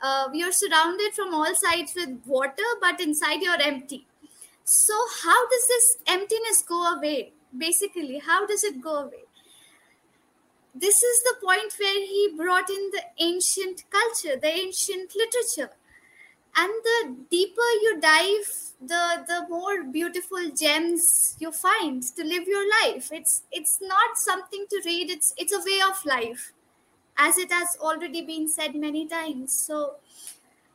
Uh, 0.00 0.28
you're 0.32 0.52
surrounded 0.52 1.12
from 1.14 1.34
all 1.34 1.52
sides 1.54 1.92
with 1.96 2.20
water 2.24 2.70
but 2.80 3.00
inside 3.00 3.42
you're 3.42 3.60
empty. 3.60 4.06
So 4.64 4.94
how 5.24 5.48
does 5.48 5.66
this 5.66 5.96
emptiness 6.06 6.62
go 6.62 6.94
away 6.94 7.32
basically 7.56 8.18
how 8.18 8.46
does 8.46 8.64
it 8.64 8.80
go 8.80 9.04
away? 9.04 9.24
This 10.74 11.02
is 11.02 11.22
the 11.22 11.34
point 11.44 11.74
where 11.78 12.06
he 12.06 12.32
brought 12.36 12.70
in 12.70 12.90
the 12.92 13.02
ancient 13.18 13.84
culture 13.90 14.38
the 14.40 14.48
ancient 14.48 15.14
literature. 15.14 15.74
And 16.56 16.72
the 16.82 17.16
deeper 17.30 17.70
you 17.82 18.00
dive 18.00 18.50
the 18.80 19.24
the 19.26 19.46
more 19.48 19.84
beautiful 19.84 20.50
gems 20.50 21.36
you 21.38 21.52
find 21.52 22.02
to 22.02 22.24
live 22.24 22.46
your 22.46 22.68
life. 22.82 23.10
It's 23.12 23.42
it's 23.52 23.78
not 23.80 24.16
something 24.16 24.66
to 24.70 24.82
read. 24.84 25.10
It's 25.10 25.32
it's 25.36 25.52
a 25.52 25.60
way 25.64 25.80
of 25.88 26.04
life 26.04 26.52
as 27.16 27.38
it 27.38 27.52
has 27.52 27.76
already 27.80 28.22
been 28.22 28.48
said 28.48 28.74
many 28.74 29.06
times. 29.06 29.52
So 29.52 29.96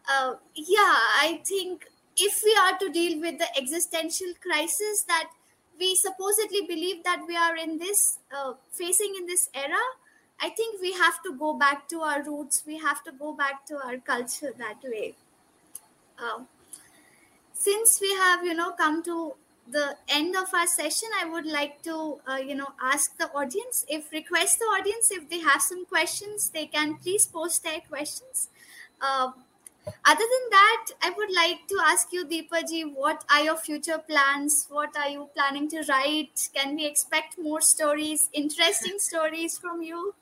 uh, 0.08 0.36
yeah 0.54 0.96
i 1.22 1.42
think 1.46 1.88
if 2.18 2.42
we 2.44 2.56
are 2.56 2.78
to 2.78 2.90
deal 2.90 3.20
with 3.20 3.38
the 3.40 3.58
existential 3.58 4.28
crisis 4.42 5.04
that 5.08 5.30
we 5.80 5.96
supposedly 5.96 6.62
believe 6.68 7.04
that 7.04 7.22
we 7.28 7.36
are 7.36 7.56
in 7.56 7.78
this 7.78 8.20
uh, 8.36 8.54
facing 8.72 9.14
in 9.20 9.26
this 9.26 9.50
era 9.54 9.84
i 10.42 10.50
think 10.50 10.82
we 10.82 10.94
have 10.94 11.22
to 11.24 11.34
go 11.38 11.54
back 11.54 11.88
to 11.90 12.02
our 12.02 12.22
roots. 12.24 12.64
We 12.68 12.78
have 12.78 13.04
to 13.06 13.12
go 13.12 13.34
back 13.34 13.66
to 13.68 13.78
our 13.78 13.98
culture 13.98 14.52
that 14.58 14.84
way. 14.84 15.16
Uh, 16.20 16.44
since 17.54 18.00
we 18.02 18.14
have 18.16 18.44
you 18.44 18.54
know 18.54 18.72
come 18.74 19.02
to 19.04 19.34
the 19.68 19.98
end 20.08 20.36
of 20.36 20.54
our 20.54 20.68
session 20.68 21.10
i 21.20 21.26
would 21.26 21.46
like 21.46 21.82
to 21.82 22.20
uh, 22.28 22.36
you 22.36 22.54
know 22.56 22.68
ask 22.82 23.18
the 23.18 23.30
audience 23.32 23.86
if 23.88 24.12
request 24.12 24.60
the 24.60 24.66
audience 24.66 25.10
if 25.12 25.28
they 25.30 25.40
have 25.40 25.62
some 25.62 25.86
questions 25.86 26.50
they 26.50 26.66
can 26.68 26.96
please 26.98 27.26
post 27.26 27.64
their 27.64 27.80
questions. 27.80 28.50
Uh, 29.02 29.32
other 29.88 30.24
than 30.34 30.50
that, 30.52 30.86
I 31.02 31.10
would 31.12 31.32
like 31.32 31.68
to 31.68 31.78
ask 31.86 32.12
you, 32.12 32.26
Deepaji, 32.26 32.94
what 32.94 33.24
are 33.30 33.42
your 33.42 33.58
future 33.58 34.00
plans? 34.00 34.68
What 34.70 34.96
are 34.98 35.10
you 35.10 35.30
planning 35.36 35.70
to 35.70 35.84
write? 35.90 36.50
Can 36.56 36.76
we 36.76 36.86
expect 36.86 37.38
more 37.38 37.62
stories, 37.62 38.30
interesting 38.34 38.98
stories 38.98 39.58
from 39.58 39.82
you? 39.82 40.14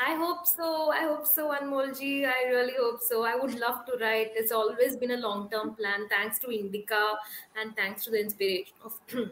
I 0.00 0.16
hope 0.16 0.46
so. 0.46 0.90
I 0.90 1.02
hope 1.02 1.26
so, 1.26 1.52
Anmolji. 1.52 2.26
I 2.26 2.48
really 2.48 2.72
hope 2.78 3.00
so. 3.00 3.24
I 3.24 3.36
would 3.36 3.58
love 3.58 3.86
to 3.86 3.96
write. 4.00 4.32
It's 4.34 4.50
always 4.50 4.96
been 4.96 5.12
a 5.12 5.16
long 5.16 5.48
term 5.50 5.74
plan, 5.74 6.08
thanks 6.08 6.38
to 6.40 6.50
Indica 6.50 7.14
and 7.60 7.76
thanks 7.76 8.04
to 8.04 8.10
the 8.10 8.20
inspiration 8.20 8.74
of, 8.84 8.98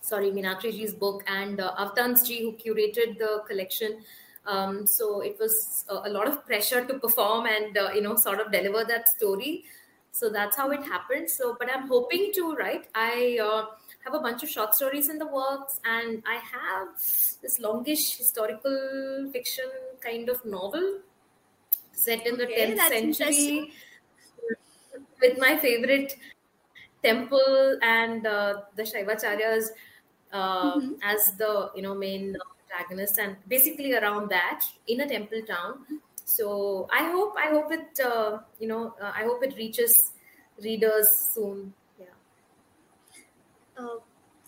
sorry, 0.00 0.30
Meenakshi 0.30 0.98
book 0.98 1.24
and 1.26 1.60
uh, 1.60 1.74
Avtansji, 1.76 2.42
who 2.42 2.52
curated 2.52 3.18
the 3.18 3.42
collection. 3.48 4.02
Um, 4.46 4.86
so 4.86 5.20
it 5.20 5.36
was 5.38 5.84
a, 5.88 6.08
a, 6.08 6.10
lot 6.10 6.26
of 6.26 6.44
pressure 6.44 6.84
to 6.84 6.98
perform 6.98 7.46
and 7.46 7.78
uh, 7.78 7.90
you 7.94 8.00
know 8.00 8.16
sort 8.16 8.40
of 8.40 8.50
deliver 8.50 8.84
that 8.84 9.08
story. 9.08 9.64
So 10.10 10.28
that's 10.30 10.56
how 10.56 10.70
it 10.72 10.82
happened. 10.82 11.30
So, 11.30 11.56
but 11.58 11.70
I'm 11.72 11.86
hoping 11.88 12.32
to 12.34 12.54
write. 12.54 12.88
I 12.94 13.38
uh, 13.42 13.66
have 14.04 14.14
a 14.14 14.18
bunch 14.18 14.42
of 14.42 14.50
short 14.50 14.74
stories 14.74 15.08
in 15.08 15.18
the 15.18 15.26
works, 15.26 15.80
and 15.84 16.22
I 16.26 16.34
have 16.34 16.88
this 17.40 17.60
longish 17.60 18.16
historical 18.16 19.30
fiction 19.32 19.70
kind 20.00 20.28
of 20.28 20.44
novel 20.44 20.98
set 21.92 22.26
in 22.26 22.36
the 22.36 22.44
okay, 22.44 22.74
10th 22.74 23.14
century 23.14 23.72
with 25.20 25.38
my 25.38 25.56
favorite 25.56 26.16
temple 27.02 27.78
and 27.82 28.26
uh, 28.26 28.62
the 28.76 28.82
Shaivacharyas 28.82 29.66
uh, 30.32 30.76
mm-hmm. 30.76 30.94
as 31.02 31.32
the 31.38 31.70
you 31.74 31.82
know 31.82 31.94
main 31.94 32.36
protagonist 32.72 33.18
and 33.18 33.36
basically 33.48 33.94
around 33.94 34.30
that 34.30 34.64
in 34.86 35.00
a 35.00 35.08
temple 35.08 35.42
town. 35.42 36.00
So 36.24 36.88
i 36.92 37.10
hope 37.10 37.34
i 37.36 37.48
hope 37.48 37.72
it 37.72 38.00
uh, 38.00 38.38
you 38.58 38.68
know 38.68 38.94
uh, 39.00 39.12
i 39.14 39.24
hope 39.24 39.42
it 39.42 39.56
reaches 39.56 40.12
readers 40.62 41.06
soon. 41.34 41.74
Yeah. 41.98 42.06
Uh, 43.76 43.96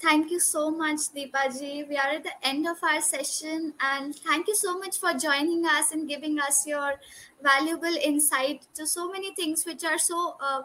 thank 0.01 0.31
you 0.31 0.39
so 0.39 0.71
much 0.71 1.01
deepaji 1.17 1.89
we 1.89 1.97
are 1.97 2.11
at 2.17 2.23
the 2.23 2.35
end 2.43 2.67
of 2.67 2.77
our 2.83 3.01
session 3.01 3.75
and 3.81 4.15
thank 4.15 4.47
you 4.49 4.55
so 4.55 4.79
much 4.79 4.99
for 4.99 5.13
joining 5.15 5.65
us 5.67 5.93
and 5.93 6.09
giving 6.09 6.39
us 6.39 6.67
your 6.67 6.95
valuable 7.43 7.97
insight 8.03 8.67
to 8.75 8.87
so 8.87 9.11
many 9.11 9.35
things 9.35 9.65
which 9.65 9.85
are 9.85 9.99
so 9.99 10.37
uh, 10.41 10.63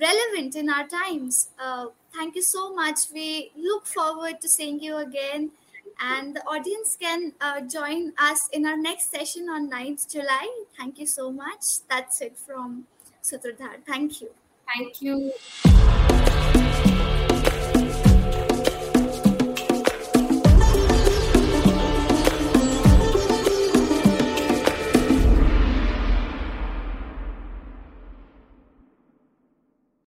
relevant 0.00 0.56
in 0.56 0.70
our 0.70 0.86
times. 0.88 1.50
Uh, 1.58 1.86
thank 2.14 2.34
you 2.34 2.42
so 2.42 2.74
much. 2.74 2.98
We 3.12 3.52
look 3.56 3.86
forward 3.86 4.40
to 4.40 4.48
seeing 4.48 4.80
you 4.80 4.96
again 4.96 5.50
and 6.02 6.34
the 6.34 6.42
audience 6.46 6.96
can 7.00 7.32
uh, 7.40 7.60
join 7.60 8.12
us 8.18 8.48
in 8.52 8.66
our 8.66 8.76
next 8.76 9.10
session 9.10 9.48
on 9.48 9.70
9th 9.70 10.10
July. 10.10 10.48
Thank 10.76 10.98
you 10.98 11.06
so 11.06 11.30
much. 11.30 11.86
That's 11.88 12.20
it 12.20 12.36
from 12.36 12.86
Sutradhar. 13.22 13.84
Thank 13.86 14.20
you. 14.20 14.30
Thank 14.66 15.00
you. 15.00 15.32